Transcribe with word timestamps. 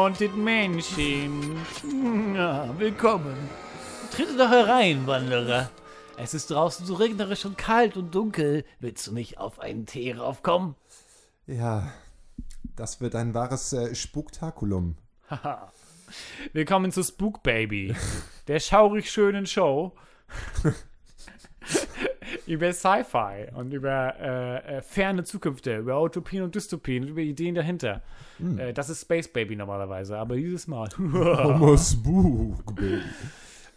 Haunted 0.00 0.34
Mansion. 0.34 1.58
Ja, 2.34 2.66
willkommen. 2.78 3.36
Tritt 4.10 4.30
doch 4.40 4.48
herein, 4.48 5.06
Wanderer. 5.06 5.68
Es 6.16 6.32
ist 6.32 6.50
draußen 6.50 6.86
so 6.86 6.94
regnerisch 6.94 7.44
und 7.44 7.58
kalt 7.58 7.98
und 7.98 8.14
dunkel. 8.14 8.64
Willst 8.78 9.06
du 9.06 9.12
nicht 9.12 9.36
auf 9.36 9.60
einen 9.60 9.84
Tee 9.84 10.12
raufkommen? 10.12 10.74
Ja, 11.46 11.92
das 12.76 13.02
wird 13.02 13.14
ein 13.14 13.34
wahres 13.34 13.74
äh, 13.74 13.94
Spuktakulum. 13.94 14.96
Haha. 15.28 15.70
Willkommen 16.54 16.92
zu 16.92 17.02
Spook 17.02 17.42
Baby, 17.42 17.94
der 18.48 18.58
schaurig 18.58 19.10
schönen 19.10 19.44
Show 19.44 19.94
über 22.50 22.72
Sci-Fi 22.72 23.46
und 23.54 23.72
über 23.72 24.14
äh, 24.18 24.78
äh, 24.78 24.82
ferne 24.82 25.22
Zukünfte, 25.22 25.76
über 25.78 26.02
Utopien 26.02 26.42
und 26.42 26.54
Dystopien, 26.54 27.06
über 27.06 27.20
Ideen 27.20 27.54
dahinter. 27.54 28.02
Äh, 28.58 28.72
das 28.72 28.90
ist 28.90 29.02
Space 29.02 29.28
Baby 29.28 29.54
normalerweise, 29.54 30.18
aber 30.18 30.34
dieses 30.34 30.66
Mal. 30.66 30.88
Homo 30.98 31.76
Spook, 31.76 32.74
Baby. 32.74 33.02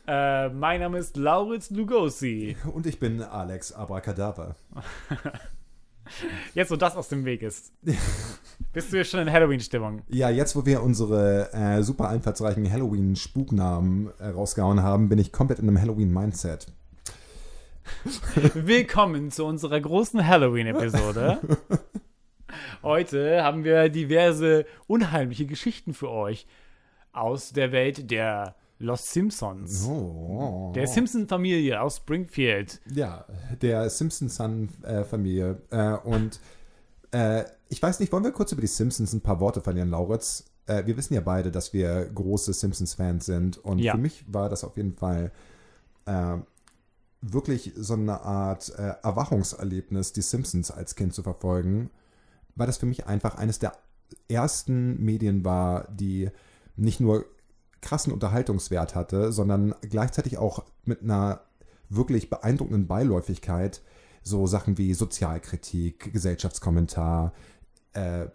äh, 0.08 0.50
mein 0.50 0.82
Name 0.82 0.98
ist 0.98 1.16
Lauritz 1.18 1.70
Lugosi. 1.70 2.58
Und 2.74 2.88
ich 2.88 3.00
bin 3.00 3.22
Alex 3.22 3.72
Abracadabra. 3.74 4.56
Jetzt, 6.56 6.72
wo 6.72 6.76
das 6.76 6.96
aus 6.96 7.10
dem 7.10 7.26
Weg 7.26 7.44
ist. 7.44 7.72
Bist 8.74 8.92
du 8.92 8.98
jetzt 8.98 9.12
schon 9.12 9.22
in 9.22 9.32
Halloween-Stimmung? 9.32 10.02
Ja, 10.10 10.30
jetzt, 10.30 10.56
wo 10.56 10.66
wir 10.66 10.84
unsere 10.84 11.54
äh, 11.54 11.82
super 11.82 12.10
einfallsreichen 12.10 12.70
Halloween-Spuknamen 12.70 14.10
äh, 14.20 14.28
rausgehauen 14.30 14.82
haben, 14.84 15.10
bin 15.10 15.20
ich 15.20 15.32
komplett 15.32 15.60
in 15.60 15.68
einem 15.68 15.80
Halloween-Mindset. 15.80 16.68
Willkommen 18.54 19.32
zu 19.32 19.46
unserer 19.46 19.80
großen 19.80 20.26
Halloween-Episode. 20.26 21.40
Heute 22.84 23.44
haben 23.44 23.64
wir 23.64 23.90
diverse 23.90 24.66
unheimliche 24.88 25.46
Geschichten 25.46 25.94
für 25.94 26.10
euch 26.10 26.46
aus 27.12 27.52
der 27.52 27.72
Welt 27.72 28.10
der 28.12 28.56
Los 28.80 29.12
Simpsons. 29.12 29.86
Oh. 29.88 30.72
Der 30.76 30.88
Simpson-Familie 30.88 31.82
aus 31.82 31.98
Springfield. 31.98 32.82
Ja, 32.94 33.26
der 33.62 33.90
Simpson-Son-Familie. 33.90 35.62
Äh, 35.70 35.94
und 36.04 36.40
äh, 37.12 37.44
ich 37.70 37.82
weiß 37.82 38.00
nicht, 38.00 38.12
wollen 38.12 38.24
wir 38.24 38.32
kurz 38.32 38.52
über 38.52 38.62
die 38.62 38.68
Simpsons 38.68 39.14
ein 39.14 39.22
paar 39.22 39.40
Worte 39.40 39.62
verlieren, 39.62 39.90
Lauritz? 39.90 40.46
Äh, 40.66 40.86
wir 40.86 40.98
wissen 40.98 41.14
ja 41.14 41.22
beide, 41.22 41.52
dass 41.52 41.74
wir 41.74 42.06
große 42.14 42.52
Simpsons-Fans 42.54 43.26
sind. 43.26 43.58
Und 43.58 43.80
Ja. 43.80 43.94
für 43.94 44.00
mich 44.00 44.26
war 44.28 44.50
das 44.50 44.64
auf 44.64 44.76
jeden 44.78 44.94
Fall 44.96 45.32
wirklich 47.24 47.72
so 47.76 47.94
eine 47.94 48.22
Art 48.22 48.74
äh, 48.78 48.96
Erwachungserlebnis, 49.02 50.14
die 50.14 50.22
Simpsons 50.22 50.72
als 50.72 50.96
Kind 50.96 51.14
zu 51.14 51.24
verfolgen, 51.24 51.90
weil 52.56 52.68
das 52.68 52.78
für 52.78 52.86
mich 52.86 53.08
einfach 53.08 53.36
eines 53.36 53.60
der 53.60 53.74
ersten 54.28 55.04
Medien 55.04 55.46
war, 55.46 55.88
die 55.90 56.30
nicht 56.76 57.00
nur 57.00 57.26
krassen 57.82 58.14
Unterhaltungswert 58.14 58.96
hatte, 58.96 59.32
sondern 59.32 59.74
gleichzeitig 59.82 60.38
auch 60.38 60.64
mit 60.86 61.02
einer 61.02 61.42
wirklich 61.90 62.30
beeindruckenden 62.30 62.88
Beiläufigkeit 62.88 63.82
so 64.22 64.48
Sachen 64.48 64.78
wie 64.78 64.94
Sozialkritik, 64.94 66.14
Gesellschaftskommentar 66.14 67.34
äh, 67.94 68.28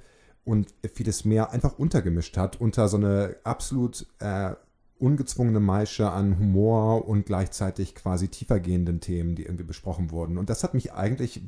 und 0.45 0.73
vieles 0.95 1.25
mehr 1.25 1.51
einfach 1.51 1.79
untergemischt 1.79 2.37
hat 2.37 2.61
unter 2.61 2.89
so 2.89 2.97
eine 2.97 3.37
absolut 3.45 4.07
äh, 4.19 4.55
ungezwungene 4.99 5.61
Maische 5.61 6.11
an 6.11 6.39
Humor 6.39 7.07
und 7.09 7.27
gleichzeitig 7.27 7.95
quasi 7.95 8.29
tiefergehenden 8.29 9.01
Themen, 9.01 9.35
die 9.35 9.45
irgendwie 9.45 9.65
besprochen 9.65 10.11
wurden. 10.11 10.39
Und 10.39 10.51
das 10.51 10.65
hat 10.65 10.75
mich 10.75 10.93
eigentlich, 10.93 11.43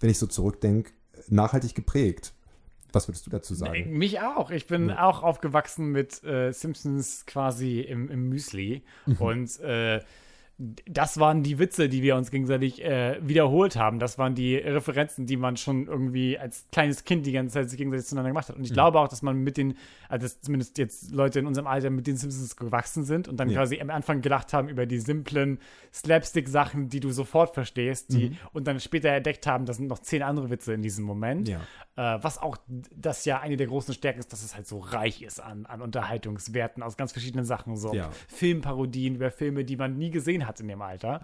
wenn 0.00 0.10
ich 0.10 0.18
so 0.18 0.26
zurückdenke, 0.26 0.92
nachhaltig 1.28 1.74
geprägt. 1.74 2.32
Was 2.92 3.08
würdest 3.08 3.26
du 3.26 3.30
dazu 3.30 3.54
sagen? 3.54 3.90
Mich 3.90 4.20
auch. 4.20 4.50
Ich 4.50 4.68
bin 4.68 4.90
auch 4.92 5.24
aufgewachsen 5.24 5.90
mit 5.90 6.22
äh, 6.22 6.52
Simpsons 6.52 7.26
quasi 7.26 7.80
im, 7.80 8.08
im 8.08 8.28
Müsli. 8.28 8.84
Und 9.18 9.58
äh, 9.60 10.00
das 10.56 11.18
waren 11.18 11.42
die 11.42 11.58
Witze, 11.58 11.88
die 11.88 12.02
wir 12.02 12.14
uns 12.14 12.30
gegenseitig 12.30 12.80
äh, 12.84 13.18
wiederholt 13.20 13.74
haben. 13.76 13.98
Das 13.98 14.18
waren 14.18 14.36
die 14.36 14.54
Referenzen, 14.56 15.26
die 15.26 15.36
man 15.36 15.56
schon 15.56 15.86
irgendwie 15.88 16.38
als 16.38 16.66
kleines 16.70 17.02
Kind 17.04 17.26
die 17.26 17.32
ganze 17.32 17.54
Zeit 17.54 17.70
sich 17.70 17.76
gegenseitig 17.76 18.06
zueinander 18.06 18.30
gemacht 18.30 18.48
hat. 18.48 18.56
Und 18.56 18.64
ich 18.64 18.72
glaube 18.72 19.00
auch, 19.00 19.08
dass 19.08 19.22
man 19.22 19.38
mit 19.42 19.56
den, 19.56 19.76
also 20.08 20.28
zumindest 20.40 20.78
jetzt 20.78 21.10
Leute 21.10 21.40
in 21.40 21.46
unserem 21.48 21.66
Alter 21.66 21.90
mit 21.90 22.06
den 22.06 22.16
Simpsons 22.16 22.54
gewachsen 22.56 23.02
sind 23.04 23.26
und 23.26 23.36
dann 23.38 23.48
Ja. 23.50 23.58
quasi 23.60 23.80
am 23.80 23.90
Anfang 23.90 24.20
gedacht 24.20 24.52
haben 24.52 24.68
über 24.68 24.86
die 24.86 25.00
simplen 25.00 25.58
Slapstick-Sachen, 25.92 26.88
die 26.88 27.00
du 27.00 27.10
sofort 27.10 27.54
verstehst, 27.54 28.12
die 28.12 28.36
und 28.52 28.66
dann 28.68 28.78
später 28.78 29.08
entdeckt 29.08 29.46
haben, 29.46 29.66
das 29.66 29.78
sind 29.78 29.88
noch 29.88 29.98
zehn 30.00 30.22
andere 30.22 30.50
Witze 30.50 30.72
in 30.74 30.82
diesem 30.82 31.04
Moment. 31.04 31.48
Ja. 31.48 31.60
Äh, 31.96 32.22
was 32.22 32.38
auch 32.38 32.56
das 32.94 33.24
ja 33.24 33.40
eine 33.40 33.56
der 33.56 33.66
großen 33.66 33.94
Stärken 33.94 34.20
ist, 34.20 34.32
dass 34.32 34.44
es 34.44 34.54
halt 34.54 34.66
so 34.66 34.78
reich 34.78 35.22
ist 35.22 35.40
an, 35.40 35.66
an 35.66 35.80
Unterhaltungswerten 35.82 36.82
aus 36.82 36.96
ganz 36.96 37.12
verschiedenen 37.12 37.44
Sachen. 37.44 37.76
So 37.76 37.94
Ja. 37.94 38.10
Filmparodien 38.28 39.16
über 39.16 39.30
Filme, 39.30 39.64
die 39.64 39.76
man 39.76 39.96
nie 39.96 40.10
gesehen 40.10 40.43
hat 40.46 40.60
in 40.60 40.68
dem 40.68 40.82
Alter. 40.82 41.20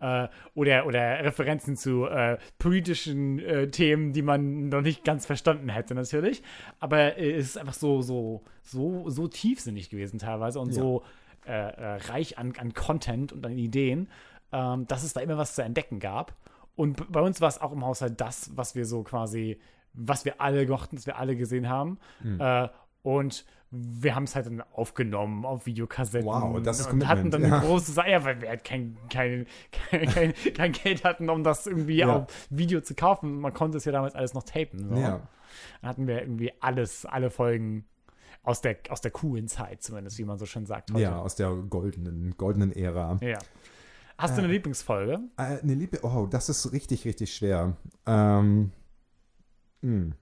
Ja. 0.00 0.24
Äh, 0.24 0.28
oder, 0.54 0.86
oder 0.86 1.24
Referenzen 1.24 1.76
zu 1.76 2.06
äh, 2.06 2.38
politischen 2.58 3.38
äh, 3.38 3.70
Themen, 3.70 4.12
die 4.12 4.22
man 4.22 4.68
noch 4.68 4.82
nicht 4.82 5.04
ganz 5.04 5.26
verstanden 5.26 5.68
hätte, 5.68 5.94
natürlich. 5.94 6.42
Aber 6.80 7.16
äh, 7.18 7.32
es 7.32 7.46
ist 7.46 7.58
einfach 7.58 7.74
so, 7.74 8.02
so, 8.02 8.42
so, 8.62 9.08
so 9.10 9.28
tiefsinnig 9.28 9.90
gewesen 9.90 10.18
teilweise 10.18 10.60
und 10.60 10.68
Ja. 10.68 10.74
so 10.74 11.02
äh, 11.46 11.52
äh, 11.52 11.96
reich 12.08 12.38
an, 12.38 12.52
an 12.58 12.72
Content 12.72 13.32
und 13.32 13.44
an 13.44 13.58
Ideen, 13.58 14.08
ähm, 14.52 14.86
dass 14.86 15.02
es 15.02 15.12
da 15.12 15.20
immer 15.20 15.38
was 15.38 15.54
zu 15.54 15.62
entdecken 15.62 15.98
gab. 15.98 16.34
Und 16.76 17.10
bei 17.12 17.20
uns 17.20 17.40
war 17.40 17.48
es 17.48 17.60
auch 17.60 17.72
im 17.72 17.84
Haushalt 17.84 18.20
das, 18.20 18.56
was 18.56 18.74
wir 18.74 18.86
so 18.86 19.02
quasi, 19.02 19.58
was 19.92 20.24
wir 20.24 20.40
alle 20.40 20.66
mochten, 20.66 20.96
was 20.96 21.06
wir 21.06 21.18
alle 21.18 21.36
gesehen 21.36 21.68
haben. 21.68 21.98
Hm. 22.22 22.40
Äh, 22.40 22.68
und 23.02 23.44
wir 23.70 24.14
haben 24.14 24.24
es 24.24 24.36
halt 24.36 24.46
dann 24.46 24.62
aufgenommen 24.72 25.46
auf 25.46 25.64
Videokassetten. 25.64 26.26
Wow, 26.26 26.60
das 26.62 26.80
ist 26.80 26.92
Und 26.92 27.08
hatten 27.08 27.30
Commitment, 27.30 27.34
dann 27.34 27.44
eine 27.44 27.54
ja. 27.54 27.60
große 27.60 27.92
Sache, 27.92 28.10
ja, 28.10 28.22
weil 28.24 28.40
wir 28.42 28.50
halt 28.50 28.64
kein, 28.64 28.98
kein, 29.08 29.46
kein, 29.90 30.06
kein, 30.08 30.34
kein 30.54 30.72
Geld 30.72 31.04
hatten, 31.04 31.30
um 31.30 31.42
das 31.42 31.66
irgendwie 31.66 31.96
Ja. 31.96 32.16
auf 32.16 32.46
Video 32.50 32.82
zu 32.82 32.94
kaufen. 32.94 33.40
Man 33.40 33.54
konnte 33.54 33.78
es 33.78 33.86
ja 33.86 33.92
damals 33.92 34.14
alles 34.14 34.34
noch 34.34 34.42
tapen. 34.42 34.90
So. 34.90 34.94
Ja. 34.96 35.26
Dann 35.80 35.88
hatten 35.88 36.06
wir 36.06 36.20
irgendwie 36.20 36.52
alles, 36.60 37.06
alle 37.06 37.30
Folgen 37.30 37.86
aus 38.42 38.60
der, 38.60 38.76
aus 38.90 39.00
der 39.00 39.10
coolen 39.10 39.48
Zeit, 39.48 39.82
zumindest, 39.82 40.18
wie 40.18 40.24
man 40.24 40.38
so 40.38 40.44
schön 40.44 40.66
sagt 40.66 40.90
heute. 40.90 41.00
ja, 41.02 41.18
aus 41.18 41.36
der 41.36 41.50
goldenen, 41.54 42.34
goldenen 42.36 42.72
Ära. 42.72 43.16
Ja. 43.22 43.38
Hast 44.18 44.36
du 44.36 44.42
eine 44.42 44.52
Lieblingsfolge? 44.52 45.18
Äh, 45.38 45.60
eine 45.62 45.74
Liebe, 45.74 46.00
oh, 46.02 46.26
das 46.26 46.50
ist 46.50 46.72
richtig, 46.72 47.06
richtig 47.06 47.34
schwer. 47.34 47.76
Ähm, 48.06 48.70
hm. 49.80 50.12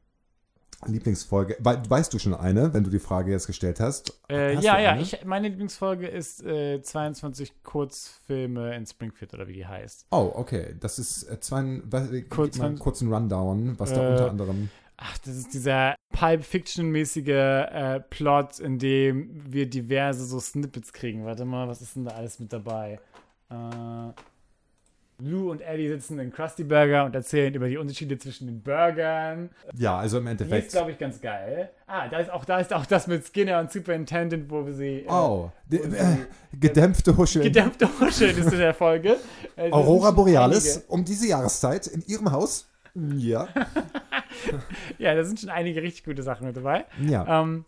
Lieblingsfolge. 0.87 1.57
Wei- 1.61 1.81
weißt 1.89 2.13
du 2.15 2.19
schon 2.19 2.35
eine, 2.35 2.73
wenn 2.73 2.85
du 2.85 2.91
die 2.91 2.99
Frage 2.99 3.31
jetzt 3.31 3.47
gestellt 3.47 3.81
hast? 3.81 4.21
Äh, 4.29 4.57
Hast 4.57 4.65
ja, 4.65 4.79
ja, 4.81 4.97
ich, 4.99 5.25
meine 5.25 5.49
Lieblingsfolge 5.49 6.07
ist 6.09 6.43
äh, 6.45 6.81
22 6.83 7.63
Kurzfilme 7.63 8.75
in 8.77 8.87
Springfield 8.87 9.35
oder 9.35 9.47
wie 9.49 9.53
die 9.55 9.67
heißt. 9.67 10.07
Oh, 10.11 10.33
okay. 10.35 10.75
Das 10.81 10.99
ist 10.99 11.25
äh, 11.25 11.39
zwei, 11.41 11.81
was, 11.85 12.09
Kurz 12.31 12.57
mal 12.59 12.67
einen 12.67 12.79
kurzen 12.79 13.13
Rundown, 13.13 13.79
was 13.79 13.93
da 13.93 14.07
Äh, 14.07 14.11
unter 14.13 14.31
anderem. 14.31 14.71
Ach, 14.97 15.17
das 15.19 15.35
ist 15.37 15.55
dieser 15.55 15.95
Pulp 16.13 16.45
Fiction-mäßige 16.45 17.29
äh, 17.29 18.01
Plot, 18.11 18.59
in 18.59 18.79
dem 18.79 19.31
wir 19.53 19.69
diverse 19.69 20.25
so 20.27 20.39
Snippets 20.41 20.93
kriegen. 20.93 21.25
Warte 21.25 21.45
mal, 21.47 21.69
was 21.69 21.81
ist 21.81 21.97
denn 21.97 22.05
da 22.05 22.13
alles 22.13 22.39
mit 22.39 22.53
dabei? 22.53 23.01
Äh, 23.51 23.55
Lou 25.21 25.51
und 25.51 25.61
Eddie 25.61 25.89
sitzen 25.89 26.19
in 26.19 26.33
Krusty 26.33 26.65
Burger 26.65 27.05
und 27.05 27.15
erzählen 27.15 27.53
über 27.55 27.69
die 27.69 27.77
Unterschiede 27.77 28.19
zwischen 28.19 28.47
den 28.47 28.63
Burgern. 28.63 29.51
Ja, 29.77 29.99
also 29.99 30.19
im 30.19 30.25
Die 30.27 30.33
ist, 30.33 30.41
Endeffekt. 30.41 30.71
glaube 30.73 30.91
ich, 30.93 30.99
ganz 30.99 31.21
geil. 31.21 31.71
Ah, 31.87 32.09
da 32.09 32.19
ist 32.19 32.31
auch, 32.31 32.45
da 32.45 32.59
ist 32.61 32.73
auch 32.73 32.87
das 32.87 33.07
mit 33.07 33.27
Skinner 33.27 33.61
und 33.61 33.71
Superintendent, 33.73 34.51
wo 34.51 34.65
wir 34.67 34.73
sie. 34.73 35.01
Äh, 35.01 35.07
Oh, 35.09 35.51
wo 35.69 35.77
äh, 35.77 35.81
sie 35.91 36.27
gedämpfte 36.59 37.17
Huscheln. 37.17 37.45
gedämpfte 37.45 37.89
Huscheln 38.01 38.37
ist 38.39 38.53
in 38.53 38.59
der 38.59 38.75
Folge. 38.75 39.17
Also, 39.57 39.73
Aurora 39.77 40.07
das 40.09 40.15
Borealis 40.17 40.77
einige. 40.77 40.93
um 40.93 41.05
diese 41.05 41.29
Jahreszeit 41.29 41.87
in 41.87 42.03
ihrem 42.07 42.31
Haus. 42.33 42.69
Ja. 42.95 43.49
Ja, 44.99 45.15
da 45.15 45.25
sind 45.25 45.41
schon 45.41 45.51
einige 45.51 45.83
richtig 45.83 46.05
gute 46.05 46.23
Sachen 46.23 46.47
mit 46.47 46.57
dabei. 46.57 46.85
Ja. 47.05 47.43
Ähm, 47.43 47.65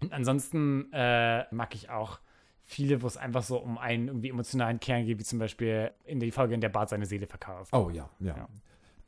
und 0.00 0.12
ansonsten 0.12 0.90
äh, 0.92 1.44
mag 1.52 1.74
ich 1.74 1.90
auch 1.90 2.18
viele, 2.70 3.02
wo 3.02 3.06
es 3.08 3.16
einfach 3.16 3.42
so 3.42 3.58
um 3.58 3.78
einen 3.78 4.06
irgendwie 4.06 4.28
emotionalen 4.28 4.78
Kern 4.78 5.04
geht, 5.04 5.18
wie 5.18 5.24
zum 5.24 5.40
Beispiel 5.40 5.90
in 6.04 6.20
der 6.20 6.32
Folge, 6.32 6.54
in 6.54 6.60
der 6.60 6.68
Bart 6.68 6.88
seine 6.88 7.04
Seele 7.04 7.26
verkauft. 7.26 7.74
Oh 7.74 7.90
ja, 7.90 8.08
ja. 8.20 8.48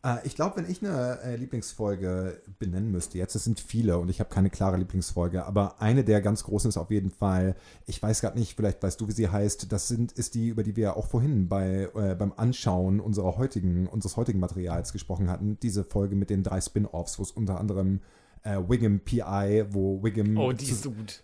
Äh, 0.04 0.26
ich 0.26 0.34
glaube, 0.34 0.56
wenn 0.56 0.68
ich 0.68 0.82
eine 0.82 1.20
äh, 1.22 1.36
Lieblingsfolge 1.36 2.42
benennen 2.58 2.90
müsste, 2.90 3.18
jetzt, 3.18 3.36
es 3.36 3.44
sind 3.44 3.60
viele 3.60 3.98
und 3.98 4.08
ich 4.08 4.18
habe 4.18 4.30
keine 4.30 4.50
klare 4.50 4.76
Lieblingsfolge, 4.78 5.46
aber 5.46 5.80
eine 5.80 6.02
der 6.02 6.20
ganz 6.20 6.42
großen 6.42 6.70
ist 6.70 6.76
auf 6.76 6.90
jeden 6.90 7.10
Fall, 7.10 7.54
ich 7.86 8.02
weiß 8.02 8.20
gerade 8.20 8.36
nicht, 8.36 8.56
vielleicht 8.56 8.82
weißt 8.82 9.00
du, 9.00 9.06
wie 9.06 9.12
sie 9.12 9.28
heißt, 9.28 9.70
das 9.70 9.86
sind, 9.86 10.10
ist 10.10 10.34
die, 10.34 10.48
über 10.48 10.64
die 10.64 10.74
wir 10.74 10.96
auch 10.96 11.06
vorhin 11.06 11.48
bei, 11.48 11.88
äh, 11.94 12.16
beim 12.16 12.32
Anschauen 12.36 12.98
unserer 12.98 13.38
heutigen, 13.38 13.86
unseres 13.86 14.16
heutigen 14.16 14.40
Materials 14.40 14.92
gesprochen 14.92 15.30
hatten, 15.30 15.56
diese 15.62 15.84
Folge 15.84 16.16
mit 16.16 16.30
den 16.30 16.42
drei 16.42 16.60
Spin-Offs, 16.60 17.20
wo 17.20 17.22
es 17.22 17.30
unter 17.30 17.60
anderem 17.60 18.00
äh, 18.44 18.56
Wiggum 18.68 19.00
PI, 19.00 19.64
wo 19.70 20.02
Wiggum 20.02 20.36
Oh, 20.36 20.52
zu- 20.52 20.74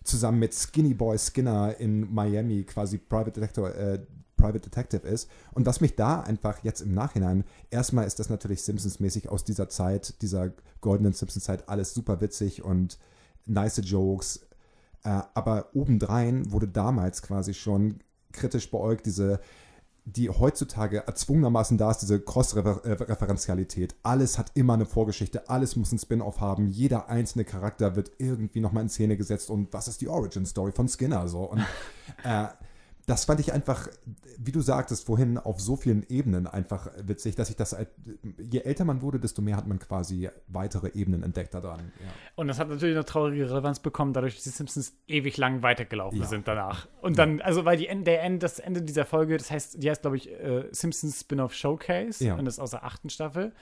zusammen 0.03 0.39
mit 0.39 0.53
Skinny 0.53 0.93
Boy 0.93 1.17
Skinner 1.17 1.75
in 1.79 2.13
Miami 2.13 2.63
quasi 2.63 2.97
Private 2.97 3.31
Detector, 3.39 3.73
äh, 3.75 3.99
Private 4.37 4.61
Detective 4.61 5.05
ist. 5.05 5.29
Und 5.51 5.65
was 5.65 5.81
mich 5.81 5.95
da 5.95 6.21
einfach 6.21 6.63
jetzt 6.63 6.79
im 6.81 6.93
Nachhinein, 6.93 7.43
erstmal 7.71 8.07
ist 8.07 8.19
das 8.19 8.29
natürlich 8.29 8.61
Simpsons-mäßig 8.63 9.27
aus 9.27 9.43
dieser 9.43 9.67
Zeit, 9.67 10.21
dieser 10.21 10.53
goldenen 10.79 11.11
Simpsons-Zeit, 11.13 11.67
alles 11.67 11.93
super 11.93 12.21
witzig 12.21 12.63
und 12.63 12.97
nice 13.45 13.81
Jokes. 13.83 14.47
Äh, 15.03 15.21
aber 15.33 15.69
obendrein 15.73 16.51
wurde 16.51 16.67
damals 16.69 17.21
quasi 17.21 17.53
schon 17.53 17.99
kritisch 18.31 18.71
beäugt, 18.71 19.05
diese 19.05 19.39
die 20.15 20.29
heutzutage 20.29 21.05
erzwungenermaßen 21.05 21.77
da 21.77 21.91
ist, 21.91 21.99
diese 21.99 22.19
Cross-Referenzialität. 22.19 23.95
Alles 24.03 24.37
hat 24.37 24.51
immer 24.55 24.73
eine 24.73 24.85
Vorgeschichte, 24.85 25.49
alles 25.49 25.75
muss 25.75 25.91
einen 25.91 25.99
Spin-off 25.99 26.41
haben, 26.41 26.67
jeder 26.67 27.09
einzelne 27.09 27.45
Charakter 27.45 27.95
wird 27.95 28.11
irgendwie 28.17 28.59
nochmal 28.59 28.83
in 28.83 28.89
Szene 28.89 29.17
gesetzt 29.17 29.49
und 29.49 29.73
was 29.73 29.87
ist 29.87 30.01
die 30.01 30.07
Origin-Story 30.07 30.71
von 30.71 30.87
Skinner? 30.87 31.27
So. 31.27 31.43
Und 31.43 31.59
äh, 32.23 32.47
das 33.09 33.25
fand 33.25 33.39
ich 33.39 33.51
einfach, 33.51 33.87
wie 34.37 34.51
du 34.51 34.61
sagtest 34.61 35.07
vorhin, 35.07 35.39
auf 35.39 35.59
so 35.59 35.75
vielen 35.75 36.05
Ebenen 36.09 36.45
einfach 36.45 36.91
witzig, 37.01 37.35
dass 37.35 37.49
ich 37.49 37.55
das, 37.55 37.75
je 38.37 38.59
älter 38.59 38.85
man 38.85 39.01
wurde, 39.01 39.19
desto 39.19 39.41
mehr 39.41 39.57
hat 39.57 39.65
man 39.65 39.79
quasi 39.79 40.29
weitere 40.47 40.91
Ebenen 40.93 41.23
entdeckt 41.23 41.55
daran. 41.55 41.79
Ja. 41.79 42.11
Und 42.35 42.47
das 42.47 42.59
hat 42.59 42.69
natürlich 42.69 42.95
eine 42.95 43.05
traurige 43.05 43.49
Relevanz 43.49 43.79
bekommen, 43.79 44.13
dadurch, 44.13 44.35
dass 44.35 44.43
die 44.43 44.51
Simpsons 44.51 44.93
ewig 45.07 45.37
lang 45.37 45.63
weitergelaufen 45.63 46.19
ja. 46.19 46.27
sind 46.27 46.47
danach. 46.47 46.87
Und 47.01 47.17
dann, 47.17 47.41
also 47.41 47.65
weil 47.65 47.77
die, 47.77 47.87
der 48.03 48.21
End, 48.21 48.43
das 48.43 48.59
Ende 48.59 48.83
dieser 48.83 49.05
Folge, 49.05 49.37
das 49.37 49.49
heißt, 49.49 49.81
die 49.81 49.89
heißt, 49.89 50.01
glaube 50.01 50.17
ich, 50.17 50.29
äh, 50.31 50.67
Simpsons 50.71 51.21
Spin-off 51.21 51.55
Showcase 51.55 52.23
ja. 52.23 52.35
und 52.35 52.45
das 52.45 52.55
ist 52.55 52.59
aus 52.59 52.71
der 52.71 52.83
achten 52.83 53.09
Staffel. 53.09 53.53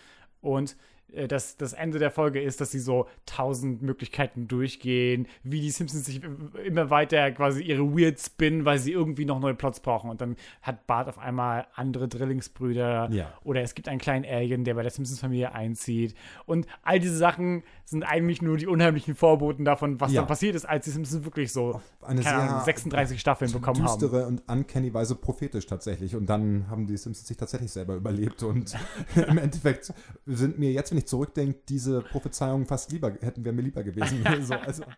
Und 0.41 0.75
äh, 1.13 1.27
das, 1.27 1.57
das 1.57 1.73
Ende 1.73 1.99
der 1.99 2.11
Folge 2.11 2.41
ist, 2.41 2.61
dass 2.61 2.71
sie 2.71 2.79
so 2.79 3.07
tausend 3.25 3.81
Möglichkeiten 3.81 4.47
durchgehen, 4.47 5.27
wie 5.43 5.61
die 5.61 5.71
Simpsons 5.71 6.05
sich 6.05 6.21
immer 6.65 6.89
weiter 6.89 7.31
quasi 7.31 7.63
ihre 7.63 7.97
Weird 7.97 8.19
spinnen, 8.19 8.65
weil 8.65 8.79
sie 8.79 8.91
irgendwie 8.91 9.25
noch 9.25 9.39
neue 9.39 9.55
Plots 9.55 9.79
brauchen. 9.79 10.09
Und 10.09 10.21
dann 10.21 10.35
hat 10.61 10.87
Bart 10.87 11.07
auf 11.07 11.19
einmal 11.19 11.67
andere 11.75 12.07
Drillingsbrüder 12.07 13.09
ja. 13.11 13.33
oder 13.43 13.61
es 13.61 13.75
gibt 13.75 13.87
einen 13.87 13.99
kleinen 13.99 14.25
Alien, 14.25 14.63
der 14.63 14.73
bei 14.75 14.81
der 14.81 14.91
Simpsons-Familie 14.91 15.53
einzieht. 15.53 16.15
Und 16.45 16.67
all 16.83 16.99
diese 16.99 17.17
Sachen 17.17 17.63
sind 17.85 18.03
eigentlich 18.03 18.41
nur 18.41 18.57
die 18.57 18.67
unheimlichen 18.67 19.15
Vorboten 19.15 19.63
davon, 19.63 20.01
was 20.01 20.11
ja. 20.11 20.21
dann 20.21 20.27
passiert 20.27 20.55
ist, 20.55 20.65
als 20.65 20.85
die 20.85 20.91
Simpsons 20.91 21.23
wirklich 21.23 21.53
so 21.53 21.81
eine 22.01 22.21
sehr 22.21 22.37
Ahnung, 22.37 22.63
36 22.63 23.19
Staffeln 23.19 23.51
bekommen 23.51 23.83
haben. 23.83 23.99
Düstere 23.99 24.27
und 24.27 24.41
uncanny 24.47 24.93
Weise 24.93 25.15
prophetisch 25.15 25.65
tatsächlich. 25.65 26.15
Und 26.15 26.25
dann 26.27 26.69
haben 26.69 26.85
die 26.85 26.97
Simpsons 26.97 27.27
sich 27.27 27.37
tatsächlich 27.37 27.71
selber 27.71 27.95
überlebt. 27.95 28.43
Und 28.43 28.75
im 29.15 29.37
Endeffekt 29.37 29.93
sind 30.25 30.59
mir 30.59 30.71
jetzt, 30.71 30.91
wenn 30.91 30.96
ich 30.97 31.07
zurückdenke, 31.07 31.59
diese 31.69 32.01
Prophezeiungen 32.01 32.65
fast 32.65 32.91
lieber, 32.91 33.13
hätten 33.21 33.45
wir 33.45 33.53
mir 33.53 33.61
lieber 33.61 33.83
gewesen. 33.83 34.25
so, 34.41 34.55
also. 34.55 34.83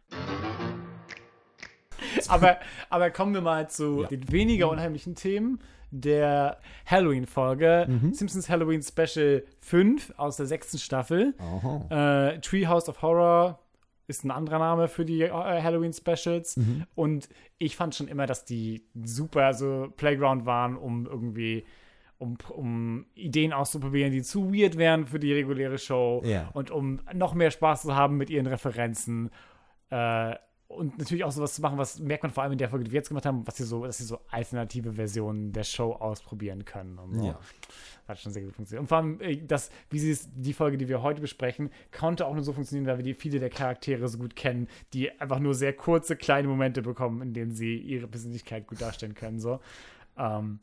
aber, 2.27 2.57
aber 2.89 3.11
kommen 3.11 3.33
wir 3.33 3.41
mal 3.41 3.69
zu 3.69 4.03
ja. 4.03 4.07
den 4.07 4.31
weniger 4.31 4.69
unheimlichen 4.69 5.15
Themen 5.15 5.59
der 5.91 6.59
Halloween-Folge. 6.85 7.87
Mhm. 7.89 8.13
Simpsons 8.13 8.49
Halloween 8.49 8.81
Special 8.81 9.43
5 9.61 10.13
aus 10.17 10.37
der 10.37 10.45
sechsten 10.45 10.77
Staffel. 10.77 11.33
Äh, 11.89 12.39
Treehouse 12.39 12.89
of 12.89 13.01
Horror 13.01 13.59
ist 14.07 14.23
ein 14.23 14.31
anderer 14.31 14.59
Name 14.59 14.87
für 14.87 15.05
die 15.05 15.23
äh, 15.23 15.31
Halloween-Specials. 15.31 16.57
Mhm. 16.57 16.85
Und 16.95 17.29
ich 17.57 17.75
fand 17.75 17.95
schon 17.95 18.07
immer, 18.07 18.25
dass 18.25 18.45
die 18.45 18.83
super 19.03 19.53
so 19.53 19.91
Playground 19.97 20.45
waren, 20.45 20.77
um 20.77 21.05
irgendwie 21.05 21.65
um, 22.19 22.37
um 22.49 23.05
Ideen 23.15 23.53
auszuprobieren, 23.53 24.11
die 24.11 24.21
zu 24.21 24.53
weird 24.53 24.77
wären 24.77 25.07
für 25.07 25.19
die 25.19 25.33
reguläre 25.33 25.77
Show 25.77 26.21
ja. 26.25 26.49
und 26.53 26.69
um 26.69 26.99
noch 27.13 27.33
mehr 27.33 27.49
Spaß 27.49 27.83
zu 27.83 27.95
haben 27.95 28.17
mit 28.17 28.29
ihren 28.29 28.45
Referenzen. 28.45 29.31
Äh, 29.89 30.35
und 30.67 30.99
natürlich 30.99 31.23
auch 31.23 31.31
sowas 31.31 31.55
zu 31.55 31.63
machen, 31.63 31.79
was 31.79 31.97
merkt 31.99 32.21
man 32.21 32.31
vor 32.31 32.43
allem 32.43 32.51
in 32.51 32.59
der 32.59 32.69
Folge, 32.69 32.85
die 32.85 32.91
wir 32.91 32.97
jetzt 32.97 33.07
gemacht 33.07 33.25
haben, 33.25 33.47
was 33.47 33.57
sie 33.57 33.63
so, 33.63 33.85
dass 33.85 33.97
sie 33.97 34.03
so 34.03 34.19
alternative 34.29 34.93
Versionen 34.93 35.51
der 35.51 35.63
Show 35.63 35.93
ausprobieren 35.93 36.63
können. 36.63 36.99
Und 36.99 37.15
so. 37.15 37.25
Ja. 37.25 37.39
Das 38.01 38.09
hat 38.09 38.19
schon 38.19 38.31
sehr 38.33 38.43
gut 38.43 38.53
funktioniert. 38.53 38.81
Und 38.81 38.87
vor 38.87 38.97
allem, 38.99 39.19
äh, 39.21 39.37
das, 39.37 39.71
wie 39.89 39.97
sie 39.97 40.11
es, 40.11 40.29
die 40.31 40.53
Folge, 40.53 40.77
die 40.77 40.87
wir 40.87 41.01
heute 41.01 41.21
besprechen, 41.21 41.71
konnte 41.91 42.27
auch 42.27 42.35
nur 42.35 42.43
so 42.43 42.53
funktionieren, 42.53 42.85
weil 42.85 42.97
wir 42.97 43.03
die, 43.03 43.15
viele 43.15 43.39
der 43.39 43.49
Charaktere 43.49 44.07
so 44.09 44.19
gut 44.19 44.35
kennen, 44.35 44.67
die 44.93 45.09
einfach 45.19 45.39
nur 45.39 45.55
sehr 45.55 45.73
kurze, 45.73 46.15
kleine 46.15 46.47
Momente 46.47 46.83
bekommen, 46.83 47.21
in 47.23 47.33
denen 47.33 47.51
sie 47.51 47.77
ihre 47.77 48.07
Persönlichkeit 48.07 48.67
gut 48.67 48.81
darstellen 48.81 49.15
können. 49.15 49.39
So. 49.39 49.61
Ähm, 50.17 50.59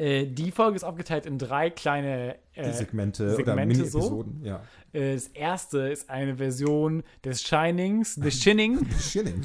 äh, 0.00 0.26
die 0.26 0.50
Folge 0.50 0.76
ist 0.76 0.84
aufgeteilt 0.84 1.26
in 1.26 1.36
drei 1.36 1.68
kleine 1.68 2.36
äh, 2.54 2.72
Segmente, 2.72 3.36
Segmente, 3.36 3.42
oder 3.42 3.54
Mini-Episoden. 3.54 4.40
So. 4.40 4.46
Ja. 4.46 4.62
Äh, 4.94 5.12
das 5.12 5.26
erste 5.28 5.78
ist 5.90 6.08
eine 6.08 6.36
Version 6.36 7.02
des 7.22 7.42
Shinings, 7.42 8.14
The 8.14 8.30
Shining, 8.30 8.88
Shining. 8.98 9.44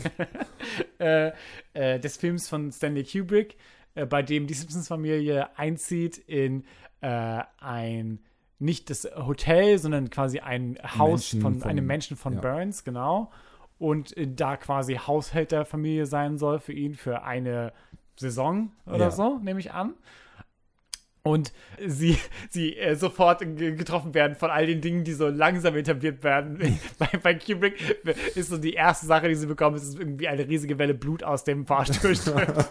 äh, 0.99 1.33
äh, 1.73 1.99
des 1.99 2.15
Films 2.15 2.47
von 2.47 2.71
Stanley 2.71 3.03
Kubrick, 3.03 3.57
äh, 3.95 4.05
bei 4.05 4.23
dem 4.23 4.47
die 4.47 4.53
Simpsons-Familie 4.53 5.57
einzieht 5.57 6.17
in 6.17 6.63
ein 7.01 8.19
nicht 8.57 8.89
das 8.89 9.07
Hotel, 9.15 9.77
sondern 9.77 10.09
quasi 10.09 10.39
ein 10.39 10.79
Haus 10.97 11.33
Menschen 11.33 11.41
von, 11.41 11.59
von, 11.59 11.69
einem 11.69 11.85
Menschen 11.85 12.17
von 12.17 12.33
ja. 12.33 12.41
Burns, 12.41 12.83
genau. 12.83 13.29
Und 13.77 14.15
da 14.17 14.57
quasi 14.57 14.95
Haushälterfamilie 14.95 16.07
sein 16.07 16.39
soll 16.39 16.57
für 16.57 16.73
ihn 16.73 16.95
für 16.95 17.21
eine 17.21 17.73
Saison 18.15 18.71
oder 18.87 18.97
ja. 18.97 19.11
so, 19.11 19.37
nehme 19.37 19.59
ich 19.59 19.71
an 19.71 19.93
und 21.25 21.53
sie, 21.83 22.19
sie 22.51 22.77
äh, 22.77 22.95
sofort 22.95 23.39
getroffen 23.39 24.13
werden 24.13 24.35
von 24.35 24.51
all 24.51 24.67
den 24.67 24.79
Dingen, 24.79 25.03
die 25.03 25.13
so 25.13 25.27
langsam 25.27 25.75
etabliert 25.75 26.23
werden. 26.23 26.59
bei, 26.99 27.07
bei 27.21 27.33
Kubrick 27.33 27.73
ist 28.35 28.49
so 28.49 28.57
die 28.57 28.73
erste 28.73 29.07
Sache, 29.07 29.27
die 29.27 29.33
sie 29.33 29.47
bekommen, 29.47 29.75
ist 29.75 29.97
irgendwie 29.97 30.27
eine 30.27 30.47
riesige 30.47 30.77
Welle 30.77 30.93
Blut 30.93 31.23
aus 31.23 31.43
dem 31.43 31.65
Fahrstuhl 31.65 32.15
strömt. 32.15 32.69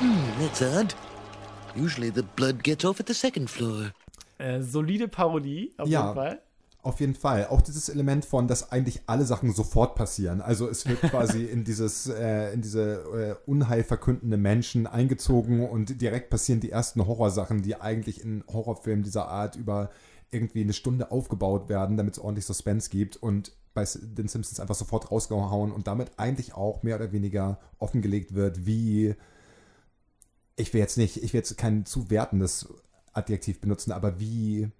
Hmm, 0.00 0.40
that's 0.40 0.62
odd. 0.62 0.94
Usually 1.76 2.10
the 2.10 2.22
blood 2.22 2.64
gets 2.64 2.82
off 2.86 2.98
at 2.98 3.08
the 3.08 3.14
second 3.14 3.50
floor. 3.50 3.92
Äh, 4.38 4.62
solide 4.62 5.06
Parodie, 5.06 5.74
auf 5.76 5.86
ja. 5.86 6.00
jeden 6.00 6.14
Fall. 6.14 6.42
Auf 6.84 6.98
jeden 6.98 7.14
Fall. 7.14 7.46
Auch 7.46 7.60
dieses 7.60 7.88
Element 7.88 8.24
von, 8.24 8.48
dass 8.48 8.72
eigentlich 8.72 9.02
alle 9.06 9.24
Sachen 9.24 9.52
sofort 9.52 9.94
passieren. 9.94 10.40
Also 10.40 10.68
es 10.68 10.84
wird 10.86 11.00
quasi 11.10 11.44
in 11.44 11.62
dieses, 11.62 12.08
äh, 12.08 12.52
in 12.52 12.60
diese 12.60 13.38
äh, 13.46 13.48
unheilverkündende 13.48 14.36
Menschen 14.36 14.88
eingezogen 14.88 15.68
und 15.68 16.00
direkt 16.00 16.28
passieren 16.28 16.58
die 16.58 16.72
ersten 16.72 17.06
Horrorsachen, 17.06 17.62
die 17.62 17.80
eigentlich 17.80 18.20
in 18.24 18.42
Horrorfilmen 18.52 19.04
dieser 19.04 19.28
Art 19.28 19.54
über 19.54 19.90
irgendwie 20.32 20.62
eine 20.62 20.72
Stunde 20.72 21.12
aufgebaut 21.12 21.68
werden, 21.68 21.96
damit 21.96 22.14
es 22.14 22.18
ordentlich 22.18 22.46
Suspense 22.46 22.90
gibt 22.90 23.16
und 23.16 23.52
bei 23.74 23.84
den 24.00 24.28
Simpsons 24.28 24.58
einfach 24.58 24.74
sofort 24.74 25.10
rausgehauen 25.10 25.70
und 25.70 25.86
damit 25.86 26.10
eigentlich 26.18 26.54
auch 26.54 26.82
mehr 26.82 26.96
oder 26.96 27.12
weniger 27.12 27.60
offengelegt 27.78 28.34
wird, 28.34 28.66
wie 28.66 29.14
ich 30.56 30.74
will 30.74 30.80
jetzt 30.80 30.98
nicht, 30.98 31.22
ich 31.22 31.32
will 31.32 31.38
jetzt 31.38 31.56
kein 31.56 31.86
zu 31.86 32.10
wertendes 32.10 32.68
Adjektiv 33.12 33.60
benutzen, 33.60 33.92
aber 33.92 34.18
wie 34.18 34.70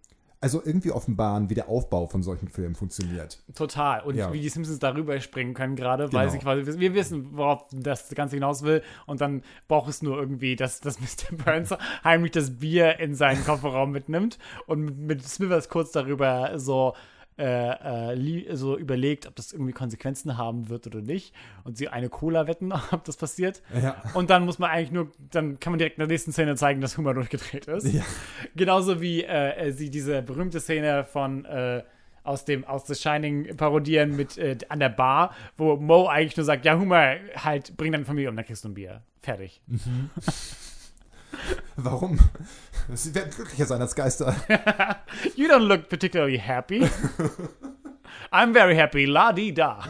also 0.42 0.60
irgendwie 0.64 0.90
offenbaren, 0.90 1.48
wie 1.50 1.54
der 1.54 1.68
Aufbau 1.68 2.08
von 2.08 2.22
solchen 2.22 2.48
Filmen 2.48 2.74
funktioniert. 2.74 3.38
Total. 3.54 4.02
Und 4.02 4.16
ja. 4.16 4.32
wie 4.32 4.40
die 4.40 4.48
Simpsons 4.48 4.80
darüber 4.80 5.20
springen 5.20 5.54
können 5.54 5.76
gerade, 5.76 6.12
weil 6.12 6.26
genau. 6.26 6.32
sie 6.32 6.38
quasi, 6.38 6.80
wir 6.80 6.94
wissen, 6.94 7.36
worauf 7.36 7.66
das 7.70 8.10
Ganze 8.10 8.36
hinaus 8.36 8.62
will. 8.62 8.82
Und 9.06 9.20
dann 9.20 9.42
braucht 9.68 9.88
es 9.88 10.02
nur 10.02 10.18
irgendwie, 10.18 10.56
dass, 10.56 10.80
dass 10.80 11.00
Mr. 11.00 11.36
Burns 11.36 11.72
heimlich 12.02 12.32
das 12.32 12.58
Bier 12.58 12.98
in 12.98 13.14
seinen 13.14 13.44
Kofferraum 13.44 13.92
mitnimmt 13.92 14.38
und 14.66 14.98
mit 14.98 15.22
Smithers 15.22 15.68
kurz 15.68 15.92
darüber 15.92 16.58
so 16.58 16.94
äh, 17.38 18.12
äh, 18.12 18.56
so 18.56 18.76
überlegt, 18.76 19.26
ob 19.26 19.36
das 19.36 19.52
irgendwie 19.52 19.72
Konsequenzen 19.72 20.36
haben 20.36 20.68
wird 20.68 20.86
oder 20.86 21.00
nicht. 21.00 21.34
Und 21.64 21.76
sie 21.76 21.88
eine 21.88 22.08
Cola 22.08 22.46
wetten, 22.46 22.72
ob 22.90 23.04
das 23.04 23.16
passiert. 23.16 23.62
Ja. 23.80 24.02
Und 24.14 24.30
dann 24.30 24.44
muss 24.44 24.58
man 24.58 24.70
eigentlich 24.70 24.92
nur, 24.92 25.10
dann 25.30 25.58
kann 25.60 25.72
man 25.72 25.78
direkt 25.78 25.98
in 25.98 26.00
der 26.00 26.08
nächsten 26.08 26.32
Szene 26.32 26.56
zeigen, 26.56 26.80
dass 26.80 26.96
Humor 26.98 27.14
durchgedreht 27.14 27.66
ist. 27.66 27.92
Ja. 27.92 28.02
Genauso 28.54 29.00
wie 29.00 29.24
äh, 29.24 29.72
sie 29.72 29.90
diese 29.90 30.22
berühmte 30.22 30.60
Szene 30.60 31.04
von 31.04 31.44
äh, 31.44 31.82
aus 32.24 32.44
dem 32.44 32.64
aus 32.64 32.86
The 32.86 32.94
Shining 32.94 33.56
parodieren 33.56 34.14
mit 34.16 34.38
äh, 34.38 34.56
an 34.68 34.78
der 34.78 34.90
Bar, 34.90 35.34
wo 35.56 35.76
Mo 35.76 36.06
eigentlich 36.06 36.36
nur 36.36 36.44
sagt, 36.44 36.64
ja 36.64 36.78
Humor, 36.78 37.16
halt, 37.36 37.76
bring 37.76 37.92
deine 37.92 38.04
Familie 38.04 38.30
um, 38.30 38.36
dann 38.36 38.44
kriegst 38.44 38.64
du 38.64 38.68
ein 38.68 38.74
Bier. 38.74 39.02
Fertig. 39.20 39.60
Mhm. 39.66 40.10
Warum? 41.76 42.18
Sie 42.94 43.14
werden 43.14 43.30
glücklicher 43.30 43.66
sein 43.66 43.80
als 43.80 43.94
Geister. 43.94 44.34
you 45.36 45.48
don't 45.48 45.66
look 45.66 45.88
particularly 45.88 46.38
happy. 46.38 46.86
I'm 48.32 48.52
very 48.52 48.74
happy. 48.74 49.04
La 49.04 49.32
di 49.32 49.52
da. 49.52 49.80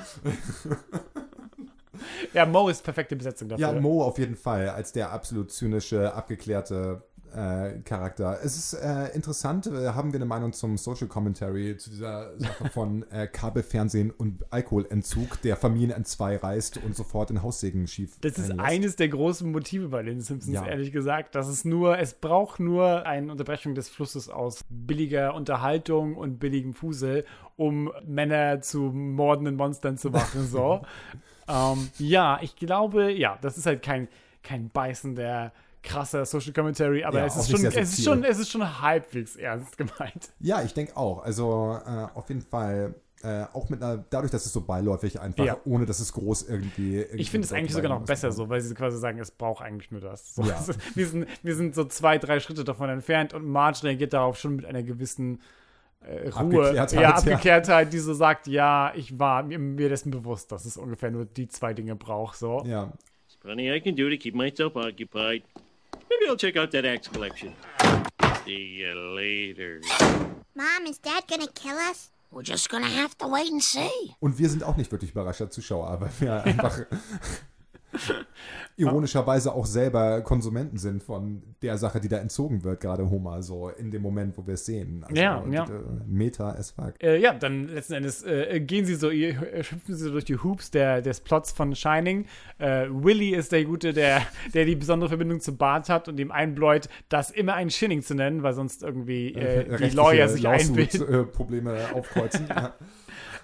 ja, 2.33 2.47
Mo 2.47 2.69
ist 2.69 2.83
perfekte 2.83 3.17
Besetzung 3.17 3.49
dafür. 3.49 3.73
Ja, 3.73 3.81
Mo 3.81 4.03
auf 4.03 4.19
jeden 4.19 4.37
Fall. 4.37 4.69
Als 4.69 4.93
der 4.93 5.11
absolut 5.13 5.53
zynische, 5.53 6.13
abgeklärte 6.15 7.03
äh, 7.35 7.81
Charakter. 7.85 8.39
Es 8.43 8.57
ist 8.57 8.75
äh, 8.75 9.09
interessant, 9.15 9.67
äh, 9.67 9.89
haben 9.91 10.13
wir 10.13 10.19
eine 10.19 10.27
Meinung 10.27 10.53
zum 10.53 10.77
Social 10.77 11.09
Commentary 11.09 11.77
zu 11.77 11.91
dieser 11.91 12.39
Sache 12.39 12.69
von 12.71 13.05
äh, 13.11 13.27
Kabelfernsehen 13.27 14.11
und 14.11 14.45
Alkoholentzug, 14.51 15.41
der 15.43 15.57
Familien 15.57 15.91
entzwei 15.91 16.37
reißt 16.37 16.79
und 16.85 16.95
sofort 16.95 17.31
in 17.31 17.43
Haussegen 17.43 17.87
schief. 17.87 18.19
Das 18.21 18.39
ist 18.39 18.59
eines 18.59 18.97
der 18.97 19.09
großen 19.09 19.51
Motive 19.51 19.89
bei 19.89 20.03
den 20.03 20.21
Simpsons, 20.21 20.55
Ja. 20.55 20.67
ehrlich 20.67 20.93
gesagt. 20.93 21.35
Das 21.35 21.49
ist 21.49 21.65
nur, 21.65 21.99
es 21.99 22.15
braucht 22.15 22.61
nur 22.61 23.07
eine 23.07 23.31
Unterbrechung 23.31 23.75
des 23.75 23.89
Flusses 23.89 24.29
aus 24.29 24.65
billiger 24.69 25.35
Unterhaltung 25.35 26.17
und 26.17 26.39
billigem 26.39 26.75
Fusel, 26.75 27.25
um 27.57 27.93
Männer 28.07 28.61
zu 28.61 28.81
mordenden 28.81 29.57
Monstern 29.57 29.97
zu 29.99 30.11
machen. 30.11 30.47
So. 30.47 30.83
ähm, 31.49 31.91
ja, 31.99 32.39
ich 32.43 32.57
glaube, 32.57 33.13
ja, 33.13 33.39
das 33.41 33.59
ist 33.59 33.67
halt 33.67 33.83
kein, 33.83 34.09
kein 34.43 34.71
beißender, 34.71 35.53
krasser 35.83 36.25
Social 36.25 36.53
Commentary, 36.53 37.05
aber 37.05 37.19
Ja, 37.19 37.27
es, 37.27 37.37
ist 37.37 37.51
schon, 37.51 37.65
es, 37.65 37.75
ist 37.77 38.05
schon, 38.05 38.25
es 38.25 38.39
ist 38.39 38.51
schon 38.51 38.81
halbwegs 38.81 39.37
ernst 39.37 39.77
gemeint. 39.77 40.31
Ja, 40.41 40.63
ich 40.63 40.75
denke 40.75 40.97
auch. 40.97 41.23
Also 41.23 41.79
äh, 41.87 42.07
auf 42.15 42.29
jeden 42.29 42.43
Fall. 42.43 42.95
Äh, 43.25 43.45
auch 43.53 43.69
mit 43.69 43.81
einer, 43.81 44.05
dadurch, 44.11 44.33
dass 44.33 44.47
es 44.47 44.53
so 44.53 44.63
beiläufig 44.63 45.21
einfach, 45.21 45.45
Ja. 45.45 45.57
ohne 45.65 45.87
dass 45.87 46.01
es 46.01 46.13
groß 46.13 46.49
irgendwie. 46.49 46.97
irgendwie 46.97 47.19
Ich 47.19 47.31
finde 47.31 47.47
es 47.47 47.53
eigentlich 47.53 47.73
sogar 47.73 47.97
noch 47.97 48.05
besser 48.05 48.33
so, 48.33 48.49
weil 48.49 48.61
sie 48.61 48.75
quasi 48.75 48.99
sagen, 48.99 49.21
es 49.21 49.31
braucht 49.31 49.63
eigentlich 49.63 49.93
nur 49.93 50.01
das. 50.01 50.35
So, 50.35 50.43
Ja. 50.43 50.57
also, 50.57 50.73
wir, 50.97 51.07
sind, 51.07 51.29
wir 51.41 51.55
sind 51.55 51.77
so 51.77 51.85
zwei, 51.85 52.19
drei 52.19 52.41
Schritte 52.41 52.65
davon 52.65 52.91
entfernt 52.91 53.33
und 53.33 53.47
Marge 53.47 53.85
reagiert 53.85 54.13
darauf 54.13 54.39
schon 54.41 54.57
mit 54.57 54.65
einer 54.65 54.83
gewissen 54.83 55.41
äh, 56.01 56.31
Ruhe, 56.31 56.35
Abgeklärtheit, 56.35 56.93
ja, 56.95 57.01
ja. 57.03 57.15
Abgeklärtheit, 57.15 57.93
die 57.93 57.99
so 58.01 58.13
sagt, 58.13 58.49
ja, 58.49 58.93
ich 58.97 59.17
war 59.21 59.45
mir, 59.45 59.61
mir 59.61 59.89
dessen 59.89 60.11
bewusst, 60.11 60.51
dass 60.51 60.65
es 60.65 60.77
ungefähr 60.77 61.13
nur 61.13 61.25
die 61.25 61.47
zwei 61.47 61.75
Dinge 61.75 61.95
braucht. 61.95 62.37
So. 62.39 62.65
Ja. 62.67 62.93
Plenty 63.41 63.73
I 63.73 63.81
can 63.81 63.95
do 63.95 64.11
to 64.11 64.17
keep 64.17 64.35
myself 64.35 64.75
occupied. 64.75 65.45
Maybe 66.13 66.29
I'll 66.29 66.37
check 66.37 66.57
out 66.57 66.71
that 66.73 66.85
axe 66.85 67.09
collection. 67.09 67.55
See 68.45 68.81
you 68.81 68.95
later. 69.17 69.81
Mom, 70.55 70.87
is 70.87 70.99
Dad 70.99 71.25
gonna 71.27 71.47
kill 71.47 71.77
us? 71.77 72.11
We're 72.31 72.43
just 72.43 72.69
gonna 72.69 72.89
have 72.89 73.17
to 73.19 73.29
wait 73.29 73.51
and 73.51 73.63
see. 73.63 74.15
Und 74.21 74.39
wir 74.39 74.49
sind 74.51 74.63
auch 74.63 74.77
nicht 74.77 74.93
wirklich 74.93 75.13
überraschter 75.13 75.51
Zuschauer, 75.51 76.01
weil 76.01 76.11
wir 76.21 76.45
einfach 76.45 76.81
ironischerweise 78.77 79.53
auch 79.53 79.67
selber 79.67 80.23
Konsumenten 80.23 80.79
sind 80.79 81.03
von 81.03 81.43
der 81.61 81.77
Sache, 81.79 82.01
die 82.01 82.09
da 82.09 82.19
entzogen 82.19 82.65
wird, 82.65 82.81
gerade 82.81 83.09
Homer, 83.09 83.43
so 83.43 83.69
in 83.69 83.91
dem 83.91 84.03
Moment, 84.03 84.37
wo 84.39 84.47
wir 84.47 84.55
es 84.55 84.65
sehen. 84.67 85.05
Also, 85.05 85.21
Ja, 85.21 85.45
ja. 85.51 85.65
äh, 85.65 85.69
Meta 86.07 86.51
as 86.53 86.71
fuck. 86.71 86.95
Äh, 87.03 87.19
ja, 87.21 87.35
dann 87.35 87.69
letzten 87.69 87.95
Endes 87.95 88.23
äh, 88.25 88.61
gehen 88.61 88.85
sie 88.87 88.95
so, 88.95 89.11
ihr- 89.11 89.41
äh, 89.53 89.59
hüpfen 89.63 89.95
sie 89.95 90.05
so 90.05 90.11
durch 90.11 90.25
die 90.25 90.37
Hoops 90.37 90.71
der, 90.71 91.03
des 91.03 91.21
Plots 91.21 91.53
von 91.53 91.75
Shining. 91.75 92.27
Äh, 92.59 92.87
Willy 92.91 93.31
ist 93.35 93.53
der 93.53 93.65
Gute, 93.65 93.93
der, 93.93 94.23
der 94.55 94.65
die 94.65 94.75
besondere 94.77 95.09
Verbindung 95.11 95.41
zu 95.41 95.57
Bart 95.57 95.89
hat 95.89 96.09
und 96.09 96.19
ihm 96.19 96.31
einbläut, 96.31 96.89
das 97.09 97.31
immer 97.31 97.55
ein 97.55 97.71
Shinning 97.71 98.03
zu 98.03 98.15
nennen, 98.15 98.43
weil 98.43 98.55
sonst 98.55 98.83
irgendwie 98.83 99.35
äh, 99.35 99.77
die 99.79 99.95
Lawyer 99.95 100.29
sich 100.29 100.47
einbilden. 100.49 101.31
Probleme 101.33 101.77
aufkreuzen. 101.95 102.47
ja. 102.49 102.75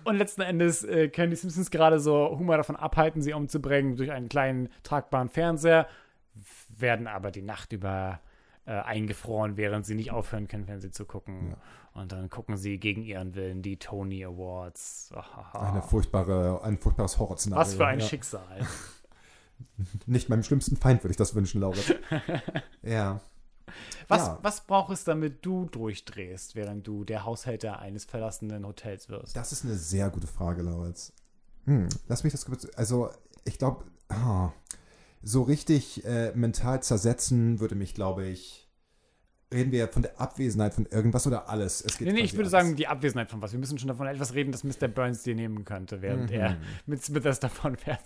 Und 0.08 0.16
letzten 0.16 0.40
Endes 0.40 0.84
äh, 0.84 1.08
können 1.08 1.30
die 1.30 1.36
Simpsons 1.36 1.70
gerade 1.70 2.00
so 2.00 2.34
Humor 2.38 2.56
davon 2.56 2.76
abhalten, 2.76 3.20
sie 3.20 3.34
umzubringen 3.34 3.96
durch 3.96 4.10
einen 4.10 4.30
kleinen 4.30 4.70
tragbaren 4.82 5.28
Fernseher, 5.28 5.86
werden 6.74 7.06
aber 7.06 7.30
die 7.30 7.42
Nacht 7.42 7.74
über 7.74 8.20
äh, 8.64 8.70
eingefroren, 8.70 9.58
während 9.58 9.84
sie 9.84 9.94
nicht 9.94 10.10
aufhören 10.10 10.48
können, 10.48 10.64
Fernsehen 10.64 10.94
zu 10.94 11.04
gucken. 11.04 11.56
Und 11.92 12.12
dann 12.12 12.30
gucken 12.30 12.56
sie 12.56 12.78
gegen 12.78 13.02
ihren 13.02 13.34
Willen 13.34 13.60
die 13.60 13.76
Tony 13.76 14.24
Awards. 14.24 15.12
Eine 15.52 15.82
furchtbare, 15.82 16.62
ein 16.62 16.78
furchtbares 16.78 17.18
Horrorszenario. 17.18 17.60
Was 17.60 17.74
für 17.74 17.86
ein 17.86 18.00
ja. 18.00 18.06
Schicksal. 18.06 18.60
Nicht 20.06 20.30
meinem 20.30 20.42
schlimmsten 20.42 20.76
Feind 20.76 21.04
würde 21.04 21.10
ich 21.10 21.18
das 21.18 21.34
wünschen, 21.34 21.60
Laura. 21.60 21.76
ja. 22.82 23.20
Was, 24.08 24.26
Ja. 24.26 24.38
was 24.42 24.60
braucht 24.66 24.92
es, 24.92 25.04
damit 25.04 25.44
du 25.44 25.66
durchdrehst, 25.66 26.54
während 26.54 26.87
du 26.87 27.04
der 27.04 27.25
Haushälter 27.25 27.78
eines 27.78 28.04
verlassenen 28.04 28.66
Hotels 28.66 29.08
wirst? 29.08 29.37
Das 29.37 29.52
ist 29.52 29.64
eine 29.64 29.75
sehr 29.75 30.10
gute 30.10 30.26
Frage, 30.26 30.62
Lauritz. 30.62 31.12
Hm, 31.64 31.88
lass 32.08 32.25
mich 32.25 32.32
das 32.32 32.44
kurz. 32.46 32.66
Also, 32.76 33.10
ich 33.44 33.58
glaube, 33.58 33.84
so 35.22 35.42
richtig 35.42 36.04
äh, 36.04 36.32
mental 36.34 36.82
zersetzen 36.82 37.60
würde 37.60 37.75
mich, 37.75 37.94
glaube 37.94 38.26
ich. 38.26 38.64
Reden 39.52 39.72
wir 39.72 39.88
von 39.88 40.02
der 40.02 40.20
Abwesenheit 40.20 40.75
von 40.75 40.84
irgendwas 40.84 41.26
oder 41.26 41.48
alles? 41.48 41.80
Es 41.80 41.96
geht 41.96 42.06
Nee, 42.06 42.12
nee, 42.12 42.20
ich 42.20 42.32
würde 42.34 42.42
alles. 42.42 42.50
sagen, 42.52 42.76
die 42.76 42.87
Abwesenheit 42.87 43.30
von 43.30 43.40
was. 43.40 43.52
Wir 43.52 43.58
müssen 43.58 43.78
schon 43.78 43.88
davon 43.88 44.06
etwas 44.06 44.34
reden, 44.34 44.52
das 44.52 44.62
Mr. 44.62 44.88
Burns 44.88 45.22
dir 45.22 45.34
nehmen 45.34 45.64
könnte, 45.64 46.02
während 46.02 46.28
Mhm. 46.30 46.37
er 46.37 46.56
mit 46.84 47.02
Smithers 47.02 47.40
davon 47.40 47.76
fährt. 47.76 48.00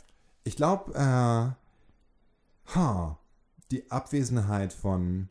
Ich 0.45 0.54
glaube, 0.54 0.92
äh, 0.95 2.75
ha, 2.76 3.19
die 3.73 3.90
Abwesenheit 3.90 4.73
von. 4.73 5.28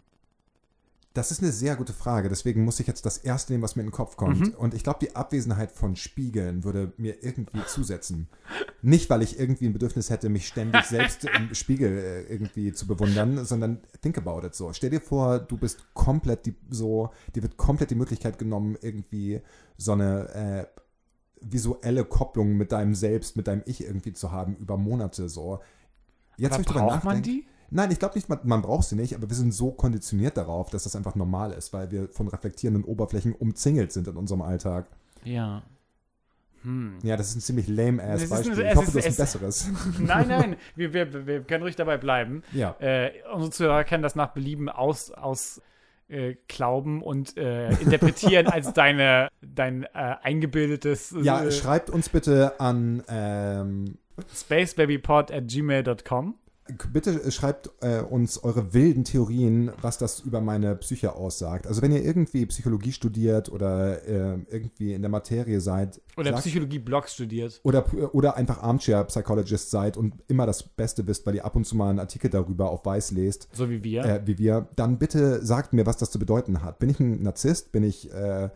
Das 1.14 1.30
ist 1.30 1.42
eine 1.42 1.52
sehr 1.52 1.76
gute 1.76 1.92
Frage. 1.92 2.30
Deswegen 2.30 2.64
muss 2.64 2.80
ich 2.80 2.88
jetzt 2.88 3.06
das 3.06 3.18
erste 3.18 3.52
nehmen, 3.52 3.64
was 3.64 3.76
mir 3.76 3.82
in 3.82 3.90
den 3.90 3.94
Kopf 3.94 4.16
kommt. 4.16 4.40
Mhm. 4.40 4.54
Und 4.54 4.74
ich 4.74 4.84
glaube, 4.84 5.00
die 5.02 5.14
Abwesenheit 5.14 5.74
von 5.74 5.98
Spiegeln 5.98 6.64
würde 6.64 6.94
mir 6.96 7.22
irgendwie 7.22 7.66
zusetzen. 7.66 8.30
Nicht, 8.82 9.10
weil 9.10 9.22
ich 9.22 9.38
irgendwie 9.38 9.66
ein 9.66 9.74
Bedürfnis 9.74 10.10
hätte, 10.10 10.30
mich 10.30 10.48
ständig 10.48 10.86
selbst 10.86 11.26
im 11.26 11.54
Spiegel 11.54 11.98
äh, 11.98 12.22
irgendwie 12.32 12.72
zu 12.72 12.88
bewundern, 12.88 13.44
sondern 13.44 13.82
think 14.02 14.18
about 14.18 14.46
it 14.46 14.56
so. 14.56 14.72
Stell 14.72 14.90
dir 14.90 15.02
vor, 15.02 15.40
du 15.40 15.58
bist 15.58 15.94
komplett 15.94 16.46
die, 16.46 16.56
so, 16.70 17.12
dir 17.36 17.44
wird 17.44 17.58
komplett 17.58 17.92
die 17.92 17.96
Möglichkeit 17.96 18.40
genommen, 18.40 18.78
irgendwie 18.82 19.42
so 19.78 19.92
eine 19.92 20.30
äh, 20.30 20.82
visuelle 21.42 22.06
Kopplung 22.06 22.56
mit 22.56 22.72
deinem 22.72 22.96
Selbst, 22.96 23.36
mit 23.36 23.48
deinem 23.48 23.64
Ich 23.66 23.84
irgendwie 23.84 24.14
zu 24.14 24.32
haben 24.32 24.56
über 24.56 24.78
Monate 24.78 25.28
so. 25.28 25.60
Jetzt, 26.38 26.54
Aber 26.54 26.64
braucht 26.64 27.04
man 27.04 27.22
die? 27.22 27.46
Nein, 27.74 27.90
ich 27.92 28.00
glaube 28.00 28.16
nicht, 28.16 28.28
man, 28.30 28.40
man 28.44 28.62
braucht 28.62 28.84
sie 28.88 28.96
nicht, 28.96 29.16
aber 29.16 29.30
wir 29.30 29.36
sind 29.36 29.54
so 29.54 29.72
konditioniert 29.72 30.36
darauf, 30.38 30.70
dass 30.70 30.84
das 30.84 30.96
einfach 30.96 31.16
normal 31.16 31.52
ist, 31.54 31.72
weil 31.74 31.90
wir 31.90 32.10
von 32.10 32.28
reflektierenden 32.28 32.84
Oberflächen 32.84 33.34
umzingelt 33.34 33.92
sind 33.94 34.08
in 34.10 34.18
unserem 34.18 34.42
Alltag. 34.42 34.88
Ja. 35.24 35.64
Hm. 36.64 37.00
Ja, 37.02 37.18
das 37.18 37.30
ist 37.30 37.38
ein 37.38 37.42
ziemlich 37.42 37.68
lame-ass 37.68 38.24
ein- 38.24 38.30
Beispiel. 38.30 38.52
es 38.66 38.72
Ich 38.72 38.76
hoffe, 38.76 38.86
ist- 38.88 38.94
du 38.96 38.98
hast 39.00 39.06
ein 39.06 39.10
es- 39.12 39.18
besseres. 39.18 39.70
Nein, 40.00 40.28
nein, 40.28 40.56
wir, 40.76 40.94
wir, 40.94 41.26
wir 41.26 41.42
können 41.44 41.64
ruhig 41.64 41.76
dabei 41.76 41.98
bleiben. 41.98 42.44
Ja. 42.52 42.76
Äh, 42.80 43.12
unsere 43.34 43.52
Zuhörer 43.52 43.84
können 43.84 44.04
das 44.04 44.16
nach 44.16 44.34
Belieben 44.34 44.70
aus, 44.70 45.10
aus 45.12 45.62
äh, 46.10 46.36
glauben 46.50 47.02
und 47.02 47.38
äh, 47.38 47.70
interpretieren 47.80 48.48
als 48.48 48.74
deine, 48.76 49.30
dein 49.42 49.84
äh, 49.86 49.88
eingebildetes 50.22 51.16
Ja, 51.22 51.42
äh, 51.46 51.52
schreibt 51.52 51.90
uns 51.90 52.10
bitte 52.10 52.60
an, 52.60 53.02
ähm, 53.08 53.98
spacebabypod 54.36 55.32
at 55.32 55.48
gmail.com. 55.48 56.36
bitte 56.94 57.32
schreibt 57.32 57.70
äh, 57.82 58.02
uns 58.02 58.44
eure 58.44 58.74
wilden 58.74 59.04
Theorien, 59.04 59.72
was 59.82 59.98
das 59.98 60.20
über 60.22 60.42
meine 60.42 60.76
Psyche 60.76 61.16
aussagt. 61.16 61.68
Also 61.68 61.82
wenn 61.82 61.92
ihr 61.92 62.04
irgendwie 62.04 62.46
Psychologie 62.46 62.92
studiert 62.92 63.52
oder 63.52 64.08
äh, 64.08 64.38
irgendwie 64.50 64.94
in 64.94 65.02
der 65.02 65.10
Materie 65.10 65.60
seid, 65.60 66.00
Oder 66.18 66.34
Psychologie-Blogs 66.34 67.14
studiert. 67.14 67.60
oder, 67.64 67.86
oder 68.14 68.38
einfach 68.38 68.62
Armchair 68.62 69.04
Psychologist 69.06 69.72
seid 69.72 69.98
und 69.98 70.14
immer 70.28 70.46
das 70.46 70.64
Beste 70.64 71.06
wisst, 71.08 71.26
weil 71.26 71.36
ihr 71.36 71.46
ab 71.46 71.56
und 71.56 71.66
zu 71.66 71.76
mal 71.76 71.90
einen 71.90 72.00
Artikel 72.00 72.30
darüber 72.30 72.70
auf 72.70 72.86
Weiß 72.86 73.12
lest, 73.12 73.48
So 73.54 73.70
wie 73.70 73.84
wir. 73.84 74.06
äh, 74.06 74.22
wie 74.26 74.38
wir, 74.38 74.68
dann 74.76 74.98
bitte 75.00 75.46
sagt 75.46 75.74
mir, 75.74 75.86
was 75.86 75.98
das 75.98 76.12
zu 76.12 76.20
bedeuten 76.20 76.62
hat. 76.64 76.80
Bin 76.80 76.90
ich 76.90 77.00
ein 77.00 77.24
Narzisst? 77.24 77.72
Bin 77.72 77.84
ich, 77.84 78.12
äh, 78.14 78.50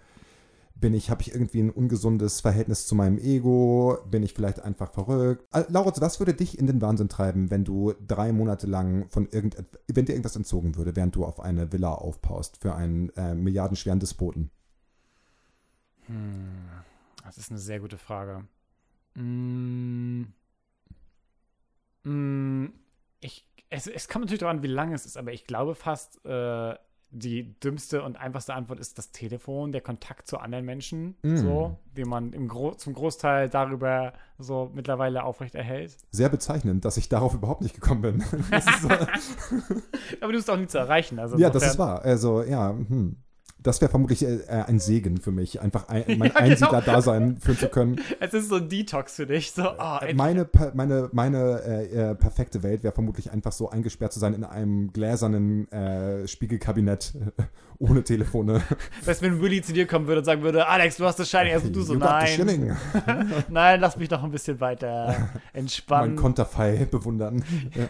bin 0.75 0.93
ich, 0.93 1.09
habe 1.09 1.21
ich 1.21 1.33
irgendwie 1.33 1.61
ein 1.61 1.69
ungesundes 1.69 2.41
Verhältnis 2.41 2.85
zu 2.85 2.95
meinem 2.95 3.17
Ego? 3.17 3.97
Bin 4.09 4.23
ich 4.23 4.33
vielleicht 4.33 4.59
einfach 4.59 4.91
verrückt? 4.91 5.45
Äh, 5.53 5.63
Lauritz, 5.69 6.01
was 6.01 6.19
würde 6.19 6.33
dich 6.33 6.59
in 6.59 6.67
den 6.67 6.81
Wahnsinn 6.81 7.09
treiben, 7.09 7.49
wenn 7.49 7.63
du 7.63 7.93
drei 8.05 8.33
Monate 8.33 8.67
lang 8.67 9.09
von 9.09 9.27
irgendet, 9.27 9.65
wenn 9.87 10.05
dir 10.05 10.13
irgendwas 10.13 10.35
entzogen 10.35 10.75
würde, 10.75 10.95
während 10.95 11.15
du 11.15 11.25
auf 11.25 11.39
eine 11.39 11.71
Villa 11.71 11.93
aufpaust 11.93 12.57
für 12.61 12.75
einen 12.75 13.09
äh, 13.15 13.33
milliardenschweren 13.33 13.99
Despoten? 13.99 14.51
Das 17.23 17.37
ist 17.37 17.49
eine 17.49 17.59
sehr 17.59 17.79
gute 17.79 17.97
Frage. 17.97 18.45
Mm. 19.15 20.25
Mm, 22.03 22.67
ich, 23.21 23.49
es, 23.69 23.87
es 23.87 24.07
kommt 24.07 24.25
natürlich 24.25 24.41
darauf 24.41 24.57
an, 24.57 24.63
wie 24.63 24.67
lang 24.67 24.93
es 24.93 25.05
ist, 25.05 25.17
aber 25.17 25.33
ich 25.33 25.45
glaube 25.45 25.73
fast, 25.73 26.23
äh, 26.25 26.75
die 27.17 27.57
dümmste 27.61 28.03
und 28.03 28.17
einfachste 28.17 28.53
Antwort 28.53 28.79
ist 28.79 28.97
das 28.97 29.11
Telefon, 29.11 29.71
der 29.71 29.81
Kontakt 29.81 30.27
zu 30.27 30.37
anderen 30.37 30.65
Menschen, 30.65 31.15
Mm. 31.23 31.37
so, 31.37 31.77
den 31.95 32.09
man 32.09 32.33
im 32.33 32.47
Gro 32.47 32.73
zum 32.75 32.93
Großteil 32.93 33.47
darüber 33.49 34.13
so 34.37 34.69
mittlerweile 34.73 35.23
aufrechterhält. 35.23 35.95
Sehr 36.11 36.27
bezeichnend, 36.29 36.83
dass 36.83 36.97
ich 36.97 37.07
darauf 37.07 37.33
überhaupt 37.33 37.61
nicht 37.61 37.73
gekommen 37.75 38.01
bin. 38.01 38.23
So, 38.81 38.89
Aber 40.21 40.31
du 40.31 40.37
bist 40.37 40.49
auch 40.49 40.57
nie 40.57 40.67
zu 40.67 40.77
erreichen. 40.77 41.19
Also 41.19 41.37
ja, 41.37 41.49
das 41.49 41.65
ist 41.65 41.79
wahr. 41.79 42.01
Also, 42.03 42.43
ja, 42.43 42.71
hm. 42.71 43.17
Das 43.65 43.81
wäre 43.81 43.89
vermutlich 43.89 44.21
äh, 44.23 44.37
ein 44.47 44.79
Segen 44.79 45.17
für 45.17 45.31
mich, 45.31 45.59
einfach 45.59 45.87
ein, 45.89 46.03
mein 46.19 46.29
Ja, 46.31 46.39
genau. 46.39 46.39
Einsiedler-Dasein 46.39 47.37
führen 47.39 47.57
zu 47.57 47.67
können. 47.67 47.99
Es 48.19 48.33
ist 48.35 48.49
so 48.49 48.57
ein 48.57 48.69
Detox 48.69 49.15
für 49.15 49.25
dich. 49.25 49.51
So, 49.51 49.63
ah, 49.63 49.97
endlich- 50.01 50.15
Meine, 50.17 50.47
meine, 50.75 51.09
meine 51.11 51.61
äh, 51.65 52.11
äh, 52.11 52.15
perfekte 52.15 52.61
Welt 52.61 52.83
wäre 52.83 52.93
vermutlich 52.93 53.31
einfach 53.31 53.51
so 53.51 53.67
eingesperrt 53.69 54.13
zu 54.13 54.19
sein 54.19 54.35
in 54.35 54.43
einem 54.43 54.93
gläsernen 54.93 55.67
äh, 55.71 56.27
Spiegelkabinett 56.27 57.13
äh, 57.37 57.43
ohne 57.79 58.03
Telefone. 58.03 58.61
Weißt 59.05 59.21
du, 59.21 59.25
wenn 59.25 59.41
Willy 59.41 59.63
zu 59.63 59.73
dir 59.73 59.87
kommen 59.87 60.05
würde 60.05 60.19
und 60.19 60.25
sagen 60.25 60.43
würde, 60.43 60.67
Alex, 60.67 60.97
du 60.97 61.05
hast 61.05 61.17
das 61.19 61.27
Shining, 61.29 61.53
also 61.53 61.67
du 61.69 61.81
so, 61.81 61.95
nein, 61.95 62.77
nein, 63.49 63.79
lass 63.79 63.97
mich 63.97 64.11
noch 64.11 64.23
ein 64.23 64.29
bisschen 64.31 64.59
weiter 64.59 65.07
Mein 65.53 65.63
entspannen. 65.63 66.15
Konterfei 66.15 66.87
bewundern. 66.89 67.43
Ja. 67.73 67.89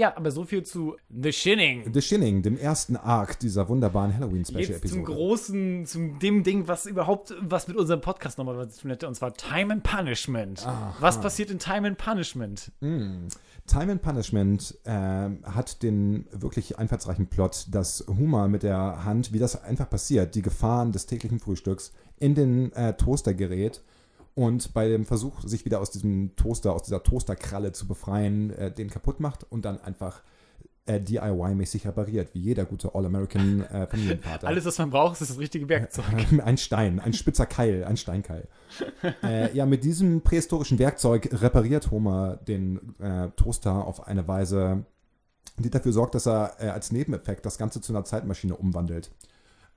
Ja, 0.00 0.16
aber 0.16 0.30
so 0.30 0.44
viel 0.44 0.62
zu 0.62 0.96
The 1.10 1.30
Shinning. 1.30 1.92
The 1.92 2.00
Shinning, 2.00 2.40
dem 2.40 2.56
ersten 2.56 2.96
Arc 2.96 3.38
dieser 3.38 3.68
wunderbaren 3.68 4.12
Jetzt 4.12 4.18
zum 4.18 4.28
Halloween-Special-Episode. 4.28 5.02
großen, 5.02 5.84
zum 5.84 6.18
dem 6.18 6.42
Ding, 6.42 6.66
was 6.68 6.86
überhaupt 6.86 7.34
was 7.42 7.68
mit 7.68 7.76
unserem 7.76 8.00
Podcast 8.00 8.38
nochmal 8.38 8.66
zu 8.70 8.80
tun 8.80 8.92
hätte, 8.92 9.06
und 9.06 9.14
zwar 9.14 9.34
Time 9.34 9.74
and 9.74 9.82
Punishment. 9.82 10.66
Was 11.00 11.20
passiert 11.20 11.50
in 11.50 11.58
Time 11.58 11.86
and 11.86 11.98
Punishment? 11.98 12.72
Time 12.80 13.92
and 13.92 14.00
Punishment 14.00 14.78
ähm, 14.86 15.40
hat 15.44 15.82
den 15.82 16.24
wirklich 16.32 16.78
einfallsreichen 16.78 17.26
Plot, 17.26 17.66
dass 17.70 18.02
Huma 18.08 18.48
mit 18.48 18.62
der 18.62 19.04
Hand, 19.04 19.34
wie 19.34 19.38
das 19.38 19.62
einfach 19.62 19.90
passiert, 19.90 20.34
die 20.34 20.40
Gefahren 20.40 20.92
des 20.92 21.04
täglichen 21.04 21.40
Frühstücks 21.40 21.92
in 22.18 22.34
den 22.34 22.72
äh, 22.72 22.94
Toaster 22.94 23.34
gerät 23.34 23.82
und 24.34 24.72
bei 24.74 24.88
dem 24.88 25.04
Versuch, 25.04 25.42
sich 25.42 25.64
wieder 25.64 25.80
aus 25.80 25.90
diesem 25.90 26.34
Toaster, 26.36 26.72
aus 26.72 26.82
dieser 26.84 27.02
Toasterkralle 27.02 27.72
zu 27.72 27.86
befreien, 27.86 28.50
äh, 28.50 28.72
den 28.72 28.90
kaputt 28.90 29.20
macht 29.20 29.44
und 29.50 29.64
dann 29.64 29.80
einfach 29.80 30.22
äh, 30.90 31.00
DIY-mäßig 31.00 31.86
repariert, 31.86 32.34
wie 32.34 32.40
jeder 32.40 32.64
gute 32.64 32.94
All-American 32.94 33.62
äh, 33.64 33.86
Familienvater. 33.86 34.46
Alles, 34.48 34.64
was 34.64 34.78
man 34.78 34.90
braucht, 34.90 35.20
ist 35.20 35.30
das 35.30 35.38
richtige 35.38 35.68
Werkzeug. 35.68 36.04
ein 36.44 36.58
Stein, 36.58 37.00
ein 37.00 37.12
spitzer 37.12 37.46
Keil, 37.46 37.84
ein 37.84 37.96
Steinkeil. 37.96 38.48
äh, 39.22 39.54
ja, 39.54 39.66
mit 39.66 39.84
diesem 39.84 40.22
prähistorischen 40.22 40.78
Werkzeug 40.78 41.28
repariert 41.32 41.90
Homer 41.90 42.36
den 42.36 42.94
äh, 42.98 43.28
Toaster 43.36 43.86
auf 43.86 44.06
eine 44.06 44.26
Weise, 44.26 44.84
die 45.58 45.70
dafür 45.70 45.92
sorgt, 45.92 46.14
dass 46.14 46.26
er 46.26 46.56
äh, 46.58 46.68
als 46.68 46.92
Nebeneffekt 46.92 47.46
das 47.46 47.58
Ganze 47.58 47.80
zu 47.80 47.92
einer 47.92 48.04
Zeitmaschine 48.04 48.56
umwandelt. 48.56 49.10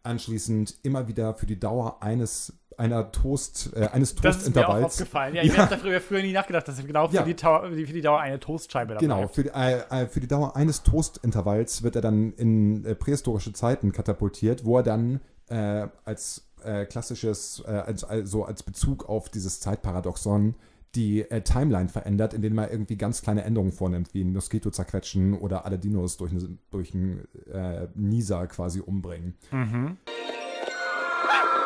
Anschließend 0.03 0.77
immer 0.83 1.07
wieder 1.07 1.33
für 1.33 1.45
die 1.45 1.59
Dauer 1.59 2.01
eines 2.01 2.53
einer 2.77 3.11
Toast, 3.11 3.71
äh, 3.75 3.87
eines 3.87 4.15
Das 4.15 4.37
ist 4.37 4.55
mir 4.55 4.61
auch 4.61 4.65
Toastintervalls. 4.73 4.85
aufgefallen. 4.85 5.35
Ja, 5.35 5.43
ich 5.43 5.57
habe 5.57 5.75
darüber 5.75 5.99
früher 6.01 6.21
nie 6.21 6.33
nachgedacht, 6.33 6.67
dass 6.67 6.77
genau 6.85 7.07
für, 7.07 7.15
Ja. 7.15 7.23
die, 7.23 7.35
Tau- 7.35 7.61
für 7.69 7.75
die 7.93 8.01
Dauer 8.01 8.19
eine 8.19 8.39
Toastscheibe 8.39 8.93
dabei 8.93 9.01
Genau, 9.01 9.23
ist. 9.25 9.35
für 9.35 9.43
die, 9.43 9.49
äh, 9.49 9.79
äh, 9.89 10.07
für 10.07 10.19
die 10.19 10.27
Dauer 10.27 10.55
eines 10.55 10.83
Toastintervalls 10.83 11.83
wird 11.83 11.95
er 11.95 12.01
dann 12.01 12.33
in 12.33 12.85
äh, 12.85 12.95
prähistorische 12.95 13.53
Zeiten 13.53 13.91
katapultiert, 13.91 14.65
wo 14.65 14.77
er 14.77 14.83
dann 14.83 15.19
äh, 15.49 15.87
als 16.05 16.47
äh, 16.63 16.85
klassisches, 16.85 17.61
äh, 17.67 17.71
als, 17.71 18.03
also 18.03 18.45
als 18.45 18.63
Bezug 18.63 19.09
auf 19.09 19.29
dieses 19.29 19.59
Zeitparadoxon 19.59 20.55
die 20.95 21.21
äh, 21.29 21.41
Timeline 21.41 21.89
verändert, 21.89 22.33
indem 22.35 22.57
er 22.59 22.69
irgendwie 22.71 22.95
ganz 22.97 23.21
kleine 23.23 23.43
Änderungen 23.43 23.71
vornimmt, 23.71 24.13
wie 24.13 24.23
ein 24.23 24.31
Moskito 24.31 24.69
zerquetschen 24.69 25.33
oder 25.33 25.65
alle 25.65 25.79
Dinos 25.79 26.17
durch, 26.17 26.31
eine, 26.31 26.57
durch 26.69 26.93
einen 26.93 27.27
äh, 27.51 27.87
Nieser 27.95 28.45
quasi 28.47 28.79
umbringen. 28.79 29.33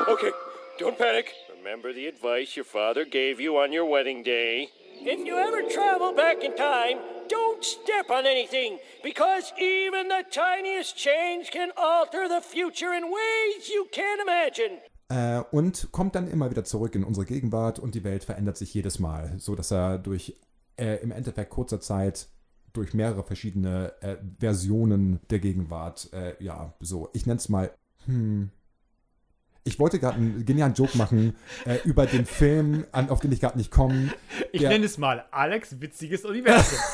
Okay, 0.10 0.32
don't 0.78 0.98
panic. 0.98 1.34
Remember 1.58 1.92
the 1.92 2.08
advice 2.08 2.56
your 2.56 2.66
father 2.66 3.04
gave 3.04 3.40
you 3.40 3.58
on 3.58 3.74
your 3.74 3.86
wedding 3.86 4.24
day. 4.24 4.70
If 5.02 5.26
you 5.26 5.36
ever 5.38 5.62
travel 5.70 6.14
back 6.14 6.44
in 6.44 6.56
time, 6.56 7.00
don't 7.30 7.64
step 7.64 8.10
on 8.10 8.26
anything, 8.26 8.80
because 9.04 9.54
even 9.60 10.08
the 10.08 10.24
tiniest 10.30 10.96
change 10.96 11.52
can 11.52 11.72
alter 11.78 12.28
the 12.28 12.42
future 12.42 12.94
in 12.94 13.04
ways 13.06 13.70
you 13.70 13.88
can't 13.92 14.22
imagine. 14.22 14.80
Äh, 15.10 15.44
und 15.52 15.92
kommt 15.92 16.16
dann 16.16 16.30
immer 16.30 16.50
wieder 16.52 16.64
zurück 16.64 16.94
in 16.96 17.04
unsere 17.04 17.26
Gegenwart 17.26 17.80
und 17.80 17.96
die 17.96 18.04
Welt 18.04 18.24
verändert 18.24 18.58
sich 18.58 18.74
jedes 18.74 19.00
Mal, 19.00 19.34
so 19.38 19.56
dass 19.56 19.72
er 19.72 19.98
durch 19.98 20.36
äh, 20.78 21.02
im 21.02 21.12
Endeffekt 21.12 21.50
kurzer 21.50 21.80
Zeit 21.80 22.28
durch 22.74 22.94
mehrere 22.94 23.24
verschiedene 23.24 23.94
äh, 24.02 24.18
Versionen 24.40 25.22
der 25.30 25.40
Gegenwart, 25.40 26.12
äh, 26.14 26.36
ja, 26.44 26.74
so, 26.80 27.10
ich 27.14 27.26
nenne 27.26 27.38
es 27.38 27.50
mal, 27.50 27.72
hm. 28.06 28.52
Ich 29.68 29.80
wollte 29.80 30.00
gerade 30.00 30.16
einen 30.18 30.46
genialen 30.46 30.74
Joke 30.74 30.98
machen 30.98 31.36
äh, 31.66 31.78
über 31.84 32.06
den 32.06 32.26
Film, 32.26 32.86
an, 32.92 33.10
auf 33.10 33.20
den 33.20 33.32
ich 33.32 33.40
gerade 33.42 33.58
nicht 33.58 33.70
komme. 33.72 34.10
Ich 34.52 34.62
Der- 34.62 34.70
nenne 34.70 34.86
es 34.86 34.98
mal 34.98 35.26
Alex 35.32 35.80
witziges 35.82 36.26
Universum. 36.26 36.78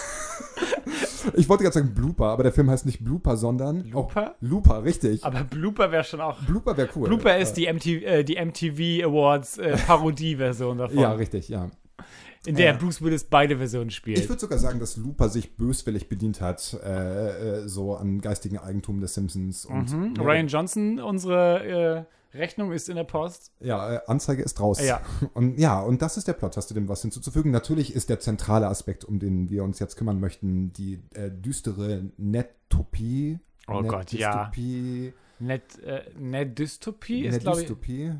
Ich 1.35 1.47
wollte 1.47 1.63
gerade 1.63 1.73
sagen 1.75 1.93
Blooper, 1.93 2.25
aber 2.25 2.43
der 2.43 2.51
Film 2.51 2.69
heißt 2.69 2.85
nicht 2.85 3.01
Blooper, 3.03 3.37
sondern 3.37 3.85
Looper? 3.85 4.31
Oh, 4.33 4.45
Looper, 4.45 4.83
richtig. 4.83 5.23
Aber 5.23 5.43
Blooper 5.45 5.89
wäre 5.91 6.03
schon 6.03 6.19
auch. 6.19 6.37
Blooper 6.41 6.75
wäre 6.75 6.89
cool. 6.95 7.07
Blooper 7.07 7.37
ist 7.37 7.53
die, 7.53 7.71
MTV, 7.71 8.03
äh, 8.03 8.23
die 8.25 8.35
MTV 8.35 9.05
Awards 9.07 9.57
äh, 9.57 9.77
Parodie-Version 9.77 10.79
davon, 10.79 10.97
Ja, 10.99 11.13
richtig, 11.13 11.47
ja. 11.47 11.69
in 12.45 12.55
der 12.55 12.65
ja. 12.65 12.73
Bruce 12.73 13.01
Willis 13.01 13.23
beide 13.23 13.57
Versionen 13.57 13.89
spielt. 13.89 14.17
Ich 14.19 14.27
würde 14.27 14.41
sogar 14.41 14.57
sagen, 14.59 14.79
dass 14.81 14.97
Looper 14.97 15.29
sich 15.29 15.55
böswillig 15.55 16.09
bedient 16.09 16.41
hat, 16.41 16.77
äh, 16.83 17.59
äh, 17.61 17.67
so 17.69 17.95
an 17.95 18.19
geistigen 18.19 18.57
Eigentum 18.57 18.99
des 18.99 19.13
Simpsons. 19.13 19.65
Und 19.65 19.93
Mhm. 19.93 20.15
Ryan 20.19 20.47
Johnson, 20.47 20.99
unsere 20.99 21.63
äh, 21.99 22.03
Rechnung 22.33 22.71
ist 22.71 22.89
in 22.89 22.95
der 22.95 23.03
Post. 23.03 23.51
Ja, 23.59 23.95
äh, 23.95 23.99
Anzeige 24.07 24.43
ist 24.43 24.59
raus. 24.59 24.81
Ja. 24.83 25.01
Und 25.33 25.59
ja, 25.59 25.79
und 25.79 26.01
das 26.01 26.17
ist 26.17 26.27
der 26.27 26.33
Plot. 26.33 26.57
Hast 26.57 26.69
du 26.69 26.73
dem 26.73 26.87
was 26.87 27.01
hinzuzufügen? 27.01 27.51
Natürlich 27.51 27.93
ist 27.93 28.09
der 28.09 28.19
zentrale 28.19 28.67
Aspekt, 28.67 29.05
um 29.05 29.19
den 29.19 29.49
wir 29.49 29.63
uns 29.63 29.79
jetzt 29.79 29.95
kümmern 29.95 30.19
möchten, 30.19 30.73
die 30.73 31.03
äh, 31.13 31.29
düstere 31.31 32.09
Nettopie. 32.17 33.39
Oh 33.67 33.81
Gott, 33.83 34.11
ja. 34.11 34.45
Dystopie, 34.45 35.13
Net, 35.39 35.79
äh, 35.83 36.03
Net 36.17 36.57
Dystopie 36.57 37.25
ist, 37.25 37.41
glaube 37.41 37.61
ich. 37.61 37.67
Dystopie? 37.67 38.13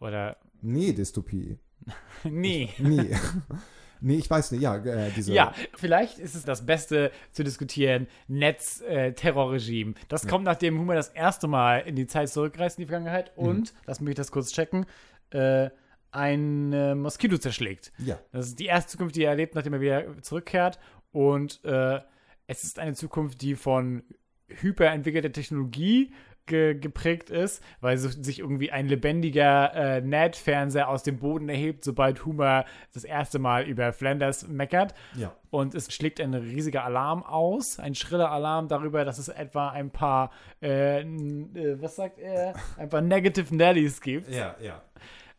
Oder. 0.00 0.36
Nee, 0.60 0.92
Dystopie. 0.92 1.58
Nee. 2.24 2.70
Nee. 2.78 3.10
nee, 4.02 4.16
ich 4.16 4.28
weiß 4.28 4.52
nicht. 4.52 4.60
Ja, 4.62 4.76
äh, 4.76 5.10
diese. 5.16 5.32
Ja, 5.32 5.52
vielleicht 5.74 6.18
ist 6.18 6.34
es 6.34 6.44
das 6.44 6.66
Beste 6.66 7.10
zu 7.32 7.42
diskutieren, 7.44 8.06
Netz-Terrorregime. 8.28 9.94
das 10.08 10.26
kommt, 10.26 10.44
nachdem 10.44 10.78
Humor 10.78 10.94
das 10.94 11.08
erste 11.08 11.48
Mal 11.48 11.78
in 11.80 11.96
die 11.96 12.06
Zeit 12.06 12.28
zurückreist, 12.28 12.78
in 12.78 12.82
die 12.82 12.88
Vergangenheit 12.88 13.32
Mhm. 13.36 13.44
und, 13.44 13.74
lass 13.86 14.00
mich 14.00 14.14
das 14.14 14.30
kurz 14.30 14.52
checken, 14.52 14.86
äh, 15.30 15.70
ein 16.10 16.72
äh, 16.72 16.94
Moskito 16.94 17.38
zerschlägt. 17.38 17.92
Ja. 17.98 18.18
Das 18.32 18.48
ist 18.48 18.58
die 18.58 18.66
erste 18.66 18.92
Zukunft, 18.92 19.16
die 19.16 19.22
er 19.24 19.30
erlebt, 19.30 19.54
nachdem 19.54 19.72
er 19.72 19.80
wieder 19.80 20.22
zurückkehrt. 20.22 20.78
Und 21.10 21.64
äh, 21.64 22.00
es 22.46 22.64
ist 22.64 22.78
eine 22.78 22.94
Zukunft, 22.94 23.40
die 23.40 23.54
von 23.54 24.02
hyperentwickelter 24.48 25.32
Technologie 25.32 26.12
ge 26.46 26.74
geprägt 26.74 27.30
ist, 27.30 27.62
weil 27.80 27.98
so, 27.98 28.08
sich 28.08 28.40
irgendwie 28.40 28.70
ein 28.70 28.88
lebendiger 28.88 29.72
äh, 29.74 30.00
NAT-Fernseher 30.00 30.88
aus 30.88 31.02
dem 31.02 31.18
Boden 31.18 31.48
erhebt, 31.48 31.84
sobald 31.84 32.24
Homer 32.24 32.64
das 32.92 33.04
erste 33.04 33.38
Mal 33.38 33.64
über 33.64 33.92
Flanders 33.92 34.48
meckert. 34.48 34.94
Ja. 35.14 35.34
Und 35.50 35.74
es 35.74 35.92
schlägt 35.92 36.20
ein 36.20 36.34
riesiger 36.34 36.84
Alarm 36.84 37.22
aus, 37.22 37.78
ein 37.78 37.94
schriller 37.94 38.30
Alarm 38.30 38.68
darüber, 38.68 39.04
dass 39.04 39.18
es 39.18 39.28
etwa 39.28 39.68
ein 39.68 39.90
paar, 39.90 40.30
äh, 40.62 41.00
äh, 41.02 41.80
was 41.80 41.96
sagt 41.96 42.18
er, 42.18 42.54
ein 42.78 42.88
paar 42.88 43.02
Negative 43.02 43.54
Nellies 43.54 44.00
gibt, 44.00 44.30
Ja, 44.30 44.56
ja. 44.62 44.82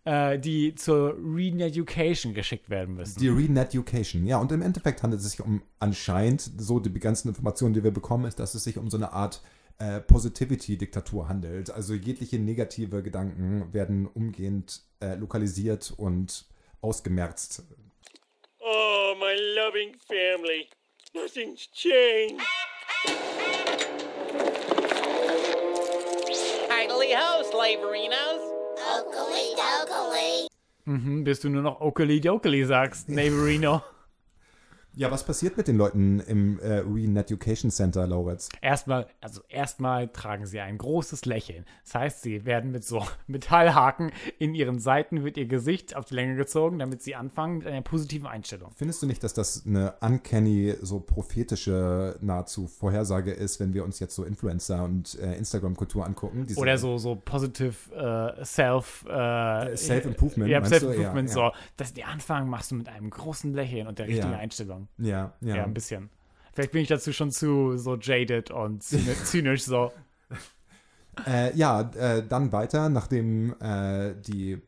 äh, 0.06 0.40
die 0.40 0.76
zur 0.76 1.16
Re-Education 1.18 2.34
geschickt 2.34 2.70
werden 2.70 2.96
müssen. 2.96 3.20
Die 3.20 3.30
Reneducation, 3.30 4.26
ja, 4.26 4.38
und 4.38 4.52
im 4.52 4.62
Endeffekt 4.62 5.02
handelt 5.04 5.22
es 5.22 5.32
sich 5.32 5.42
um 5.42 5.64
anscheinend, 5.80 6.42
so 6.58 6.80
die 6.80 6.92
ganzen 7.00 7.30
Informationen, 7.30 7.74
die 7.74 7.84
wir 7.84 7.92
bekommen, 7.92 8.26
ist, 8.26 8.40
dass 8.40 8.54
es 8.54 8.64
sich 8.64 8.78
um 8.78 8.90
so 8.90 8.98
eine 8.98 9.14
Art 9.14 9.42
äh, 9.80 10.00
Positivity-Diktatur 10.00 11.28
handelt. 11.28 11.70
Also 11.70 11.94
jegliche 11.94 12.40
negative 12.40 13.04
Gedanken 13.04 13.74
werden 13.74 14.08
umgehend 14.08 14.82
äh, 15.00 15.16
lokalisiert 15.16 15.94
und 15.96 16.46
ausgemerzt. 16.82 17.64
Oh, 18.60 19.16
my 19.20 19.36
loving 19.56 19.96
family. 20.08 20.68
Nothing's 21.14 21.70
changed. 21.72 22.42
Idly 26.70 27.14
ho, 27.14 27.44
slaverinos. 27.44 28.42
Oakley 28.96 29.56
dokley. 29.56 30.48
Mhm, 30.86 31.24
bis 31.24 31.40
du 31.40 31.50
nur 31.50 31.62
noch 31.62 31.80
Okeli 31.80 32.20
Dokeli 32.20 32.66
sagst, 32.66 33.08
Neighborino. 33.10 33.82
Ja, 34.96 35.10
was 35.10 35.26
passiert 35.26 35.58
mit 35.58 35.68
den 35.68 35.76
Leuten 35.78 36.20
im 36.20 36.60
äh, 36.60 36.80
Reneducation 36.80 37.72
Center, 37.72 38.06
Lauritz? 38.06 38.50
Erstmal, 38.62 39.08
also 39.22 39.42
erstmal 39.50 40.08
tragen 40.10 40.46
sie 40.46 40.60
ein 40.60 40.78
großes 40.78 41.26
Lächeln. 41.26 41.66
Das 41.84 41.96
heißt, 41.96 42.22
sie 42.22 42.46
werden 42.46 42.72
mit 42.72 42.84
so 42.84 43.04
Metallhaken 43.28 44.12
in 44.38 44.54
ihren 44.54 44.78
Seiten 44.80 45.24
wird 45.24 45.38
ihr 45.38 45.48
Gesicht 45.48 45.96
auf 45.96 46.06
die 46.06 46.14
Länge 46.14 46.36
gezogen, 46.36 46.78
damit 46.78 47.02
sie 47.02 47.16
anfangen 47.16 47.58
mit 47.60 47.68
einer 47.68 47.82
positiven 47.82 48.28
Einstellung. 48.28 48.72
Findest 48.76 49.02
du 49.02 49.08
nicht, 49.08 49.24
dass 49.24 49.34
das 49.34 49.66
eine 49.66 49.96
uncanny, 50.02 50.76
so 50.82 51.00
prophetische 51.00 52.18
nahezu 52.22 52.68
Vorhersage 52.68 53.32
ist, 53.32 53.60
wenn 53.60 53.74
wir 53.74 53.84
uns 53.84 54.00
jetzt 54.00 54.14
so 54.14 54.24
Influencer 54.24 54.84
und 54.84 55.18
äh, 55.20 55.36
Instagram-Kultur 55.38 56.06
angucken? 56.06 56.46
Oder 56.56 56.78
so, 56.78 57.00
so 57.00 57.16
positive 57.16 57.74
äh, 58.40 58.46
Self 58.46 59.06
äh, 59.10 59.76
Self-Improvement, 59.76 60.50
Ja? 60.52 60.64
Self-Improvement, 60.64 61.30
Ja, 61.30 61.36
ja. 61.36 61.52
so. 61.52 61.58
Dass 61.78 61.94
der 61.94 62.08
Anfang 62.10 62.48
machst 62.48 62.70
du 62.72 62.76
mit 62.76 62.90
einem 62.90 63.10
großen 63.10 63.54
Lächeln 63.54 63.88
und 63.88 63.98
der 63.98 64.08
richtigen 64.08 64.32
Ja. 64.34 64.38
Einstellung. 64.38 64.83
Ja, 64.98 65.34
ja. 65.42 65.56
Ja. 65.58 65.64
ein 65.64 65.74
bisschen. 65.74 66.10
Vielleicht 66.54 66.72
bin 66.72 66.82
ich 66.82 66.88
dazu 66.88 67.12
schon 67.14 67.32
zu 67.32 67.78
so 67.78 67.96
jaded 67.98 68.52
und 68.52 68.84
zyni- 68.84 69.16
zynisch 69.24 69.64
so. 69.64 69.92
Äh, 71.28 71.56
ja, 71.56 71.82
äh, 71.96 72.24
dann 72.28 72.52
weiter, 72.52 72.90
nachdem 72.90 73.54
äh, 73.62 74.14
die 74.28 74.60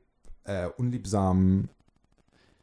äh, 0.45 0.67
unliebsamen 0.77 1.69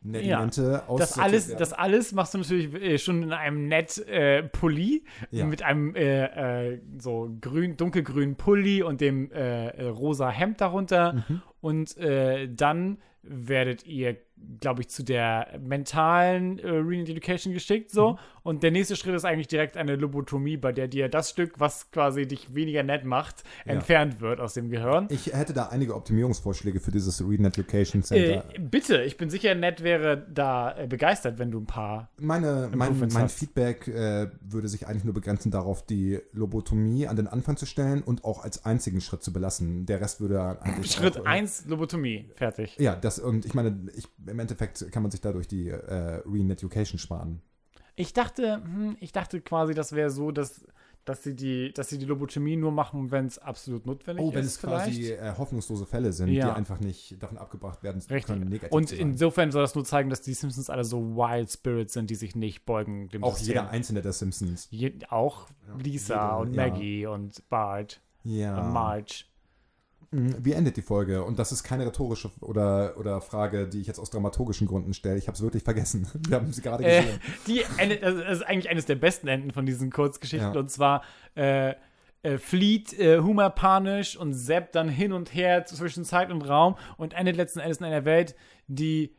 Nedimente 0.05 0.83
aus 0.89 0.99
Das 0.99 1.19
alles, 1.19 1.55
das 1.55 1.73
alles 1.73 2.11
machst 2.13 2.35
du 2.35 2.39
natürlich 2.39 2.75
äh, 2.75 2.99
schon 2.99 3.23
in 3.23 3.33
einem 3.33 3.69
nett 3.69 3.99
äh, 4.09 4.43
Pulli 4.43 5.05
Ja. 5.31 5.47
mit 5.47 5.63
einem 5.63 5.95
äh, 5.95 6.73
äh, 6.75 6.81
so 6.99 7.31
grün, 7.41 7.77
dunkelgrünen 7.77 8.35
Pulli 8.35 8.83
und 8.83 9.01
dem 9.01 9.31
äh, 9.31 9.85
rosa 9.87 10.29
Hemd 10.29 10.61
darunter. 10.61 11.13
Mhm. 11.29 11.43
Und 11.61 11.97
dann 12.01 12.99
werdet 13.23 13.87
ihr 13.87 14.17
glaube 14.61 14.83
ich, 14.83 14.89
zu 14.89 15.03
der 15.05 15.59
mentalen 15.61 16.59
äh, 16.59 16.69
Renal 16.69 17.09
Education 17.09 17.53
geschickt, 17.53 17.91
so. 17.91 18.13
Mhm. 18.13 18.19
Und 18.45 18.63
der 18.65 18.73
nächste 18.73 18.97
Schritt 18.97 19.15
ist 19.15 19.25
eigentlich 19.25 19.47
direkt 19.47 19.77
eine 19.77 19.95
Lobotomie, 19.95 20.57
bei 20.57 20.73
der 20.73 20.89
dir 20.89 21.09
das 21.09 21.31
Stück, 21.31 21.61
was 21.61 21.91
quasi 21.93 22.27
dich 22.27 22.55
weniger 22.55 22.83
nett 22.83 23.05
macht, 23.05 23.45
Ja. 23.65 23.75
entfernt 23.75 24.21
wird 24.21 24.41
aus 24.41 24.55
dem 24.55 24.69
Gehirn. 24.69 25.07
Ich 25.11 25.27
hätte 25.33 25.53
da 25.53 25.67
einige 25.69 25.95
Optimierungsvorschläge 25.95 26.81
für 26.81 26.91
dieses 26.91 27.21
Read 27.27 27.41
Education 27.41 28.01
Äh, 28.03 28.05
Center. 28.05 28.45
bitte, 28.61 29.03
ich 29.03 29.17
bin 29.17 29.31
sicher, 29.31 29.55
Ned 29.55 29.83
wäre 29.83 30.27
da 30.33 30.77
äh, 30.77 30.87
begeistert, 30.89 31.39
wenn 31.39 31.51
du 31.53 31.61
ein 31.61 31.67
paar. 31.67 32.11
Meine, 32.19 32.69
mein, 32.75 32.99
mein. 33.13 33.29
Feedback 33.29 33.87
äh, 33.89 34.29
würde 34.41 34.69
sich 34.69 34.87
eigentlich 34.89 35.05
nur 35.05 35.15
begrenzen 35.15 35.51
darauf, 35.53 35.85
die 35.87 36.19
Lobotomie 36.33 37.07
an 37.07 37.17
den 37.17 37.29
Anfang 37.29 37.57
zu 37.57 37.67
stellen 37.67 38.03
und 38.03 38.25
auch 38.25 38.43
als 38.43 38.65
einzigen 38.65 39.01
Schritt 39.01 39.23
zu 39.23 39.33
belassen. 39.33 39.87
Der 39.87 40.01
Rest 40.01 40.21
würde 40.21 40.41
eigentlich 40.63 40.93
Schritt 40.93 41.19
auch, 41.21 41.25
äh, 41.27 41.29
1, 41.29 41.67
Lobotomie. 41.69 42.29
Fertig. 42.35 42.77
Ja, 42.79 42.97
das 42.97 43.19
und 43.21 43.47
ich 43.47 43.55
meine, 43.55 43.79
ich, 43.97 44.09
im 44.33 44.39
Endeffekt 44.41 44.91
kann 44.91 45.03
man 45.03 45.11
sich 45.13 45.21
dadurch 45.21 45.47
die 45.47 45.69
äh, 45.69 46.23
Re-Education 46.27 46.99
sparen. 46.99 47.41
Ich 47.95 48.13
dachte, 48.13 48.57
hm, 48.65 48.97
ich 49.01 49.13
dachte 49.13 49.41
quasi, 49.41 49.75
das 49.75 49.93
wäre 49.93 50.11
so, 50.11 50.31
dass, 50.33 50.65
dass, 51.05 51.23
sie 51.23 51.37
die, 51.37 51.73
dass 51.75 51.91
sie 51.91 51.99
die 51.99 52.07
Lobotomie 52.07 52.57
nur 52.57 52.73
machen, 52.73 53.11
wenn 53.11 53.27
es 53.27 53.39
absolut 53.39 53.85
notwendig 53.85 54.25
Oh, 54.25 54.31
ist. 54.31 54.35
wenn 54.35 54.45
es 54.45 54.59
quasi 54.61 55.13
äh, 55.13 55.35
hoffnungslose 55.37 55.85
Fälle 55.85 56.13
sind, 56.15 56.29
Ja. 56.29 56.47
die 56.51 56.57
einfach 56.57 56.81
nicht 56.81 57.23
davon 57.23 57.37
abgebracht 57.37 57.83
werden 57.83 57.99
Richtig. 58.01 58.25
können, 58.25 58.49
negativ 58.49 58.73
Und 58.73 58.93
insofern 58.93 59.51
soll 59.53 59.61
das 59.63 59.75
nur 59.75 59.85
zeigen, 59.85 60.09
dass 60.09 60.23
die 60.23 60.33
Simpsons 60.33 60.71
alle 60.71 60.85
so 60.85 61.17
Wild 61.17 61.51
Spirits 61.51 61.93
sind, 61.93 62.09
die 62.09 62.15
sich 62.15 62.35
nicht 62.35 62.65
beugen 62.65 63.09
dem 63.11 63.23
auch 63.25 63.37
System. 63.37 63.49
jeder 63.57 63.69
einzelne 63.71 64.01
der 64.01 64.13
Simpsons. 64.15 64.69
Je, 64.71 64.95
auch 65.11 65.49
Lisa 65.79 66.15
jeder, 66.15 66.39
und 66.39 66.55
ja. 66.55 66.69
Maggie 66.69 67.07
und 67.07 67.49
Bart 67.51 68.01
Ja. 68.25 68.59
und 68.59 68.73
Marge. 68.73 69.25
Mhm, 70.13 70.37
Wie 70.45 70.53
endet 70.53 70.77
die 70.77 70.83
Folge? 70.83 71.25
Und 71.25 71.39
das 71.39 71.51
ist 71.53 71.63
keine 71.65 71.87
rhetorische 71.87 72.31
oder, 72.41 72.95
oder 72.99 73.21
Frage, 73.21 73.67
die 73.67 73.81
ich 73.81 73.87
jetzt 73.87 73.99
aus 73.99 74.11
dramaturgischen 74.11 74.67
Gründen 74.67 74.95
stelle. 74.95 75.17
Ich 75.19 75.27
habe 75.27 75.35
es 75.35 75.43
wirklich 75.43 75.63
vergessen. 75.65 76.07
Wir 76.29 76.37
haben 76.37 76.53
sie 76.53 76.63
gerade 76.63 76.85
Äh, 76.85 77.01
gesehen. 77.03 77.21
die 77.47 77.65
endet, 77.79 78.03
das 78.03 78.15
ist 78.39 78.43
eigentlich 78.47 78.71
eines 78.71 78.87
der 78.87 78.97
besten 78.97 79.27
Enden 79.29 79.51
von 79.51 79.67
diesen 79.67 79.91
Kurzgeschichten. 79.91 80.53
Ja. 80.55 80.61
Und 80.61 80.71
zwar 80.71 81.03
äh, 81.35 81.75
äh, 82.23 82.39
flieht 82.39 82.93
äh, 83.01 83.21
Homer 83.21 83.51
panisch 83.51 84.17
und 84.17 84.35
Sepp 84.35 84.71
dann 84.73 84.89
hin 84.89 85.13
und 85.13 85.35
her 85.35 85.65
zwischen 85.65 86.05
Zeit 86.05 86.31
und 86.31 86.43
Raum 86.43 86.77
und 86.97 87.15
endet 87.15 87.37
letzten 87.37 87.59
Endes 87.61 87.79
in 87.79 87.87
einer 87.87 88.05
Welt, 88.05 88.37
die 88.69 89.15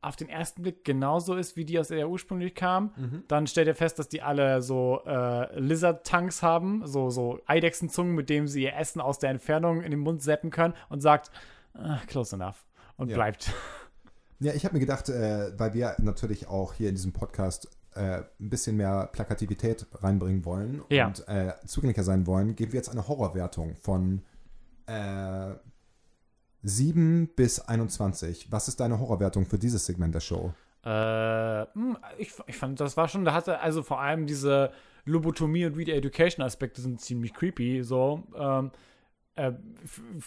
auf 0.00 0.14
den 0.16 0.28
ersten 0.28 0.62
Blick 0.62 0.84
genauso 0.84 1.34
ist, 1.34 1.56
wie 1.56 1.64
die 1.64 1.78
aus 1.78 1.88
der 1.88 1.98
er 1.98 2.08
ursprünglich 2.08 2.54
kam. 2.54 2.92
Mhm. 2.96 3.24
Dann 3.28 3.46
stellt 3.46 3.66
er 3.66 3.74
fest, 3.74 3.98
dass 3.98 4.08
die 4.08 4.22
alle 4.22 4.62
so 4.62 5.00
äh, 5.06 5.58
Lizard-Tanks 5.58 6.42
haben, 6.42 6.86
so, 6.86 7.10
so 7.10 7.40
Eidechsenzungen, 7.46 8.14
mit 8.14 8.30
denen 8.30 8.46
sie 8.46 8.62
ihr 8.62 8.76
Essen 8.76 9.00
aus 9.00 9.18
der 9.18 9.30
Entfernung 9.30 9.82
in 9.82 9.90
den 9.90 10.00
Mund 10.00 10.22
seppen 10.22 10.50
können 10.50 10.74
und 10.88 11.00
sagt, 11.00 11.30
ah, 11.74 11.98
close 12.06 12.36
enough. 12.36 12.64
Und 12.96 13.08
Ja. 13.10 13.16
bleibt. 13.16 13.52
Ja, 14.40 14.52
ich 14.54 14.64
habe 14.64 14.74
mir 14.74 14.80
gedacht, 14.80 15.08
äh, 15.08 15.58
weil 15.58 15.74
wir 15.74 15.96
natürlich 15.98 16.46
auch 16.46 16.72
hier 16.74 16.88
in 16.90 16.94
diesem 16.94 17.12
Podcast 17.12 17.68
äh, 17.94 18.18
ein 18.38 18.50
bisschen 18.50 18.76
mehr 18.76 19.08
Plakativität 19.12 19.84
reinbringen 19.94 20.44
wollen 20.44 20.82
Ja. 20.90 21.08
und 21.08 21.26
äh, 21.26 21.54
zugänglicher 21.66 22.04
sein 22.04 22.24
wollen, 22.28 22.54
geben 22.54 22.72
wir 22.72 22.78
jetzt 22.78 22.88
eine 22.90 23.08
Horrorwertung 23.08 23.74
von 23.74 24.22
äh, 24.86 25.54
7 26.62 27.28
bis 27.36 27.60
21. 27.60 28.50
Was 28.50 28.68
ist 28.68 28.80
deine 28.80 28.98
Horrorwertung 28.98 29.46
für 29.46 29.58
dieses 29.58 29.86
Segment 29.86 30.14
der 30.14 30.20
Show? 30.20 30.52
Äh, 30.84 31.66
hm, 31.74 31.96
ich, 32.18 32.32
ich 32.46 32.56
fand, 32.56 32.80
das 32.80 32.96
war 32.96 33.08
schon, 33.08 33.24
da 33.24 33.32
hatte 33.34 33.60
also 33.60 33.82
vor 33.82 34.00
allem 34.00 34.26
diese 34.26 34.70
Lobotomie 35.04 35.66
und 35.66 35.76
Re-Education-Aspekte 35.76 36.80
sind 36.80 37.00
ziemlich 37.00 37.32
creepy. 37.34 37.82
So, 37.82 38.24
ähm, 38.36 38.70
äh, 39.36 39.52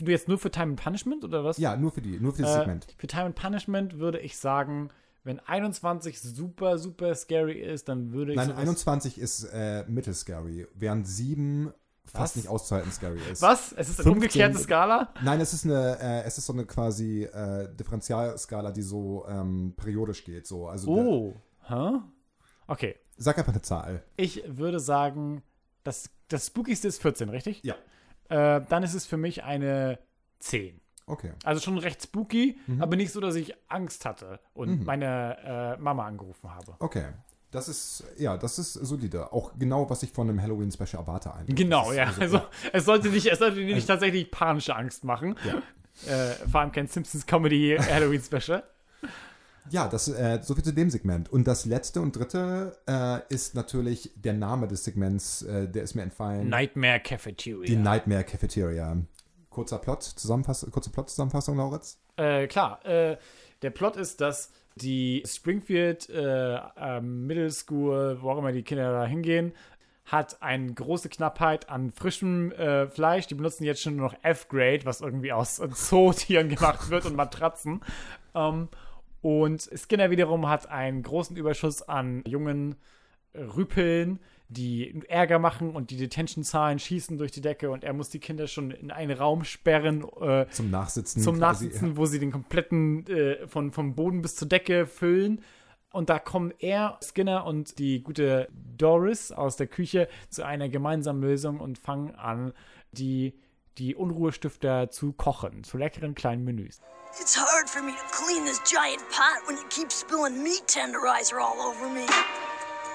jetzt 0.06 0.28
nur 0.28 0.38
für 0.38 0.52
Time 0.52 0.72
and 0.72 0.82
Punishment 0.84 1.24
oder 1.24 1.44
was? 1.44 1.58
Ja, 1.58 1.76
nur 1.76 1.92
für 1.92 2.02
die, 2.02 2.20
nur 2.20 2.32
für 2.34 2.44
dieses 2.44 2.56
Äh, 2.56 2.60
Segment. 2.60 2.88
für 2.98 3.08
Time 3.08 3.26
and 3.26 3.36
Punishment 3.36 4.00
würde 4.00 4.20
ich 4.20 4.38
sagen, 4.38 4.90
wenn 5.24 5.40
21 5.40 6.20
super, 6.20 6.78
super 6.80 7.14
scary 7.14 7.60
ist, 7.62 7.88
dann 7.90 8.12
würde 8.12 8.32
ich 8.32 8.38
Nein, 8.38 8.48
sowas- 8.50 8.60
21 8.60 9.20
ist 9.20 9.44
äh, 9.54 9.84
mittelscary, 9.88 10.68
während 10.74 11.08
7 11.08 11.72
Was? 12.04 12.12
fast 12.14 12.36
nicht 12.36 12.48
auszuhalten 12.48 12.92
scary 12.92 13.20
ist. 13.32 13.42
Was? 13.42 13.72
Es 13.74 13.90
ist 13.90 14.00
eine 14.00 14.04
15 14.06 14.12
umgekehrte 14.12 14.58
Skala? 14.58 15.10
Nein, 15.24 15.40
es 15.40 15.54
ist 15.54 15.66
eine, 15.66 15.98
äh, 16.00 16.24
es 16.24 16.38
ist 16.38 16.46
so 16.48 16.54
eine 16.54 16.66
quasi 16.66 17.24
äh, 17.24 17.74
Differentialskala, 17.76 18.72
die 18.72 18.82
so 18.82 19.26
ähm, 19.28 19.74
periodisch 19.78 20.24
geht. 20.24 20.48
So. 20.48 20.68
Also 20.68 20.92
Oh. 20.92 21.36
Hä? 21.68 22.00
Okay. 22.68 22.96
sag 23.18 23.38
einfach 23.38 23.54
eine 23.54 23.62
Zahl. 23.62 24.04
Ich 24.18 24.44
würde 24.48 24.80
sagen, 24.80 25.44
das, 25.84 26.10
das 26.28 26.48
Spookigste 26.48 26.88
ist 26.88 27.02
14, 27.02 27.30
richtig? 27.30 27.62
Ja. 27.64 27.76
Äh, 28.30 28.62
dann 28.68 28.84
ist 28.84 28.94
es 28.94 29.06
für 29.06 29.18
mich 29.18 29.44
eine 29.44 30.00
10. 30.40 30.80
Okay. 31.06 31.34
Also 31.44 31.62
schon 31.62 31.78
recht 31.78 32.02
spooky, 32.02 32.58
Mhm. 32.68 32.82
aber 32.82 32.96
nicht 32.96 33.12
so, 33.12 33.20
dass 33.20 33.36
ich 33.36 33.54
Angst 33.70 34.06
hatte 34.06 34.40
und 34.54 34.86
meine 34.86 35.76
äh, 35.78 35.82
Mama 35.82 36.06
angerufen 36.08 36.50
habe. 36.54 36.76
Okay. 36.80 37.06
Das 37.52 37.68
ist, 37.68 38.04
ja, 38.18 38.38
das 38.38 38.58
ist 38.60 38.74
solide. 38.74 39.34
Auch 39.34 39.52
genau, 39.60 39.90
was 39.90 40.04
ich 40.04 40.12
von 40.12 40.30
einem 40.30 40.42
Halloween-Special 40.42 41.02
erwarte 41.04 41.34
eigentlich. 41.34 41.56
Genau, 41.58 41.92
ja. 41.92 42.06
also- 42.06 42.38
Also 42.38 42.42
es 42.72 42.86
sollte 42.86 43.10
nicht, 43.10 43.28
es 43.28 43.40
sollte 43.40 43.58
dir 43.58 43.76
nicht 43.76 43.88
tatsächlich 43.88 44.32
panische 44.32 44.76
Angst 44.76 45.04
machen. 45.04 45.36
Ja. 45.46 45.62
Äh, 46.12 46.32
vor 46.50 46.62
allem 46.62 46.72
kein 46.72 46.88
Simpsons 46.88 47.26
Comedy 47.26 47.78
Halloween 47.80 48.22
Special. 48.22 48.64
Ja, 49.70 49.88
das, 49.88 50.08
äh, 50.08 50.40
so 50.42 50.56
viel 50.56 50.64
zu 50.64 50.74
dem 50.74 50.90
Segment. 50.90 51.32
Und 51.32 51.46
das 51.48 51.66
letzte 51.66 52.02
und 52.02 52.16
dritte 52.16 52.76
äh, 52.88 53.20
ist 53.34 53.54
natürlich 53.54 54.12
der 54.16 54.34
Name 54.34 54.68
des 54.68 54.84
Segments, 54.84 55.44
äh, 55.44 55.68
der 55.68 55.84
ist 55.84 55.94
mir 55.94 56.02
entfallen. 56.02 56.50
Nightmare 56.50 57.00
Cafeteria. 57.00 57.66
Die 57.68 57.76
Nightmare 57.76 58.24
Cafeteria. 58.24 58.98
Kurzer 59.52 59.78
Plot, 59.78 60.02
Zusammenfass 60.04 60.66
kurze 60.72 60.90
Plot-Zusammenfassung, 60.90 61.58
Lauritz? 61.58 62.00
Äh, 62.18 62.48
klar, 62.48 62.84
äh, 62.86 63.18
der 63.62 63.70
Plot 63.70 63.98
ist, 63.98 64.20
dass 64.20 64.50
die 64.76 65.24
Springfield 65.26 66.10
äh, 66.10 66.60
ähm, 66.78 67.28
Middle 67.28 67.52
School, 67.52 68.18
wo 68.22 68.32
auch 68.32 68.38
immer 68.38 68.52
die 68.52 68.64
Kinder 68.64 68.92
da 68.92 69.06
hingehen, 69.06 69.54
hat 70.06 70.42
eine 70.42 70.74
große 70.74 71.10
Knappheit 71.10 71.70
an 71.70 71.92
frischem 71.92 72.52
äh, 72.54 72.88
Fleisch. 72.88 73.28
Die 73.28 73.36
benutzen 73.36 73.64
jetzt 73.64 73.82
schon 73.82 73.96
nur 73.96 74.08
noch 74.08 74.18
F-Grade, 74.24 74.86
was 74.86 75.02
irgendwie 75.02 75.32
aus 75.32 75.60
äh, 75.60 75.70
Zootieren 75.70 76.50
gemacht 76.50 76.90
wird 76.90 77.06
und 77.06 77.16
Matratzen. 77.16 77.82
Ähm, 78.36 78.70
und 79.22 79.70
Skinner 79.76 80.10
wiederum 80.10 80.50
hat 80.50 80.70
einen 80.70 81.04
großen 81.04 81.38
Überschuss 81.38 81.82
an 81.82 82.24
jungen 82.26 82.76
Rüpeln, 83.36 84.20
die 84.52 85.02
Ärger 85.08 85.40
machen 85.40 85.72
und 85.72 85.92
die 85.92 85.98
Detention-Zahlen 85.98 86.78
schießen 86.78 87.18
durch 87.18 87.32
die 87.32 87.42
Decke 87.42 87.72
und 87.72 87.84
er 87.84 87.94
muss 87.94 88.10
die 88.10 88.20
Kinder 88.20 88.48
schon 88.48 88.72
in 88.72 88.92
einen 88.92 89.18
Raum 89.18 89.44
sperren, 89.46 90.04
äh, 90.20 90.46
Zum 90.52 90.70
Nachsitzen. 90.70 91.24
zum 91.24 91.38
quasi. 91.38 91.66
Nachsitzen, 91.68 91.96
wo 91.98 92.06
sie 92.06 92.20
den 92.20 92.32
kompletten 92.32 93.08
äh, 93.08 93.48
von, 93.48 93.72
vom 93.72 93.96
Boden 93.96 94.22
bis 94.22 94.36
zur 94.36 94.48
Decke 94.50 94.86
füllen. 94.88 95.42
Und 95.94 96.10
da 96.10 96.20
kommen 96.20 96.54
er, 96.60 96.98
Skinner 97.04 97.46
und 97.46 97.78
die 97.80 98.02
gute 98.04 98.48
Doris 98.78 99.32
aus 99.32 99.56
der 99.58 99.68
Küche 99.68 100.08
zu 100.30 100.46
einer 100.46 100.70
gemeinsamen 100.70 101.22
Lösung 101.22 101.60
und 101.60 101.78
fangen 101.78 102.16
an, 102.16 102.54
die, 102.92 103.34
die 103.78 103.96
Unruhestifter 103.96 104.90
zu 104.90 105.14
kochen, 105.14 105.64
zu 105.64 105.78
leckeren 105.78 106.14
kleinen 106.16 106.44
Menüs. 106.44 106.82
It's 107.20 107.38
hard 107.38 107.70
for 107.70 107.82
me 107.82 107.92
to 107.92 108.24
clean 108.26 108.46
this 108.46 108.62
giant 108.64 109.02
pot 109.10 109.46
when 109.48 109.58
you 109.58 109.64
keep 109.70 109.92
spilling 109.92 110.42
meat 110.44 110.64
tenderizer 110.68 111.40
all 111.40 111.60
over 111.60 111.90
me. 111.94 112.06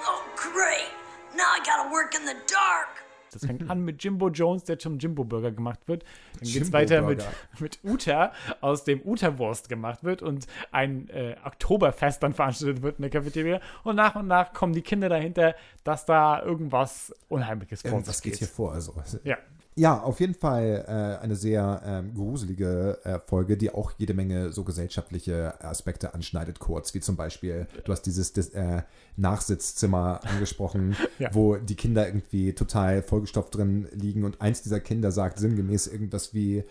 Oh, 0.06 0.22
great. 0.36 0.88
Now 1.36 1.52
I 1.54 1.60
gotta 1.64 1.90
work 1.90 2.14
in 2.14 2.26
the 2.26 2.34
dark. 2.50 3.06
Das 3.32 3.44
fängt 3.44 3.68
an 3.68 3.84
mit 3.84 4.02
Jimbo 4.02 4.28
Jones, 4.30 4.64
der 4.64 4.78
zum 4.78 4.98
Jimbo 4.98 5.24
Burger 5.24 5.50
gemacht 5.50 5.80
wird. 5.86 6.04
Dann 6.40 6.48
geht 6.48 6.62
es 6.62 6.72
weiter 6.72 7.02
mit, 7.02 7.22
mit 7.58 7.78
Uta, 7.84 8.32
aus 8.60 8.84
dem 8.84 9.02
Uta-Wurst 9.04 9.68
gemacht 9.68 10.04
wird 10.04 10.22
und 10.22 10.46
ein 10.72 11.10
äh, 11.10 11.36
Oktoberfest 11.44 12.22
dann 12.22 12.32
veranstaltet 12.32 12.82
wird 12.82 12.98
in 12.98 13.02
der 13.02 13.10
Cafeteria. 13.10 13.60
Und 13.84 13.96
nach 13.96 14.14
und 14.14 14.26
nach 14.26 14.54
kommen 14.54 14.72
die 14.72 14.82
Kinder 14.82 15.08
dahinter, 15.08 15.54
dass 15.84 16.06
da 16.06 16.42
irgendwas 16.42 17.12
Unheimliches 17.28 17.82
vor 17.82 17.90
Irgendwas 17.90 18.18
sich 18.18 18.24
geht 18.24 18.36
hier 18.36 18.48
vor. 18.48 18.72
Also. 18.72 18.94
Ja. 19.24 19.36
Ja, 19.78 20.00
auf 20.00 20.20
jeden 20.20 20.32
Fall 20.32 20.84
äh, 20.88 21.22
eine 21.22 21.36
sehr 21.36 21.82
ähm, 21.84 22.14
gruselige 22.14 22.98
äh, 23.04 23.18
Folge, 23.26 23.58
die 23.58 23.70
auch 23.70 23.92
jede 23.98 24.14
Menge 24.14 24.50
so 24.50 24.64
gesellschaftliche 24.64 25.52
Aspekte 25.62 26.14
anschneidet, 26.14 26.58
kurz, 26.60 26.94
wie 26.94 27.00
zum 27.00 27.16
Beispiel, 27.16 27.66
du 27.84 27.92
hast 27.92 28.02
dieses 28.02 28.32
das, 28.32 28.48
äh, 28.50 28.82
Nachsitzzimmer 29.18 30.20
angesprochen, 30.24 30.96
Ja. 31.18 31.28
wo 31.34 31.56
die 31.56 31.74
Kinder 31.74 32.06
irgendwie 32.06 32.54
total 32.54 33.02
vollgestopft 33.02 33.54
drin 33.54 33.86
liegen 33.92 34.24
und 34.24 34.40
eins 34.40 34.62
dieser 34.62 34.80
Kinder 34.80 35.12
sagt 35.12 35.38
sinngemäß 35.38 35.86
irgendwas 35.88 36.32
wie 36.32 36.64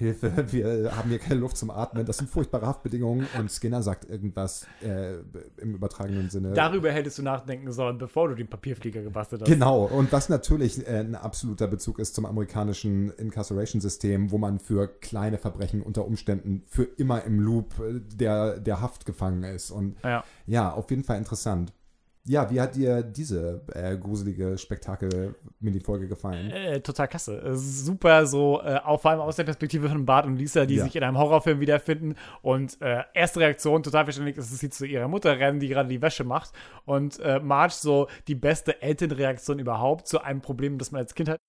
Hilfe, 0.00 0.32
wir 0.52 0.96
haben 0.96 1.10
hier 1.10 1.18
keine 1.18 1.40
Luft 1.40 1.56
zum 1.56 1.70
Atmen, 1.70 2.06
das 2.06 2.18
sind 2.18 2.28
furchtbare 2.30 2.66
Haftbedingungen 2.66 3.26
und 3.38 3.50
Skinner 3.50 3.82
sagt 3.82 4.08
irgendwas 4.08 4.66
äh, 4.82 5.16
im 5.58 5.74
übertragenen 5.74 6.30
Sinne. 6.30 6.52
Darüber 6.54 6.90
hättest 6.90 7.18
du 7.18 7.22
nachdenken 7.22 7.70
sollen, 7.70 7.98
bevor 7.98 8.28
du 8.28 8.34
den 8.34 8.48
Papierflieger 8.48 9.02
gebastelt 9.02 9.42
hast. 9.42 9.48
Genau, 9.48 9.84
und 9.84 10.10
was 10.10 10.28
natürlich 10.28 10.86
äh, 10.88 11.00
ein 11.00 11.14
absoluter 11.14 11.66
Bezug 11.66 11.98
ist 11.98 12.14
zum 12.14 12.24
amerikanischen 12.24 13.10
Incarceration-System, 13.10 14.30
wo 14.30 14.38
man 14.38 14.58
für 14.58 14.88
kleine 14.88 15.38
Verbrechen 15.38 15.82
unter 15.82 16.06
Umständen 16.06 16.62
für 16.66 16.84
immer 16.84 17.22
im 17.24 17.38
Loop 17.38 17.78
äh, 17.78 18.00
der, 18.00 18.58
der 18.58 18.80
Haft 18.80 19.04
gefangen 19.04 19.44
ist. 19.44 19.70
Und 19.70 19.96
Ja. 20.02 20.24
ja, 20.46 20.72
auf 20.72 20.90
jeden 20.90 21.04
Fall 21.04 21.18
interessant. 21.18 21.72
Ja, 22.30 22.48
wie 22.48 22.60
hat 22.60 22.76
dir 22.76 23.02
diese 23.02 23.60
äh, 23.74 23.96
gruselige 23.96 24.56
Spektakel-Mini-Folge 24.56 26.06
gefallen? 26.06 26.52
Äh, 26.52 26.80
total 26.80 27.08
klasse. 27.08 27.42
Äh, 27.42 27.56
Super 27.56 28.24
so, 28.24 28.62
äh, 28.62 28.78
auch 28.84 29.00
vor 29.00 29.10
allem 29.10 29.20
aus 29.20 29.34
der 29.34 29.42
Perspektive 29.42 29.88
von 29.88 30.06
Bart 30.06 30.26
und 30.26 30.36
Lisa, 30.36 30.64
die 30.64 30.76
Ja. 30.76 30.84
sich 30.84 30.94
in 30.94 31.02
einem 31.02 31.18
Horrorfilm 31.18 31.58
wiederfinden. 31.58 32.14
Und 32.40 32.80
äh, 32.82 33.02
erste 33.14 33.40
Reaktion, 33.40 33.82
total 33.82 34.04
verständlich, 34.04 34.36
ist, 34.36 34.52
dass 34.52 34.60
sie 34.60 34.70
zu 34.70 34.86
ihrer 34.86 35.08
Mutter 35.08 35.36
rennen, 35.40 35.58
die 35.58 35.66
gerade 35.66 35.88
die 35.88 36.00
Wäsche 36.00 36.22
macht. 36.22 36.52
Und 36.84 37.18
äh, 37.18 37.40
Marge 37.40 37.74
so 37.74 38.06
die 38.28 38.36
beste 38.36 38.80
Elternreaktion 38.80 39.58
überhaupt 39.58 40.06
zu 40.06 40.20
einem 40.22 40.40
Problem, 40.40 40.78
das 40.78 40.92
man 40.92 41.00
als 41.00 41.16
Kind 41.16 41.30
hat. 41.30 41.40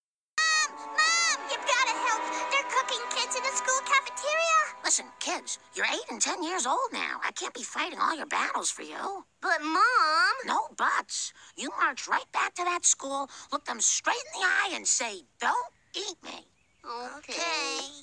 Listen, 4.91 5.05
kids, 5.21 5.57
you're 5.73 5.85
eight 5.85 6.11
and 6.11 6.19
ten 6.19 6.43
years 6.43 6.67
old 6.67 6.91
now. 6.91 7.21
I 7.23 7.31
can't 7.31 7.53
be 7.53 7.63
fighting 7.63 7.97
all 7.97 8.13
your 8.13 8.25
battles 8.25 8.69
for 8.69 8.81
you. 8.81 9.23
But, 9.41 9.63
Mom. 9.63 10.35
No 10.45 10.67
buts. 10.75 11.31
You 11.55 11.69
march 11.79 12.09
right 12.09 12.29
back 12.33 12.55
to 12.55 12.65
that 12.65 12.83
school, 12.83 13.29
look 13.53 13.63
them 13.63 13.79
straight 13.79 14.17
in 14.35 14.41
the 14.41 14.45
eye, 14.45 14.75
and 14.75 14.85
say, 14.85 15.21
Don't 15.39 15.71
eat 15.95 16.17
me. 16.21 16.45
Okay. 16.83 18.01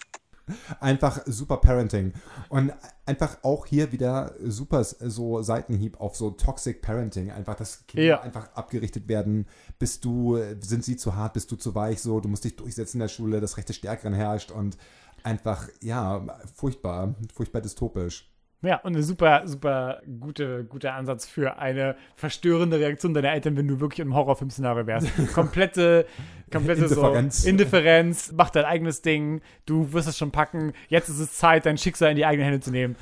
Einfach 0.80 1.20
super 1.26 1.58
Parenting. 1.58 2.14
Und 2.48 2.72
einfach 3.04 3.36
auch 3.42 3.66
hier 3.66 3.92
wieder 3.92 4.34
super 4.42 4.82
so 4.82 5.42
Seitenhieb 5.42 6.00
auf 6.00 6.16
so 6.16 6.30
Toxic 6.30 6.80
Parenting. 6.80 7.30
Einfach, 7.30 7.54
dass 7.56 7.86
Kinder 7.86 8.06
Ja. 8.06 8.20
einfach 8.22 8.50
abgerichtet 8.54 9.08
werden. 9.08 9.46
Bist 9.78 10.06
du, 10.06 10.38
sind 10.60 10.86
sie 10.86 10.96
zu 10.96 11.14
hart, 11.16 11.34
bist 11.34 11.52
du 11.52 11.56
zu 11.56 11.74
weich, 11.74 12.00
so, 12.00 12.20
du 12.20 12.30
musst 12.30 12.44
dich 12.44 12.56
durchsetzen 12.56 12.96
in 12.96 13.00
der 13.00 13.08
Schule, 13.08 13.42
das 13.42 13.58
Recht 13.58 13.68
des 13.68 13.76
Stärkeren 13.76 14.14
herrscht 14.14 14.50
und 14.50 14.78
einfach, 15.24 15.68
ja, 15.82 16.26
furchtbar, 16.54 17.14
furchtbar 17.34 17.60
dystopisch. 17.60 18.30
Ja, 18.60 18.78
und 18.78 18.96
ein 18.96 19.02
super, 19.04 19.42
super 19.46 20.02
gute, 20.18 20.64
guter 20.64 20.94
Ansatz 20.94 21.26
für 21.26 21.58
eine 21.58 21.94
verstörende 22.16 22.80
Reaktion 22.80 23.14
deiner 23.14 23.32
Eltern, 23.32 23.56
wenn 23.56 23.68
du 23.68 23.78
wirklich 23.78 24.00
im 24.00 24.14
Horrorfilm-Szenario 24.14 24.84
wärst. 24.84 25.06
Komplette, 25.32 26.06
komplette 26.50 26.82
Indifferenz. 26.82 27.42
So 27.42 27.48
Indifferenz, 27.48 28.32
mach 28.36 28.50
dein 28.50 28.64
eigenes 28.64 29.00
Ding, 29.00 29.42
du 29.64 29.92
wirst 29.92 30.08
es 30.08 30.18
schon 30.18 30.32
packen, 30.32 30.72
jetzt 30.88 31.08
ist 31.08 31.20
es 31.20 31.34
Zeit, 31.34 31.66
dein 31.66 31.78
Schicksal 31.78 32.10
in 32.10 32.16
die 32.16 32.26
eigenen 32.26 32.46
Hände 32.46 32.60
zu 32.60 32.72
nehmen. 32.72 32.96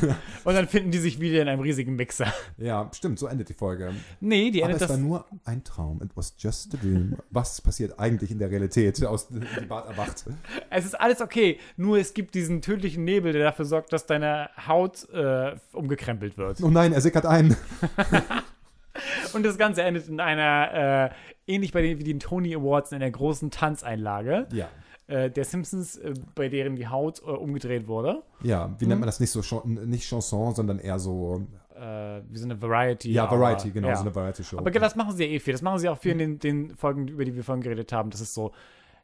und 0.44 0.54
dann 0.54 0.68
finden 0.68 0.90
die 0.90 0.98
sich 0.98 1.20
wieder 1.20 1.42
in 1.42 1.48
einem 1.48 1.60
riesigen 1.60 1.96
Mixer. 1.96 2.32
Ja, 2.56 2.90
stimmt, 2.94 3.18
so 3.18 3.26
endet 3.26 3.50
die 3.50 3.54
Folge. 3.54 3.92
Nee, 4.20 4.50
die 4.50 4.62
Aber 4.62 4.72
endet 4.72 4.88
es 4.88 4.88
war 4.88 4.96
nur 4.96 5.26
ein 5.44 5.64
Traum. 5.64 6.00
It 6.02 6.12
was 6.14 6.34
just 6.38 6.74
a 6.74 6.78
dream. 6.78 7.16
Was 7.30 7.60
passiert 7.60 7.98
eigentlich 7.98 8.30
in 8.30 8.38
der 8.38 8.50
Realität, 8.50 9.04
aus 9.04 9.28
die 9.28 9.66
Bart 9.66 9.86
erwacht? 9.86 10.24
Es 10.70 10.86
ist 10.86 10.98
alles 10.98 11.20
okay, 11.20 11.58
nur 11.76 11.98
es 11.98 12.14
gibt 12.14 12.34
diesen 12.34 12.62
tödlichen 12.62 13.04
Nebel, 13.04 13.34
der 13.34 13.42
dafür 13.42 13.66
sorgt, 13.66 13.92
dass 13.92 14.06
deine 14.06 14.48
Haut 14.66 14.93
äh, 15.12 15.56
umgekrempelt 15.72 16.38
wird. 16.38 16.62
Oh 16.62 16.70
nein, 16.70 16.92
er 16.92 17.00
sickert 17.00 17.26
ein. 17.26 17.56
Und 19.34 19.44
das 19.44 19.58
Ganze 19.58 19.82
endet 19.82 20.08
in 20.08 20.20
einer, 20.20 21.10
äh, 21.10 21.52
ähnlich 21.52 21.72
bei 21.72 21.82
den, 21.82 21.98
wie 21.98 22.04
den 22.04 22.20
Tony 22.20 22.54
Awards, 22.54 22.92
in 22.92 22.96
einer 23.02 23.10
großen 23.10 23.50
Tanzeinlage. 23.50 24.46
Ja. 24.52 24.68
äh, 25.06 25.30
der 25.30 25.44
Simpsons, 25.44 25.96
äh, 25.98 26.14
bei 26.34 26.48
deren 26.48 26.76
die 26.76 26.86
Haut 26.88 27.20
äh, 27.20 27.24
umgedreht 27.30 27.88
wurde. 27.88 28.22
Ja, 28.42 28.74
wie 28.78 28.84
Mhm. 28.84 28.88
nennt 28.90 29.00
man 29.00 29.06
das 29.08 29.18
nicht 29.20 29.30
so, 29.30 29.62
nicht 29.66 30.08
Chanson, 30.08 30.54
sondern 30.54 30.78
eher 30.78 30.98
so, 30.98 31.42
wie 31.76 32.38
so 32.38 32.44
eine 32.44 32.62
Variety. 32.62 33.10
ja, 33.12 33.24
aber- 33.26 33.40
Variety, 33.40 33.72
genau, 33.72 33.88
ja. 33.88 33.96
so 33.96 34.02
eine 34.02 34.14
Variety-Show. 34.14 34.58
Aber 34.58 34.70
das 34.70 34.94
machen 34.94 35.16
sie 35.16 35.24
ja 35.24 35.30
eh 35.30 35.40
viel. 35.40 35.52
Das 35.52 35.60
machen 35.60 35.80
sie 35.80 35.88
auch 35.88 35.98
viel 35.98 36.12
in 36.12 36.18
den, 36.18 36.38
den 36.38 36.76
Folgen, 36.76 37.08
über 37.08 37.24
die 37.24 37.34
wir 37.34 37.42
vorhin 37.42 37.62
geredet 37.64 37.92
haben. 37.92 38.10
Das 38.10 38.20
ist 38.20 38.32
so, 38.32 38.52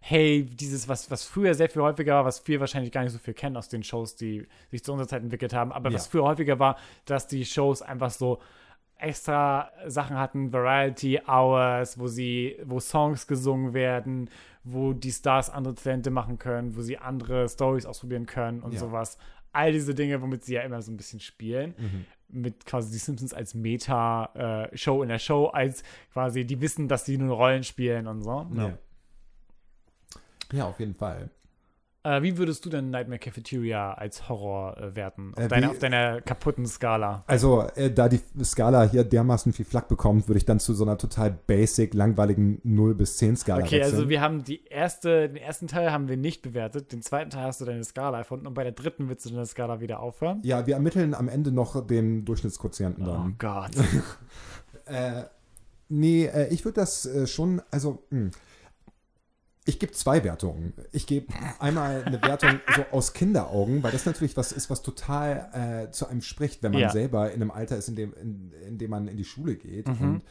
hey, 0.03 0.45
dieses, 0.45 0.89
was, 0.89 1.11
was 1.11 1.25
früher 1.25 1.55
sehr 1.55 1.69
viel 1.69 1.83
häufiger 1.83 2.15
war, 2.15 2.25
was 2.25 2.47
wir 2.49 2.59
wahrscheinlich 2.61 2.91
gar 2.93 3.03
nicht 3.03 3.13
so 3.13 3.19
viel 3.19 3.35
kennen 3.35 3.57
aus 3.57 3.69
den 3.69 3.83
Shows, 3.85 4.17
die 4.17 4.47
sich 4.71 4.83
zu 4.83 4.93
unserer 4.93 5.09
Zeit 5.09 5.23
entwickelt 5.23 5.53
haben, 5.53 5.73
aber 5.73 5.93
was 5.93 6.07
Ja. 6.07 6.11
früher 6.11 6.23
häufiger 6.25 6.59
war, 6.59 6.77
dass 7.05 7.27
die 7.27 7.45
Shows 7.45 7.83
einfach 7.83 8.11
so 8.11 8.39
extra 8.97 9.71
Sachen 9.87 10.19
hatten, 10.19 10.53
Variety 10.53 11.21
Hours, 11.27 11.99
wo 11.99 12.07
sie, 12.07 12.57
wo 12.65 12.81
Songs 12.81 13.27
gesungen 13.27 13.73
werden, 13.73 14.29
wo 14.65 14.93
die 14.93 15.11
Stars 15.13 15.49
andere 15.49 15.75
Talente 15.75 16.11
machen 16.11 16.39
können, 16.39 16.77
wo 16.77 16.83
sie 16.83 16.99
andere 16.99 17.49
Stories 17.49 17.87
ausprobieren 17.87 18.27
können 18.27 18.61
und 18.61 18.73
Ja. 18.73 18.81
sowas. 18.81 19.17
All 19.53 19.73
diese 19.73 19.95
Dinge, 19.95 20.21
womit 20.23 20.45
sie 20.45 20.55
ja 20.55 20.63
immer 20.63 20.81
so 20.83 20.93
ein 20.93 20.97
bisschen 20.97 21.19
spielen. 21.21 21.75
Mhm. 21.79 22.07
Mit 22.43 22.65
quasi 22.67 22.93
die 22.93 22.99
Simpsons 22.99 23.33
als 23.35 23.55
Meta-Show 23.55 25.03
in 25.03 25.09
der 25.09 25.19
Show, 25.19 25.47
als 25.47 25.83
quasi, 26.13 26.45
die 26.45 26.61
wissen, 26.61 26.87
dass 26.87 27.05
sie 27.05 27.19
nur 27.19 27.35
Rollen 27.37 27.65
spielen 27.65 28.07
und 28.07 28.23
so. 28.23 28.47
ja. 28.55 28.79
Ja, 30.53 30.65
auf 30.67 30.79
jeden 30.81 30.95
Fall. 30.95 31.31
Äh, 32.03 32.23
wie 32.23 32.39
würdest 32.39 32.65
du 32.65 32.71
denn 32.71 32.89
Nightmare 32.89 33.19
Cafeteria 33.19 33.93
als 33.93 34.27
Horror 34.27 34.75
äh, 34.79 34.97
werten? 34.97 35.35
Auf, 35.37 35.45
Äh, 35.45 35.49
deiner, 35.49 35.71
auf 35.71 35.79
deiner 35.81 36.23
kaputten 36.23 36.67
Skala. 36.67 37.25
Also, 37.27 37.65
äh, 37.75 37.91
da 37.93 38.09
die 38.09 38.23
Skala 38.43 38.85
hier 38.85 39.05
dermaßen 39.05 39.53
viel 39.53 39.67
Flack 39.67 39.87
bekommt, 39.89 40.27
würde 40.27 40.39
ich 40.39 40.47
dann 40.47 40.61
zu 40.61 40.73
so 40.73 40.85
einer 40.85 40.97
total 40.97 41.31
basic, 41.31 41.93
langweiligen 41.93 42.59
0 42.65 42.95
bis 42.95 43.19
10 43.19 43.37
Skala 43.37 43.65
Okay, 43.65 43.81
wechseln. 43.81 43.95
also 43.97 44.09
wir 44.09 44.23
haben 44.23 44.43
die 44.45 44.65
erste, 44.65 45.29
den 45.29 45.37
ersten 45.37 45.67
Teil 45.67 45.93
haben 45.93 46.09
wir 46.09 46.17
nicht 46.17 46.41
bewertet, 46.41 46.91
den 46.91 47.03
zweiten 47.03 47.29
Teil 47.29 47.45
hast 47.45 47.61
du 47.61 47.67
deine 47.67 47.85
Skala 47.85 48.17
erfunden 48.17 48.47
und 48.47 48.55
bei 48.55 48.63
der 48.63 48.73
dritten 48.73 49.11
willst 49.11 49.27
du 49.27 49.31
deine 49.31 49.45
Skala 49.45 49.81
wieder 49.81 50.01
aufhören. 50.01 50.41
ja, 50.43 50.67
wir 50.67 50.77
ermitteln 50.77 51.13
am 51.13 51.29
Ende 51.29 51.53
noch 51.53 51.87
den 51.87 52.25
Durchschnittsquotienten 52.25 53.05
Oh 53.07 53.11
dann. 53.13 53.35
Gott. 53.39 53.73
Äh, 54.87 55.25
nee, 55.89 56.25
äh, 56.25 56.49
ich 56.49 56.65
würde 56.65 56.81
das 56.81 57.05
äh, 57.07 57.27
schon, 57.27 57.63
also, 57.71 58.03
mh. 58.11 58.31
Ich 59.71 59.79
gebe 59.79 59.93
zwei 59.93 60.23
Wertungen. 60.25 60.75
Ich 60.93 61.07
gebe 61.07 61.33
einmal 61.59 62.05
eine 62.05 62.23
Wertung 62.23 62.61
so 62.77 62.85
aus 62.93 63.13
Kinderaugen, 63.13 63.83
weil 63.83 63.93
das 63.93 64.05
natürlich 64.05 64.37
was 64.37 64.53
ist, 64.53 64.69
was 64.71 64.83
total 64.83 65.87
äh, 65.89 65.91
zu 65.91 66.07
einem 66.07 66.21
spricht, 66.23 66.63
wenn 66.63 66.73
man 66.73 66.83
Ja. 66.83 66.91
selber 66.91 67.31
in 67.33 67.41
einem 67.41 67.51
Alter 67.51 67.77
ist, 67.79 67.89
in 67.89 67.97
dem, 67.97 68.13
in, 68.15 68.53
in 68.69 68.79
dem 68.79 68.91
man 68.91 69.09
in 69.09 69.17
die 69.17 69.25
Schule 69.25 69.57
geht. 69.57 69.89
Und, 69.89 70.23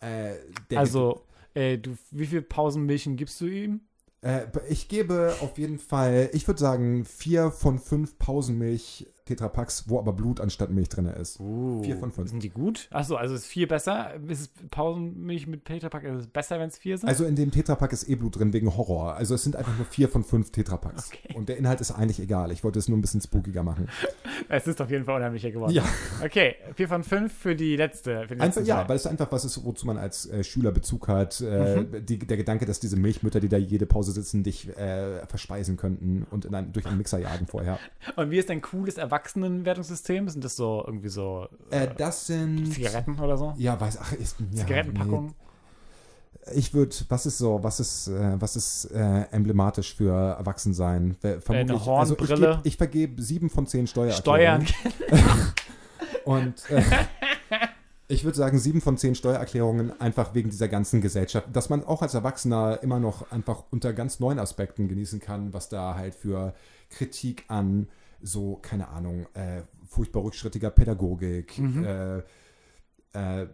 äh, 0.00 0.34
Mhm. 0.34 0.76
Also, 0.76 1.24
äh, 1.54 1.78
du, 1.78 1.96
wie 2.10 2.26
viel 2.26 2.42
Pausenmilchen 2.42 3.16
gibst 3.16 3.40
du 3.40 3.46
ihm? 3.46 3.80
Äh, 4.20 4.46
ich 4.68 4.88
gebe 4.88 5.34
auf 5.40 5.58
jeden 5.58 5.78
Fall, 5.78 6.30
ich 6.32 6.46
würde 6.46 6.60
sagen, 6.60 7.04
vier 7.04 7.50
von 7.50 7.78
fünf 7.78 8.18
Pausenmilch 8.18 9.06
Tetrapacks, 9.24 9.84
wo 9.88 9.98
aber 9.98 10.12
Blut 10.12 10.40
anstatt 10.40 10.70
Milch 10.70 10.88
drin 10.88 11.06
ist. 11.06 11.38
Vier 11.38 11.96
von 11.98 12.12
fünf. 12.12 12.30
Sind 12.30 12.42
die 12.42 12.50
gut? 12.50 12.88
Achso, 12.90 13.16
also 13.16 13.34
ist 13.34 13.46
vier 13.46 13.66
besser? 13.68 14.14
Ist 14.28 14.40
es 14.40 14.50
Pausenmilch 14.70 15.46
mit 15.46 15.64
Peterpack? 15.64 16.04
Ist 16.04 16.20
es 16.20 16.26
besser, 16.26 16.58
wenn 16.60 16.68
es 16.68 16.78
vier 16.78 16.98
sind? 16.98 17.08
Also 17.08 17.24
in 17.24 17.34
dem 17.36 17.50
Tetrapack 17.50 17.92
ist 17.92 18.08
eh 18.08 18.14
Blut 18.16 18.38
drin 18.38 18.52
wegen 18.52 18.76
Horror. 18.76 19.14
Also 19.14 19.34
es 19.34 19.42
sind 19.42 19.56
einfach 19.56 19.76
nur 19.76 19.86
vier 19.86 20.08
von 20.08 20.24
fünf 20.24 20.50
Tetrapacks. 20.52 21.10
Okay. 21.12 21.34
Und 21.34 21.48
der 21.48 21.56
Inhalt 21.56 21.80
ist 21.80 21.90
eigentlich 21.90 22.20
egal. 22.20 22.50
Ich 22.52 22.64
wollte 22.64 22.78
es 22.78 22.88
nur 22.88 22.98
ein 22.98 23.00
bisschen 23.00 23.20
spookiger 23.20 23.62
machen. 23.62 23.88
es 24.48 24.66
ist 24.66 24.80
auf 24.80 24.90
jeden 24.90 25.04
Fall 25.04 25.16
unheimlicher 25.16 25.50
geworden. 25.50 25.72
Ja. 25.72 25.84
Okay, 26.22 26.56
vier 26.74 26.88
von 26.88 27.02
fünf 27.02 27.32
für 27.32 27.56
die 27.56 27.76
letzte. 27.76 28.28
Für 28.28 28.36
die 28.36 28.40
Einfach, 28.42 28.62
ja, 28.62 28.88
weil 28.88 28.96
es 28.96 29.06
einfach 29.06 29.30
was 29.32 29.44
ist, 29.44 29.64
wozu 29.64 29.86
man 29.86 29.96
als 29.98 30.26
äh, 30.26 30.44
Schüler 30.44 30.70
Bezug 30.72 31.08
hat. 31.08 31.40
Äh, 31.40 31.64
Mhm. 31.74 32.04
die, 32.04 32.18
der 32.18 32.36
Gedanke, 32.36 32.66
dass 32.66 32.78
diese 32.80 32.96
Milchmütter, 32.96 33.40
die 33.40 33.48
da 33.48 33.56
jede 33.56 33.86
Pause 33.86 34.12
sitzen, 34.12 34.42
dich 34.42 34.68
äh, 34.76 35.26
verspeisen 35.26 35.76
könnten 35.76 36.26
und 36.30 36.44
in 36.44 36.54
ein, 36.54 36.72
durch 36.72 36.86
einen 36.86 36.98
Mixer 36.98 37.18
jagen 37.18 37.46
vorher. 37.46 37.78
Und 38.16 38.30
wie 38.30 38.38
ist 38.38 38.48
dein 38.50 38.60
cooles 38.60 38.96
Erwachsenenwertungssystem? 39.14 40.28
Sind 40.28 40.44
das 40.44 40.56
so 40.56 40.82
irgendwie 40.86 41.08
so 41.08 41.46
Äh, 41.70 41.88
das 41.96 42.26
sind. 42.26 42.72
Zigaretten 42.72 43.18
oder 43.18 43.36
so? 43.36 43.54
Ja, 43.56 43.80
weiß, 43.80 43.98
ach, 44.00 44.12
ist, 44.12 44.36
ja, 44.52 44.60
Zigarettenpackungen? 44.66 45.26
Nee. 45.26 45.32
Ich 46.56 46.74
würde, 46.74 46.94
was 47.08 47.24
ist 47.24 47.38
so, 47.38 47.62
was 47.62 47.80
ist, 47.80 48.08
äh, 48.08 48.32
was 48.38 48.54
ist 48.56 48.86
äh, 48.92 49.22
emblematisch 49.30 49.94
für 49.94 50.12
Erwachsensein? 50.36 51.16
Wer- 51.22 51.40
Vermutlich, 51.40 51.80
Äh, 51.80 51.84
Hornbrille? 51.86 52.32
Also 52.32 52.42
ich, 52.42 52.56
geb, 52.56 52.66
ich 52.66 52.76
vergebe 52.76 53.22
sieben 53.22 53.48
von 53.48 53.66
zehn 53.66 53.86
Steuern. 53.86 54.12
Steuererklärungen. 54.12 54.66
Und 56.24 56.54
äh, 56.70 56.82
ich 58.06 58.24
würde 58.24 58.36
sagen, 58.36 58.58
sieben 58.58 58.80
von 58.80 58.98
zehn 58.98 59.14
Steuererklärungen 59.14 59.98
einfach 60.00 60.34
wegen 60.34 60.50
dieser 60.50 60.68
ganzen 60.68 61.00
Gesellschaft, 61.00 61.48
dass 61.52 61.70
man 61.70 61.84
auch 61.84 62.02
als 62.02 62.14
Erwachsener 62.14 62.80
immer 62.82 63.00
noch 63.00 63.30
einfach 63.32 63.64
unter 63.70 63.92
ganz 63.92 64.20
neuen 64.20 64.38
Aspekten 64.38 64.88
genießen 64.88 65.20
kann, 65.20 65.54
was 65.54 65.68
da 65.68 65.94
halt 65.94 66.14
für 66.14 66.54
Kritik 66.90 67.44
an 67.48 67.88
so, 68.20 68.56
keine 68.56 68.88
Ahnung, 68.88 69.26
äh, 69.34 69.62
furchtbar 69.86 70.22
rückschrittiger 70.24 70.70
Pädagogik, 70.70 71.58
äh, 71.58 72.18
äh, 73.12 73.46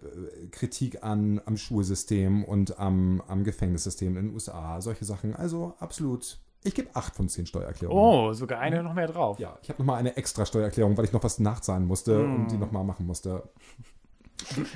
Kritik 0.50 1.02
an, 1.02 1.40
am 1.44 1.56
Schulsystem 1.56 2.44
und 2.44 2.78
am, 2.78 3.22
am 3.28 3.44
Gefängnissystem 3.44 4.16
in 4.16 4.26
den 4.26 4.34
USA, 4.34 4.80
solche 4.80 5.04
Sachen. 5.04 5.34
Also 5.34 5.74
absolut. 5.78 6.38
Ich 6.62 6.74
gebe 6.74 6.90
acht 6.94 7.14
von 7.14 7.28
zehn 7.28 7.46
Steuererklärungen. 7.46 8.02
Oh, 8.02 8.32
sogar 8.32 8.60
eine 8.60 8.82
noch 8.82 8.94
mehr 8.94 9.06
drauf. 9.06 9.38
Ja, 9.38 9.58
ich 9.62 9.70
habe 9.70 9.80
nochmal 9.80 9.98
eine 9.98 10.16
extra 10.16 10.44
Steuererklärung, 10.44 10.96
weil 10.96 11.06
ich 11.06 11.12
noch 11.12 11.24
was 11.24 11.38
nachzahlen 11.38 11.86
musste 11.86 12.22
und 12.22 12.48
die 12.48 12.58
nochmal 12.58 12.84
machen 12.84 13.06
musste. 13.06 13.48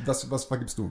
Was, 0.04 0.30
was 0.30 0.44
vergibst 0.44 0.78
du? 0.78 0.90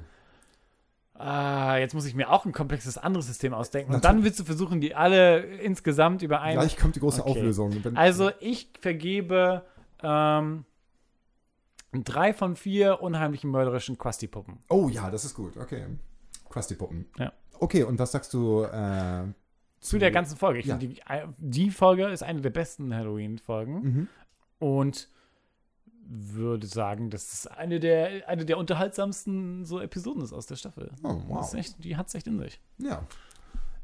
Ah, 1.15 1.77
jetzt 1.77 1.93
muss 1.93 2.05
ich 2.05 2.15
mir 2.15 2.29
auch 2.31 2.45
ein 2.45 2.51
komplexes 2.51 2.97
anderes 2.97 3.27
System 3.27 3.53
ausdenken. 3.53 3.93
Und 3.93 4.03
dann 4.03 4.23
willst 4.23 4.39
du 4.39 4.43
versuchen, 4.45 4.81
die 4.81 4.95
alle 4.95 5.39
insgesamt 5.39 6.21
über 6.23 6.41
einen. 6.41 6.59
Gleich 6.59 6.75
kommt 6.77 6.95
die 6.95 6.99
große 6.99 7.21
Okay. 7.21 7.29
Auflösung. 7.31 7.83
Wenn- 7.83 7.95
Also 7.95 8.31
ich 8.39 8.69
vergebe 8.79 9.63
ähm, 10.01 10.65
drei 11.93 12.33
von 12.33 12.55
vier 12.55 13.01
unheimlichen 13.01 13.51
mörderischen 13.51 13.97
Quasti-Puppen. 13.97 14.57
oh 14.69 14.89
ja, 14.89 15.11
das 15.11 15.23
ist 15.25 15.35
gut. 15.35 15.55
Okay. 15.57 15.85
Krusty-Puppen. 16.49 17.05
Ja. 17.17 17.31
Okay, 17.59 17.83
und 17.83 17.97
was 17.99 18.11
sagst 18.11 18.33
du 18.33 18.63
äh, 18.63 19.23
Zu 19.79 19.97
der 19.99 20.11
ganzen 20.11 20.35
Folge. 20.37 20.59
Ich 20.59 20.65
Ja. 20.65 20.77
finde, 20.77 20.95
die, 20.95 21.01
die 21.37 21.71
Folge 21.71 22.07
ist 22.07 22.23
eine 22.23 22.41
der 22.41 22.49
besten 22.49 22.93
Halloween-Folgen. 22.93 23.73
Mhm. 23.81 24.07
Und 24.59 25.09
würde 26.05 26.67
sagen, 26.67 27.09
dass 27.09 27.33
es 27.33 27.47
eine 27.47 27.79
der, 27.79 28.27
eine 28.27 28.45
der 28.45 28.57
unterhaltsamsten 28.57 29.65
so 29.65 29.79
Episoden 29.79 30.21
ist 30.23 30.33
aus 30.33 30.45
der 30.45 30.55
Staffel. 30.55 30.91
Oh, 31.03 31.21
wow. 31.27 31.39
Das 31.39 31.53
echt, 31.53 31.83
die 31.83 31.95
hat 31.95 32.07
es 32.07 32.15
echt 32.15 32.27
in 32.27 32.39
sich. 32.39 32.59
Ja. 32.77 33.05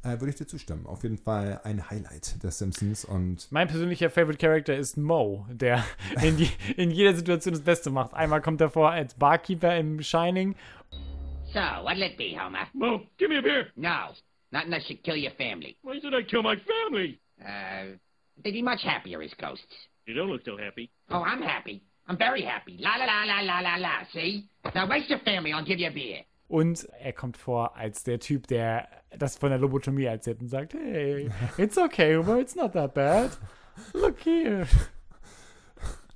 Äh, 0.01 0.19
würde 0.21 0.29
ich 0.29 0.35
dir 0.35 0.47
zustimmen. 0.47 0.85
Auf 0.85 1.03
jeden 1.03 1.17
Fall 1.17 1.59
ein 1.65 1.89
Highlight 1.89 2.41
der 2.41 2.51
Simpsons 2.51 3.03
und 3.03 3.51
Mein 3.51 3.67
persönlicher 3.67 4.09
Favorite 4.09 4.37
Character 4.37 4.75
ist 4.77 4.95
Mo, 4.95 5.45
der 5.49 5.83
in, 6.21 6.37
die, 6.37 6.49
in 6.77 6.91
jeder 6.91 7.13
Situation 7.13 7.53
das 7.53 7.63
Beste 7.63 7.89
macht. 7.89 8.13
Einmal 8.13 8.41
kommt 8.41 8.61
er 8.61 8.69
vor 8.69 8.91
als 8.91 9.13
Barkeeper 9.15 9.77
im 9.77 10.01
Shining. 10.01 10.55
So, 11.51 11.59
what'll 11.59 12.05
it 12.05 12.15
be, 12.15 12.35
Homer? 12.39 12.67
Mo, 12.73 13.01
give 13.17 13.29
me 13.29 13.39
a 13.39 13.41
beer. 13.41 13.67
No, 13.75 14.13
not 14.51 14.65
unless 14.65 14.89
you 14.89 14.95
kill 14.97 15.17
your 15.17 15.31
family. 15.31 15.75
Why 15.81 15.99
should 15.99 16.13
I 16.13 16.23
kill 16.23 16.43
my 16.43 16.55
family? 16.55 17.19
Uh, 17.41 17.97
they'd 18.41 18.53
be 18.53 18.61
much 18.61 18.83
happier 18.83 19.21
as 19.21 19.33
ghosts. 19.33 19.65
You 20.05 20.13
don't 20.13 20.29
look 20.29 20.45
so 20.45 20.57
happy. 20.57 20.91
Oh, 21.09 21.23
I'm 21.23 21.41
happy. 21.41 21.83
I'm 22.09 22.17
very 22.17 22.41
happy. 22.43 22.77
La 22.79 22.95
la 22.97 23.05
la 23.05 23.23
la 23.23 23.41
la 23.41 23.59
la 23.61 23.75
la. 23.77 23.89
See? 24.11 24.49
Now 24.73 24.87
waste 24.89 25.09
your 25.09 25.19
family. 25.19 25.53
I'll 25.53 25.63
give 25.65 25.79
you 25.79 25.87
a 25.87 25.91
beer. 25.91 26.23
Und 26.47 26.87
er 26.99 27.13
kommt 27.13 27.37
vor 27.37 27.77
als 27.77 28.03
der 28.03 28.19
Typ, 28.19 28.47
der 28.47 28.87
das 29.17 29.37
von 29.37 29.49
der 29.51 29.59
Lobotomie 29.59 30.05
erzählt 30.05 30.41
und 30.41 30.47
sagt, 30.47 30.73
hey, 30.73 31.29
it's 31.57 31.77
okay, 31.77 32.15
Homer, 32.17 32.39
it's 32.39 32.55
not 32.55 32.73
that 32.73 32.95
bad. 32.95 33.29
Look 33.93 34.19
here. 34.25 34.65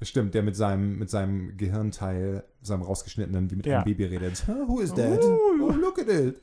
Stimmt, 0.01 0.34
der 0.34 0.41
mit 0.43 0.56
seinem, 0.56 0.97
mit 0.97 1.10
seinem 1.12 1.56
Gehirnteil, 1.56 2.43
seinem 2.62 2.82
rausgeschnittenen, 2.82 3.49
wie 3.51 3.56
mit 3.58 3.65
Ja. 3.67 3.75
einem 3.77 3.86
Baby 3.86 4.06
redet. 4.06 4.43
"Huh, 4.47 4.67
Who 4.67 4.82
is 4.82 4.93
that? 4.95 5.23
Ooh. 5.23 5.67
Oh, 5.69 5.71
look 5.71 5.99
at 5.99 6.10
it. 6.10 6.41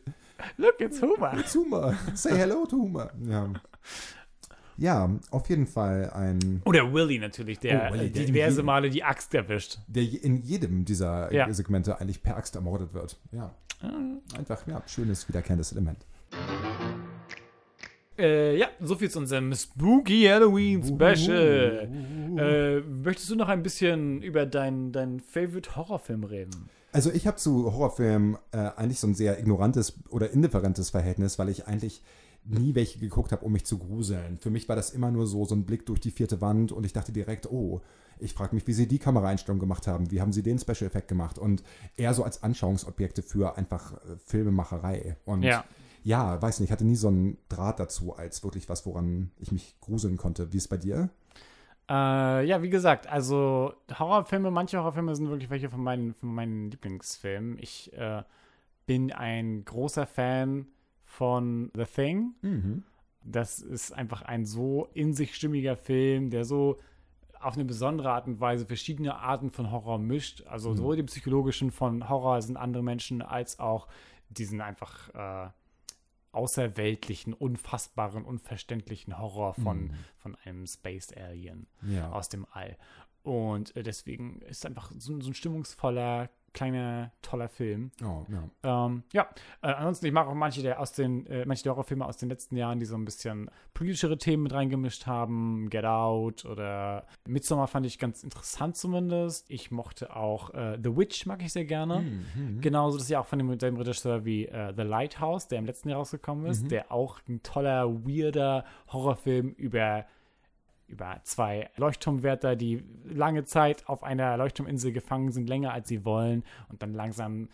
Look, 0.57 0.81
it's 0.81 1.03
Homer. 1.03 1.37
It's 1.39 1.53
Humor. 1.53 1.99
Say 2.15 2.31
hello 2.39 2.65
to 2.65 2.77
Humor. 2.77 3.11
Ja. 3.29 3.53
Ja, 4.81 5.09
auf 5.31 5.49
jeden 5.49 5.67
Fall 5.69 6.11
ein, 6.11 6.63
Oder 6.65 6.93
Willy 6.93 7.19
natürlich, 7.19 7.61
der 7.61 7.91
Oh, 7.91 7.95
Willy, 7.95 8.07
äh, 8.07 8.11
der 8.11 8.25
diverse 8.25 8.51
jedem- 8.57 8.67
Male 8.67 8.91
die 8.91 9.05
Axt 9.05 9.33
erwischt. 9.35 9.79
der 9.87 10.03
in 10.03 10.43
jedem 10.43 10.85
dieser 10.85 11.33
Ja. 11.33 11.53
Segmente 11.53 12.01
eigentlich 12.01 12.23
per 12.23 12.37
Axt 12.37 12.57
ermordet 12.57 12.93
wird. 12.95 13.17
Ja. 13.31 13.55
Einfach, 14.37 14.67
ja, 14.67 14.83
schönes, 14.87 15.29
wiederkehrendes 15.29 15.73
Element. 15.73 15.99
Äh, 18.19 18.59
ja, 18.59 18.67
soviel 18.81 19.11
zu 19.11 19.19
unserem 19.21 19.55
Spooky 19.55 20.25
Halloween 20.25 20.83
Special. 20.85 21.89
Äh, 22.37 22.81
möchtest 22.81 23.31
du 23.31 23.37
noch 23.37 23.49
ein 23.49 23.63
bisschen 23.63 24.21
über 24.23 24.45
deinen 24.45 24.93
dein 24.93 25.21
Favorite 25.21 25.75
Horrorfilm 25.77 26.25
reden? 26.25 26.69
Also 26.93 27.11
ich 27.13 27.27
habe 27.27 27.37
zu 27.39 27.73
Horrorfilmen 27.73 28.37
äh, 28.53 28.59
eigentlich 28.77 29.01
so 29.01 29.07
ein 29.07 29.15
sehr 29.15 29.39
ignorantes 29.39 29.95
oder 30.11 30.31
indifferentes 30.33 30.91
Verhältnis, 30.91 31.39
weil 31.39 31.49
ich 31.49 31.67
eigentlich 31.67 32.03
nie 32.45 32.75
welche 32.75 32.99
geguckt 32.99 33.33
habe, 33.33 33.45
um 33.45 33.53
mich 33.53 33.65
zu 33.65 33.79
gruseln. 33.79 34.39
Für 34.39 34.51
mich 34.51 34.69
war 34.69 34.77
das 34.77 34.91
immer 34.91 35.11
nur 35.11 35.27
so, 35.27 35.45
so 35.45 35.55
ein 35.55 35.65
Blick 35.67 35.87
durch 35.87 36.01
die 36.01 36.11
vierte 36.11 36.41
Wand 36.41 36.73
und 36.73 36.85
ich 36.85 36.93
dachte 36.93 37.13
direkt, 37.13 37.51
oh, 37.51 37.81
ich 38.19 38.35
frage 38.35 38.55
mich, 38.55 38.67
wie 38.67 38.73
sie 38.73 38.87
die 38.87 38.99
Kameraeinstellung 38.99 39.59
gemacht 39.59 39.87
haben, 39.87 40.11
wie 40.11 40.21
haben 40.21 40.33
sie 40.33 40.43
den 40.43 40.59
Special 40.59 40.89
Effekt 40.89 41.09
gemacht 41.09 41.39
und 41.39 41.63
eher 41.97 42.15
so 42.15 42.25
als 42.25 42.43
Anschauungsobjekte 42.43 43.23
für 43.23 43.57
einfach 43.57 43.95
äh, 43.95 44.17
Filmemacherei. 44.27 45.17
Und 45.25 45.43
Ja. 45.43 45.65
ja, 46.03 46.41
weiß 46.41 46.61
nicht, 46.61 46.69
ich 46.69 46.73
hatte 46.73 46.85
nie 46.85 46.97
so 46.97 47.09
einen 47.09 47.39
Draht 47.49 47.81
dazu 47.81 48.15
als 48.17 48.43
wirklich 48.45 48.69
was, 48.69 48.85
woran 48.87 49.31
ich 49.39 49.53
mich 49.53 49.77
gruseln 49.81 50.17
konnte. 50.17 50.53
Wie 50.53 50.57
ist 50.59 50.65
es 50.65 50.69
bei 50.69 50.77
dir? 50.77 51.11
Äh, 51.89 52.47
ja, 52.47 52.63
wie 52.63 52.71
gesagt, 52.71 53.07
also 53.07 53.73
Horrorfilme, 53.99 54.51
manche 54.51 54.79
Horrorfilme 54.79 55.15
sind 55.17 55.29
wirklich 55.29 55.51
welche 55.51 55.71
von 55.71 55.83
meinen, 55.83 56.15
von 56.15 56.33
meinen 56.35 56.71
Lieblingsfilmen. 56.71 57.59
Ich 57.59 57.93
äh, 57.95 58.23
bin 58.87 59.13
ein 59.13 59.65
großer 59.65 60.07
Fan 60.07 60.67
von 61.11 61.71
The 61.75 61.85
Thing. 61.85 62.35
Das 63.25 63.59
ist 63.59 63.93
einfach 63.93 64.23
ein 64.23 64.47
so 64.47 64.89
in 64.95 65.13
sich 65.13 65.35
stimmiger 65.35 65.77
Film, 65.77 66.31
der 66.31 66.45
so 66.45 66.79
auf 67.41 67.55
eine 67.55 67.65
besondere 67.65 68.11
Art 68.11 68.27
und 68.27 68.41
Weise 68.41 68.65
verschiedene 68.67 69.17
Arten 69.17 69.51
von 69.51 69.71
Horror 69.71 69.99
mischt. 69.99 70.47
Also 70.47 70.75
sowohl 70.75 70.97
den 70.97 71.07
psychologischen 71.07 71.71
von 71.71 72.09
Horror 72.09 72.41
sind 72.43 72.57
andere 72.57 72.83
Menschen, 72.83 73.23
als 73.23 73.59
auch 73.59 73.89
diesen 74.29 74.61
einfach 74.61 75.09
äh, 75.15 75.51
außerweltlichen, 76.33 77.35
unfassbaren, 77.35 78.25
unverständlichen 78.25 79.19
Horror 79.19 79.55
von, 79.55 79.91
von 80.19 80.37
einem 80.45 80.67
Space 80.67 81.13
Alien 81.13 81.67
Ja. 81.83 82.11
aus 82.13 82.29
dem 82.29 82.47
All. 82.53 82.77
Und 83.23 83.75
äh, 83.77 83.83
deswegen 83.83 84.41
ist 84.43 84.65
einfach 84.65 84.93
so, 84.97 85.21
so 85.21 85.31
ein 85.31 85.35
stimmungsvoller, 85.35 86.31
kleiner, 86.53 87.13
toller 87.23 87.49
Film. 87.49 87.91
Oh, 88.03 88.25
ja. 88.29 88.87
Ähm, 88.87 89.05
ja, 89.13 89.29
äh, 89.63 89.69
ansonsten, 89.69 90.07
ich 90.07 90.13
mag 90.13 90.27
auch 90.27 90.35
manche 90.35 90.63
der 90.63 90.81
aus 90.81 90.93
den, 90.93 91.27
äh, 91.27 91.45
manche 91.47 91.63
der 91.63 91.73
Horrorfilme 91.73 92.05
aus 92.05 92.17
den 92.17 92.29
letzten 92.29 92.57
Jahren, 92.57 92.81
die 92.81 92.87
so 92.87 92.97
ein 92.97 93.05
bisschen 93.05 93.51
politischere 93.75 94.19
Themen 94.19 94.43
mit 94.45 94.53
reingemischt 94.53 95.07
haben. 95.07 95.69
Get 95.71 95.85
Out 95.85 96.45
oder 96.45 97.07
Midsommar 97.27 97.69
fand 97.69 97.87
ich 97.87 97.99
ganz 97.99 98.23
interessant 98.25 98.77
zumindest. 98.77 99.51
Ich 99.51 99.71
mochte 99.71 100.15
auch 100.15 100.53
äh, 100.55 100.79
The 100.83 100.97
Witch, 100.97 101.27
mag 101.27 101.43
ich 101.43 101.53
sehr 101.53 101.65
gerne. 101.65 102.03
Genauso, 102.61 102.97
das 102.97 103.05
ist 103.05 103.11
ja 103.11 103.21
auch 103.21 103.27
von 103.27 103.39
dem 103.39 103.59
selben 103.59 103.77
Regisseur 103.77 104.25
wie 104.25 104.47
äh, 104.47 104.73
The 104.77 104.83
Lighthouse, 104.83 105.49
der 105.49 105.59
im 105.59 105.67
letzten 105.67 105.89
Jahr 105.89 105.99
rausgekommen 105.99 106.47
ist, 106.47 106.71
der 106.71 106.91
auch 106.93 107.21
ein 107.29 107.43
toller, 107.43 107.89
weirder 108.07 108.65
Horrorfilm 108.89 109.51
über 109.51 110.05
über 110.91 111.21
zwei 111.23 111.71
Leuchtturmwärter, 111.77 112.57
die 112.57 112.83
lange 113.05 113.45
Zeit 113.45 113.89
auf 113.89 114.03
einer 114.03 114.37
Leuchtturminsel 114.37 114.93
gefangen 114.93 115.33
sind, 115.33 115.49
länger 115.49 115.73
als 115.73 115.89
sie 115.89 116.05
wollen 116.05 116.45
und 116.69 116.83
dann 116.83 116.93
langsam 116.93 117.49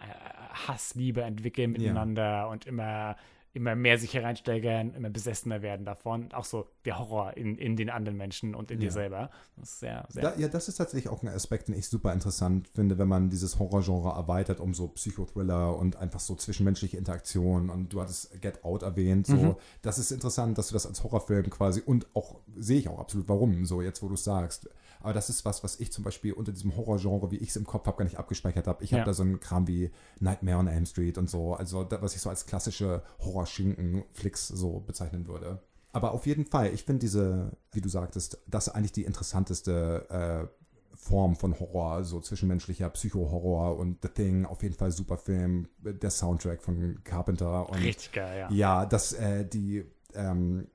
äh, 0.00 0.66
Hassliebe 0.66 1.22
entwickeln 1.22 1.72
miteinander 1.72 2.48
und 2.48 2.66
immer, 2.66 3.16
immer 3.58 3.74
mehr 3.74 3.98
sich 3.98 4.14
hereinsteigern, 4.14 4.94
immer 4.94 5.10
besessener 5.10 5.60
werden 5.60 5.84
davon. 5.84 6.32
Auch 6.32 6.44
so 6.44 6.68
der 6.84 6.98
Horror 6.98 7.36
in, 7.36 7.58
in 7.58 7.76
den 7.76 7.90
anderen 7.90 8.16
Menschen 8.16 8.54
und 8.54 8.70
in 8.70 8.78
dir 8.80 8.90
selber. 8.92 9.30
Das 9.56 9.70
ist 9.70 9.80
sehr, 9.80 10.06
sehr. 10.08 10.22
Da, 10.22 10.36
ja, 10.38 10.48
das 10.48 10.68
ist 10.68 10.76
tatsächlich 10.76 11.12
auch 11.12 11.22
ein 11.22 11.28
Aspekt, 11.28 11.68
den 11.68 11.74
ich 11.74 11.88
super 11.88 12.12
interessant 12.12 12.68
finde, 12.68 12.96
wenn 12.98 13.08
man 13.08 13.28
dieses 13.30 13.58
Horrorgenre 13.58 14.10
erweitert 14.10 14.60
um 14.60 14.72
so 14.72 14.88
Psychothriller 14.88 15.76
und 15.76 15.96
einfach 15.96 16.20
so 16.20 16.34
zwischenmenschliche 16.36 16.96
Interaktionen. 16.96 17.68
Und 17.68 17.92
du 17.92 18.00
hattest 18.00 18.40
Get 18.40 18.64
Out 18.64 18.82
erwähnt. 18.82 19.26
So, 19.26 19.34
Mhm. 19.36 19.56
das 19.82 19.98
ist 19.98 20.12
interessant, 20.12 20.56
dass 20.56 20.68
du 20.68 20.74
das 20.74 20.86
als 20.86 21.02
Horrorfilm 21.02 21.50
quasi 21.50 21.82
und 21.84 22.06
auch 22.14 22.36
sehe 22.56 22.78
ich 22.78 22.88
auch 22.88 22.98
absolut, 23.00 23.28
warum. 23.28 23.64
So 23.66 23.82
jetzt, 23.82 24.02
wo 24.02 24.08
du 24.08 24.14
es 24.14 24.24
sagst. 24.24 24.68
Aber 25.00 25.12
das 25.12 25.28
ist 25.30 25.44
was, 25.44 25.62
was 25.64 25.78
ich 25.80 25.92
zum 25.92 26.04
Beispiel 26.04 26.32
unter 26.32 26.52
diesem 26.52 26.76
Horrorgenre, 26.76 27.30
wie 27.30 27.36
ich 27.36 27.50
es 27.50 27.56
im 27.56 27.64
Kopf 27.66 27.86
habe, 27.86 27.96
gar 27.98 28.04
nicht 28.04 28.18
abgespeichert 28.18 28.66
habe. 28.66 28.82
Ich 28.84 28.92
habe 28.92 29.00
Ja. 29.00 29.04
da 29.04 29.12
so 29.14 29.22
einen 29.22 29.40
Kram 29.40 29.66
wie 29.68 29.90
Nightmare 30.20 30.58
on 30.58 30.66
Elm 30.66 30.86
Street 30.86 31.18
und 31.18 31.28
so. 31.30 31.54
Also 31.54 31.84
da, 31.84 32.02
was 32.02 32.14
ich 32.14 32.20
so 32.20 32.28
als 32.30 32.46
klassische 32.46 33.02
Horrorschinken-Flicks 33.20 34.48
so 34.48 34.80
bezeichnen 34.80 35.26
würde. 35.26 35.60
Aber 35.92 36.12
auf 36.12 36.26
jeden 36.26 36.44
Fall, 36.46 36.72
ich 36.74 36.84
finde 36.84 37.00
diese, 37.00 37.52
wie 37.72 37.80
du 37.80 37.88
sagtest, 37.88 38.38
das 38.46 38.66
ist 38.68 38.74
eigentlich 38.74 38.92
die 38.92 39.04
interessanteste 39.04 40.50
äh, 40.50 40.96
Form 40.96 41.36
von 41.36 41.58
Horror, 41.58 42.04
so 42.04 42.20
zwischenmenschlicher 42.20 42.90
Psycho-Horror 42.90 43.78
und 43.78 43.98
The 44.02 44.08
Thing, 44.08 44.44
auf 44.44 44.62
jeden 44.62 44.74
Fall 44.74 44.90
super 44.90 45.16
Film, 45.16 45.68
der 45.78 46.10
Soundtrack 46.10 46.60
von 46.62 46.98
Carpenter 47.04 47.68
und 47.70 47.78
Richtig 47.78 48.12
geil, 48.12 48.38
ja. 48.40 48.50
ja, 48.50 48.86
das, 48.86 49.12
äh, 49.14 49.46
die, 49.46 49.84
ähm, 50.14 50.66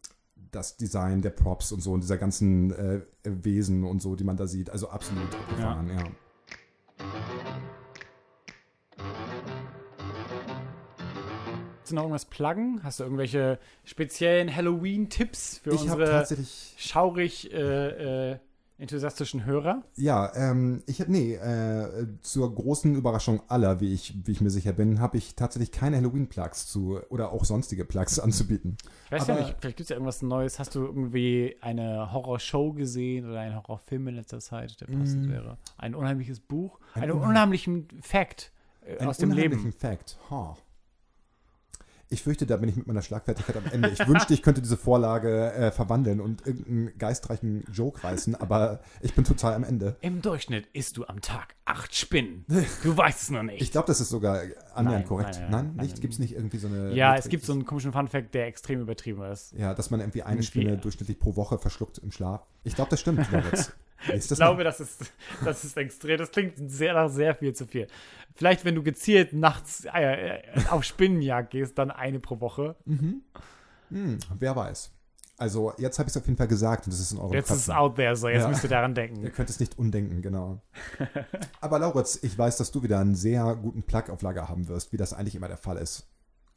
das 0.55 0.77
Design 0.77 1.21
der 1.21 1.31
Props 1.31 1.71
und 1.71 1.81
so 1.81 1.93
und 1.93 2.01
dieser 2.01 2.17
ganzen 2.17 2.71
äh, 2.71 3.01
Wesen 3.23 3.83
und 3.83 4.01
so, 4.01 4.15
die 4.15 4.23
man 4.23 4.37
da 4.37 4.47
sieht, 4.47 4.69
also 4.69 4.89
absolut 4.89 5.33
abgefahren, 5.35 5.89
ja. 5.89 6.03
Willst 11.83 11.91
du 11.91 11.95
noch 11.95 12.03
irgendwas 12.03 12.25
pluggen? 12.25 12.81
Hast 12.83 12.99
du 12.99 13.03
irgendwelche 13.03 13.59
speziellen 13.83 14.55
Halloween-Tipps 14.55 15.57
für 15.57 15.71
Ich 15.71 15.89
habe 15.89 16.03
unsere 16.03 16.19
tatsächlich, 16.19 16.75
schaurig 16.77 17.51
äh, 17.51 18.31
äh, 18.31 18.39
enthusiastischen 18.77 19.45
Hörer? 19.45 19.83
ja, 19.95 20.31
ähm, 20.36 20.83
ich 20.88 21.07
nee, 21.07 21.36
äh, 21.36 22.07
zur 22.21 22.53
großen 22.53 22.95
Überraschung 22.95 23.41
aller, 23.47 23.79
wie 23.79 23.93
ich, 23.93 24.15
wie 24.25 24.31
ich 24.31 24.41
mir 24.41 24.49
sicher 24.49 24.73
bin, 24.73 24.99
habe 24.99 25.17
ich 25.17 25.36
tatsächlich 25.36 25.71
keine 25.71 25.97
Halloween-Plugs 25.97 26.67
zu 26.67 26.99
oder 27.09 27.31
auch 27.31 27.45
sonstige 27.45 27.86
Plugs 27.86 28.19
anzubieten. 28.19 28.77
Ich 29.05 29.12
weiß 29.12 29.27
ja 29.27 29.36
Aber- 29.36 29.43
nicht, 29.45 29.55
vielleicht 29.59 29.77
gibt 29.77 29.86
es 29.86 29.89
ja 29.89 29.95
irgendwas 29.95 30.21
Neues. 30.21 30.59
Hast 30.59 30.75
du 30.75 30.83
irgendwie 30.86 31.55
eine 31.62 32.12
Horrorshow 32.12 32.73
gesehen 32.73 33.29
oder 33.29 33.39
einen 33.39 33.55
Horrorfilm 33.55 34.07
in 34.07 34.15
letzter 34.15 34.39
Zeit, 34.39 34.79
der 34.81 34.88
passend 34.88 35.29
wäre? 35.29 35.57
Ein 35.77 35.95
unheimliches 35.95 36.39
Buch? 36.39 36.79
Mm. 36.79 36.83
Ein 36.97 37.03
einen 37.03 37.12
unheim- 37.13 37.29
unheimlichen 37.29 37.88
Fact 38.01 38.51
äh, 38.86 38.97
Einen 38.97 39.09
aus 39.09 39.17
dem 39.17 39.31
unheimlichen 39.31 39.65
Leben. 39.65 39.77
Fact. 39.79 40.17
Ha. 40.29 40.57
Ich 42.13 42.21
fürchte, 42.21 42.45
da 42.45 42.58
bin 42.58 42.69
ich 42.69 42.76
mit 42.76 42.86
meiner 42.86 43.02
Schlagfertigkeit 43.02 43.58
am 43.58 43.63
Ende. 43.71 43.89
Ich 43.89 44.08
wünschte, 44.08 44.36
ich 44.36 44.43
könnte 44.43 44.62
diese 44.62 44.78
Vorlage 44.78 45.52
äh, 45.54 45.71
verwandeln 45.71 46.21
und 46.21 46.45
irgendeinen 46.45 46.95
geistreichen 46.99 47.63
Joke 47.73 48.04
reißen, 48.04 48.36
aber 48.36 48.82
ich 49.02 49.15
bin 49.15 49.23
total 49.23 49.56
am 49.56 49.63
Ende. 49.63 49.95
Im 50.02 50.21
Durchschnitt 50.21 50.67
isst 50.73 50.97
du 50.97 51.06
am 51.08 51.21
Tag 51.21 51.56
acht 51.65 51.95
Spinnen. 51.95 52.45
Du 52.84 52.95
weißt 52.95 53.23
es 53.23 53.30
noch 53.32 53.41
nicht. 53.41 53.63
Ich 53.63 53.71
glaube, 53.71 53.88
das 53.88 53.99
ist 53.99 54.10
sogar 54.10 54.41
annähernd 54.76 54.99
Nein, 54.99 55.08
korrekt. 55.08 55.39
nein, 55.41 55.49
Nein, 55.49 55.71
nein, 55.76 55.86
nicht? 55.88 56.02
Gibt 56.02 56.13
es 56.13 56.19
nicht 56.19 56.36
irgendwie 56.36 56.58
so 56.58 56.67
eine. 56.67 56.93
ja, 56.93 57.10
Metrik? 57.13 57.23
es 57.26 57.30
gibt 57.32 57.45
so 57.45 57.54
einen 57.54 57.65
komischen 57.65 57.91
Funfact, 57.93 58.34
der 58.36 58.45
extrem 58.45 58.80
übertrieben 58.82 59.23
ist. 59.23 59.54
Ja, 59.58 59.74
dass 59.74 59.89
man 59.89 59.99
irgendwie 59.99 60.22
eine 60.22 60.34
Irgendwie- 60.36 60.45
Spinne 60.45 60.78
durchschnittlich 60.78 61.18
pro 61.18 61.36
Woche 61.36 61.57
verschluckt 61.57 61.97
im 61.97 62.11
Schlaf. 62.11 62.45
Ich 62.64 62.76
glaube, 62.76 62.91
das 62.91 62.99
stimmt, 62.99 63.32
Moritz. 63.32 63.72
Ich 64.14 64.28
glaube, 64.28 64.64
das 64.64 64.80
ist, 64.80 65.14
das 65.43 65.64
ist 65.64 65.78
extrem. 65.78 66.18
Das 66.18 66.32
klingt 66.32 66.56
sehr 66.72 66.93
nach 66.93 67.10
sehr 67.10 67.36
viel 67.36 67.54
zu 67.54 67.66
viel. 67.66 67.88
Vielleicht, 68.36 68.66
wenn 68.66 68.76
du 68.76 68.84
gezielt 68.84 69.34
nachts 69.34 69.86
äh, 69.86 70.38
äh, 70.38 70.41
auf 70.70 70.84
Spinnenjagd 70.84 71.51
gehst, 71.51 71.78
dann 71.78 71.91
eine 71.91 72.20
pro 72.20 72.39
Woche. 72.39 72.76
Hm, 72.86 74.18
wer 74.39 74.56
weiß. 74.56 74.91
Also 75.38 75.74
jetzt 75.78 75.99
habe 75.99 76.08
ich 76.08 76.16
es 76.16 76.18
auf 76.22 76.26
jeden 76.26 76.38
Fall 76.38 76.47
gesagt 76.47 76.86
und 76.86 76.93
das 76.93 76.99
ist 76.99 77.12
in 77.12 77.18
eurem 77.18 77.34
Jetzt 77.34 77.49
ist 77.49 77.58
es 77.58 77.70
out 77.70 77.95
there, 77.95 78.16
so 78.16 78.30
jetzt 78.30 78.43
Ja. 78.43 78.47
müsst 78.49 78.64
ihr 78.64 78.70
daran 78.70 78.93
denken. 78.93 79.24
Ihr 79.24 79.32
könnt 79.32 79.49
es 79.49 79.60
nicht 79.60 79.78
undenken, 79.78 80.22
genau. 80.22 80.62
Aber 81.62 81.80
Lauritz, 81.80 82.20
ich 82.22 82.38
weiß, 82.38 82.58
dass 82.58 82.72
du 82.72 82.84
wieder 82.84 82.99
einen 82.99 83.16
sehr 83.16 83.56
guten 83.56 83.84
Plug 83.84 84.10
auf 84.10 84.22
Lager 84.22 84.47
haben 84.47 84.68
wirst, 84.68 84.93
wie 84.93 84.97
das 84.97 85.12
eigentlich 85.14 85.36
immer 85.36 85.47
der 85.47 85.58
Fall 85.58 85.78
ist. 85.78 86.08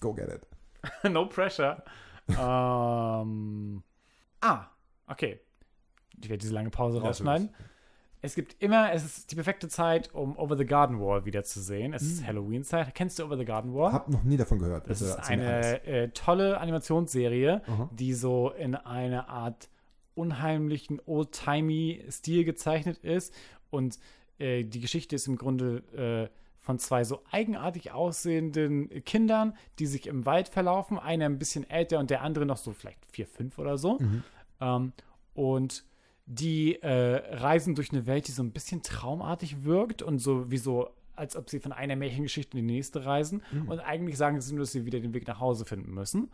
Go 0.01 0.13
get 0.15 0.29
it. 0.29 0.47
no 1.11 1.27
pressure. 1.27 1.83
ähm, 2.29 3.83
ah, 4.41 4.67
okay. 5.07 5.41
Ich 6.23 6.29
werde 6.29 6.41
diese 6.41 6.55
lange 6.55 6.71
Pause 6.71 7.01
rausschneiden. 7.01 7.51
Es 8.23 8.35
gibt 8.35 8.57
immer, 8.61 8.93
es 8.93 9.05
ist 9.05 9.31
die 9.31 9.35
perfekte 9.37 9.69
Zeit, 9.69 10.13
um 10.15 10.37
Over 10.37 10.57
the 10.57 10.65
Garden 10.65 11.01
Wall 11.01 11.25
wiederzusehen. 11.25 11.93
Es 11.93 12.03
ist 12.03 12.27
Halloween-Zeit. 12.27 12.95
Kennst 12.95 13.19
du 13.19 13.25
Over 13.25 13.37
the 13.37 13.45
Garden 13.45 13.75
Wall? 13.75 13.93
Hab 13.93 14.09
noch 14.09 14.25
nie 14.25 14.37
davon 14.37 14.59
gehört. 14.59 14.89
Das 14.89 14.99
Bitte 14.99 15.11
ist 15.13 15.29
eine 15.29 15.85
äh, 15.85 16.09
tolle 16.09 16.59
Animationsserie, 16.59 17.63
Aha. 17.67 17.91
die 17.93 18.15
so 18.15 18.51
in 18.51 18.75
einer 18.75 19.29
Art 19.29 19.69
unheimlichen, 20.15 21.01
old-timey-Stil 21.07 22.45
gezeichnet 22.45 22.99
ist. 22.99 23.35
Und 23.71 23.99
äh, 24.39 24.65
die 24.65 24.81
Geschichte 24.81 25.15
ist 25.15 25.29
im 25.29 25.37
Grunde 25.37 25.83
äh, 25.95 26.35
von 26.59 26.81
zwei 26.81 27.05
so 27.05 27.23
eigenartig 27.31 27.93
aussehenden 27.93 29.05
Kindern, 29.05 29.55
die 29.79 29.87
sich 29.87 30.09
im 30.09 30.27
Wald 30.27 30.49
verlaufen. 30.49 30.99
Einer 30.99 31.27
ein 31.27 31.39
bisschen 31.39 31.69
älter 31.69 32.01
und 32.01 32.11
der 32.11 32.23
andere 32.23 32.45
noch 32.45 32.57
so 32.57 32.73
vielleicht 32.73 33.05
vier, 33.07 33.27
fünf 33.27 33.59
oder 33.59 33.79
so. 33.79 33.99
Ähm, 34.61 34.93
und 35.35 35.85
die 36.27 36.83
äh, 36.83 37.37
reisen 37.37 37.75
durch 37.75 37.93
eine 37.93 38.07
Welt, 38.07 38.27
die 38.29 38.33
so 38.33 38.43
ein 38.43 38.51
bisschen 38.51 38.83
traumartig 38.83 39.65
wirkt 39.65 40.03
und 40.03 40.19
so 40.19 40.51
wie 40.51 40.59
so, 40.59 40.91
als 41.15 41.37
ob 41.37 41.49
sie 41.49 41.61
von 41.61 41.73
einer 41.73 41.97
Märchengeschichte 41.97 42.59
in 42.59 42.67
die 42.67 42.75
nächste 42.75 43.07
reisen. 43.07 43.43
Und 43.67 43.79
eigentlich 43.79 44.17
sagen 44.17 44.41
sie 44.41 44.53
nur, 44.53 44.61
dass 44.61 44.73
sie 44.73 44.85
wieder 44.85 45.01
den 45.01 45.15
Weg 45.15 45.27
nach 45.29 45.41
Hause 45.41 45.65
finden 45.65 45.95
müssen. 45.95 46.31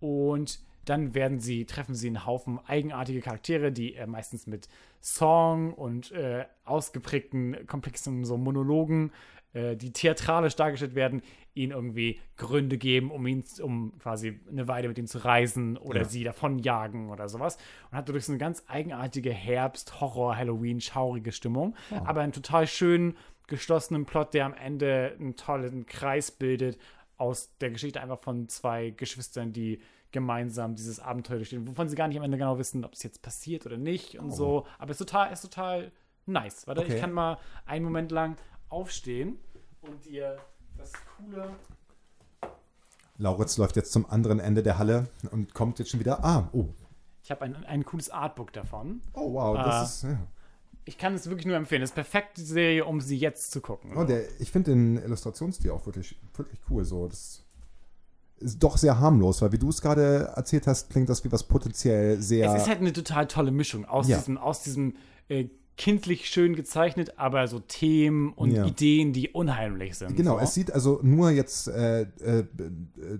Und 0.00 0.60
dann 0.86 1.14
werden 1.14 1.40
sie, 1.40 1.66
treffen 1.66 1.94
sie 1.94 2.06
einen 2.06 2.24
Haufen 2.24 2.60
eigenartige 2.66 3.20
Charaktere, 3.20 3.72
die 3.72 3.94
äh, 3.94 4.06
meistens 4.06 4.46
mit 4.46 4.68
Song 5.02 5.74
und 5.74 6.12
äh, 6.12 6.46
ausgeprägten, 6.64 7.66
komplexen 7.66 8.24
so 8.24 8.36
Monologen, 8.38 9.12
äh, 9.52 9.76
die 9.76 9.92
theatralisch 9.92 10.56
dargestellt 10.56 10.94
werden, 10.94 11.22
ihnen 11.56 11.72
irgendwie 11.72 12.20
Gründe 12.36 12.78
geben, 12.78 13.10
um 13.10 13.26
ihn, 13.26 13.44
um 13.62 13.92
quasi 13.98 14.38
eine 14.48 14.68
Weile 14.68 14.88
mit 14.88 14.98
ihnen 14.98 15.06
zu 15.06 15.18
reisen 15.24 15.76
oder 15.76 16.00
Ja. 16.00 16.04
sie 16.04 16.22
davonjagen 16.24 17.10
oder 17.10 17.28
sowas. 17.28 17.56
Und 17.90 17.96
hat 17.98 18.08
dadurch 18.08 18.24
so 18.26 18.32
eine 18.32 18.38
ganz 18.38 18.62
eigenartige 18.68 19.32
Herbst, 19.32 20.00
Horror, 20.00 20.36
Halloween, 20.36 20.80
schaurige 20.80 21.32
Stimmung. 21.32 21.74
Aber 22.04 22.20
einen 22.20 22.32
total 22.32 22.66
schönen, 22.66 23.16
geschlossenen 23.46 24.06
Plot, 24.06 24.34
der 24.34 24.44
am 24.46 24.54
Ende 24.54 25.16
einen 25.18 25.36
tollen 25.36 25.86
Kreis 25.86 26.30
bildet 26.30 26.78
aus 27.16 27.56
der 27.58 27.70
Geschichte 27.70 28.00
einfach 28.00 28.18
von 28.18 28.48
zwei 28.48 28.90
Geschwistern, 28.90 29.52
die 29.52 29.80
gemeinsam 30.12 30.74
dieses 30.76 31.00
Abenteuer 31.00 31.36
durchstehen, 31.36 31.66
wovon 31.66 31.88
sie 31.88 31.96
gar 31.96 32.08
nicht 32.08 32.16
am 32.18 32.24
Ende 32.24 32.38
genau 32.38 32.58
wissen, 32.58 32.84
ob 32.84 32.92
es 32.92 33.02
jetzt 33.02 33.22
passiert 33.22 33.66
oder 33.66 33.76
nicht 33.76 34.18
und 34.18 34.30
so. 34.30 34.66
Aber 34.78 34.90
es 34.90 35.00
ist 35.00 35.06
total, 35.08 35.32
ist 35.32 35.42
total 35.42 35.92
nice. 36.26 36.66
Warte, 36.66 36.82
Okay. 36.82 36.94
ich 36.94 37.00
kann 37.00 37.12
mal 37.12 37.38
einen 37.66 37.84
Moment 37.84 38.10
lang 38.12 38.36
aufstehen 38.68 39.38
und 39.80 40.04
dir 40.06 40.38
das 40.92 41.00
coole. 41.18 41.50
Lauritz 43.18 43.56
läuft 43.56 43.76
jetzt 43.76 43.92
zum 43.92 44.08
anderen 44.10 44.40
Ende 44.40 44.62
der 44.62 44.78
Halle 44.78 45.08
und 45.30 45.54
kommt 45.54 45.78
jetzt 45.78 45.90
schon 45.90 46.00
wieder. 46.00 46.24
Ah, 46.24 46.48
oh. 46.52 46.66
Ich 47.22 47.30
habe 47.30 47.42
ein, 47.42 47.56
ein 47.64 47.84
cooles 47.84 48.10
Artbook 48.10 48.52
davon. 48.52 49.00
Oh, 49.14 49.32
wow. 49.34 49.56
Das 49.56 49.96
ist. 49.96 50.02
Ja. 50.04 50.18
Ich 50.84 50.98
kann 50.98 51.14
es 51.14 51.26
wirklich 51.28 51.46
nur 51.46 51.56
empfehlen. 51.56 51.80
Das 51.80 51.90
ist 51.90 51.94
perfekte 51.94 52.42
Serie, 52.42 52.84
um 52.84 53.00
sie 53.00 53.16
jetzt 53.16 53.50
zu 53.50 53.60
gucken. 53.60 53.96
Oh, 53.96 54.04
der, 54.04 54.22
ich 54.40 54.52
finde 54.52 54.70
den 54.70 54.98
Illustrationsstil 54.98 55.70
auch 55.72 55.84
wirklich, 55.86 56.16
wirklich 56.36 56.60
cool. 56.70 56.84
So, 56.84 57.08
das 57.08 57.42
ist 58.38 58.62
doch 58.62 58.76
sehr 58.76 59.00
harmlos, 59.00 59.42
weil 59.42 59.50
wie 59.50 59.58
du 59.58 59.70
es 59.70 59.80
gerade 59.80 60.30
erzählt 60.36 60.66
hast, 60.68 60.90
klingt 60.90 61.08
das 61.08 61.24
wie 61.24 61.32
was 61.32 61.42
potenziell 61.42 62.20
sehr. 62.22 62.54
Es 62.54 62.62
ist 62.62 62.68
halt 62.68 62.78
eine 62.80 62.92
total 62.92 63.26
tolle 63.26 63.50
Mischung 63.50 63.84
aus 63.86 64.06
Ja. 64.06 64.18
diesem, 64.18 64.38
aus 64.38 64.62
diesem 64.62 64.94
äh, 65.28 65.48
kindlich 65.76 66.28
schön 66.30 66.56
gezeichnet, 66.56 67.18
aber 67.18 67.46
so 67.48 67.58
Themen 67.60 68.32
und 68.32 68.50
Ja. 68.50 68.64
Ideen, 68.64 69.12
die 69.12 69.28
unheimlich 69.30 69.96
sind. 69.98 70.16
Genau, 70.16 70.34
so. 70.38 70.44
es 70.44 70.54
sieht 70.54 70.72
also 70.72 71.00
nur 71.02 71.30
jetzt, 71.30 71.68
äh, 71.68 72.02
äh, 72.02 72.38
äh, 72.40 72.44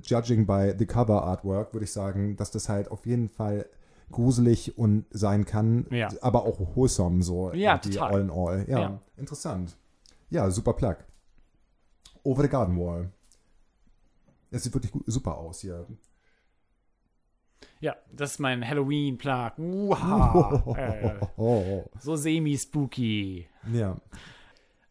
judging 0.03 0.47
by 0.47 0.73
the 0.79 0.87
cover 0.87 1.23
artwork, 1.25 1.75
würde 1.75 1.85
ich 1.85 1.93
sagen, 1.93 2.37
dass 2.37 2.51
das 2.51 2.69
halt 2.69 2.91
auf 2.91 3.05
jeden 3.07 3.29
Fall 3.29 3.67
gruselig 4.11 4.79
und 4.79 5.05
sein 5.11 5.45
kann, 5.45 5.87
Ja. 5.91 6.09
aber 6.23 6.45
auch 6.45 6.59
wholesome 6.77 7.23
so. 7.23 7.53
Ja, 7.53 7.77
total. 7.79 8.15
All 8.15 8.21
in 8.23 8.31
all. 8.31 8.65
Ja, 8.69 8.81
Ja. 8.81 9.01
interessant. 9.17 9.77
Ja, 10.31 10.51
super 10.51 10.73
Plug. 10.73 10.97
Over 12.23 12.43
the 12.43 12.49
Garden 12.49 12.79
Wall. 12.79 13.11
Es 14.51 14.63
sieht 14.63 14.73
wirklich 14.75 14.93
gut, 14.93 15.03
super 15.07 15.37
aus 15.37 15.61
hier. 15.61 15.87
Ja, 17.81 17.95
das 18.13 18.33
ist 18.33 18.39
mein 18.39 18.67
Halloween-Plug. 18.67 19.59
Uha. 19.59 20.65
äh, 21.37 21.83
so 22.01 22.17
semi-spooky. 22.17 23.47
ja. 23.73 23.97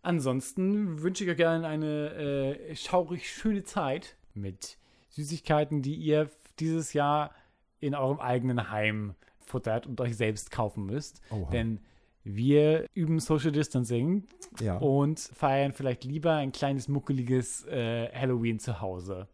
Ansonsten 0.02 1.02
wünsche 1.02 1.24
ich 1.24 1.32
euch 1.32 1.38
gerne 1.38 1.66
eine 1.68 2.14
äh, 2.14 2.76
schaurig 2.76 3.28
schöne 3.28 3.64
Zeit 3.64 4.16
mit 4.36 4.78
Süßigkeiten, 5.10 5.82
die 5.82 5.96
ihr 5.96 6.30
dieses 6.60 6.94
Jahr 6.94 7.32
in 7.80 7.96
eurem 7.96 8.20
eigenen 8.20 8.70
Heim 8.70 9.16
futtert 9.40 9.88
und 9.88 10.00
euch 10.02 10.16
selbst 10.16 10.52
kaufen 10.52 10.86
müsst. 10.86 11.22
Oha. 11.32 11.50
Denn 11.50 11.80
wir 12.24 12.86
üben 12.94 13.20
Social 13.20 13.52
Distancing 13.52 14.26
Ja. 14.60 14.78
und 14.78 15.20
feiern 15.20 15.74
vielleicht 15.74 16.04
lieber 16.04 16.34
ein 16.34 16.52
kleines 16.52 16.88
muckeliges 16.88 17.66
äh, 17.66 18.10
Halloween 18.14 18.60
zu 18.60 18.82
Hause. 18.82 19.28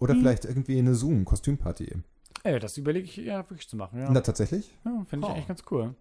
Oder 0.00 0.14
vielleicht 0.14 0.44
irgendwie 0.44 0.78
eine 0.78 0.94
Zoom-Kostümparty. 0.94 1.94
Äh, 2.44 2.58
das 2.58 2.76
überlege 2.76 3.04
ich 3.06 3.16
ja 3.16 3.38
wirklich 3.48 3.68
zu 3.68 3.76
machen. 3.76 4.00
Ja, 4.00 4.08
Na, 4.10 4.20
tatsächlich? 4.20 4.76
ja 4.84 5.04
finde 5.08 5.26
ich 5.26 5.30
Oh. 5.30 5.34
eigentlich 5.34 5.48
ganz 5.48 5.62
cool. 5.70 5.94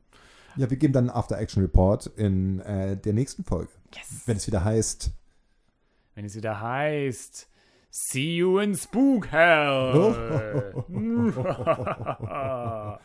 Ja, 0.57 0.69
wir 0.69 0.77
geben 0.77 0.93
dann 0.93 1.09
einen 1.09 1.17
After-Action-Report 1.17 2.07
in 2.17 2.59
äh, 2.61 2.97
der 2.97 3.13
nächsten 3.13 3.43
Folge. 3.43 3.69
Yes. 3.95 4.23
Wenn 4.25 4.37
es 4.37 4.47
wieder 4.47 4.63
heißt. 4.63 5.11
Wenn 6.15 6.25
es 6.25 6.35
wieder 6.35 6.59
heißt, 6.59 7.47
See 7.89 8.37
you 8.37 8.59
in 8.59 8.75
Spook 8.75 9.31
Hell. 9.31 10.83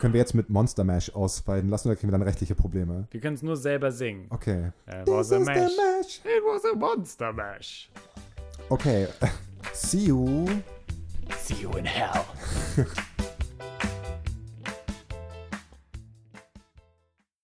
Können 0.00 0.14
wir 0.14 0.20
jetzt 0.20 0.34
mit 0.34 0.50
Monster 0.50 0.82
Mash 0.84 1.10
ausweiten 1.14 1.68
lassen 1.68 1.88
oder 1.88 1.96
kriegen 1.96 2.08
wir 2.10 2.18
dann 2.18 2.26
rechtliche 2.26 2.54
Probleme? 2.56 3.06
Wir 3.10 3.20
können 3.20 3.34
es 3.36 3.42
nur 3.42 3.56
selber 3.56 3.92
singen. 3.92 4.26
Okay. 4.30 4.72
It 4.86 5.06
was 5.06 5.30
a 5.32 5.38
This 5.38 5.46
is 5.46 5.46
the 5.46 5.60
mash. 5.60 5.76
mash. 5.76 6.20
It 6.24 6.42
was 6.44 6.64
a 6.64 6.74
monster 6.76 7.32
mash. 7.32 7.88
Okay. 8.68 9.06
See 9.72 10.06
you. 10.06 10.46
See 11.30 11.54
you 11.56 11.72
in 11.72 11.84
hell. 11.84 12.26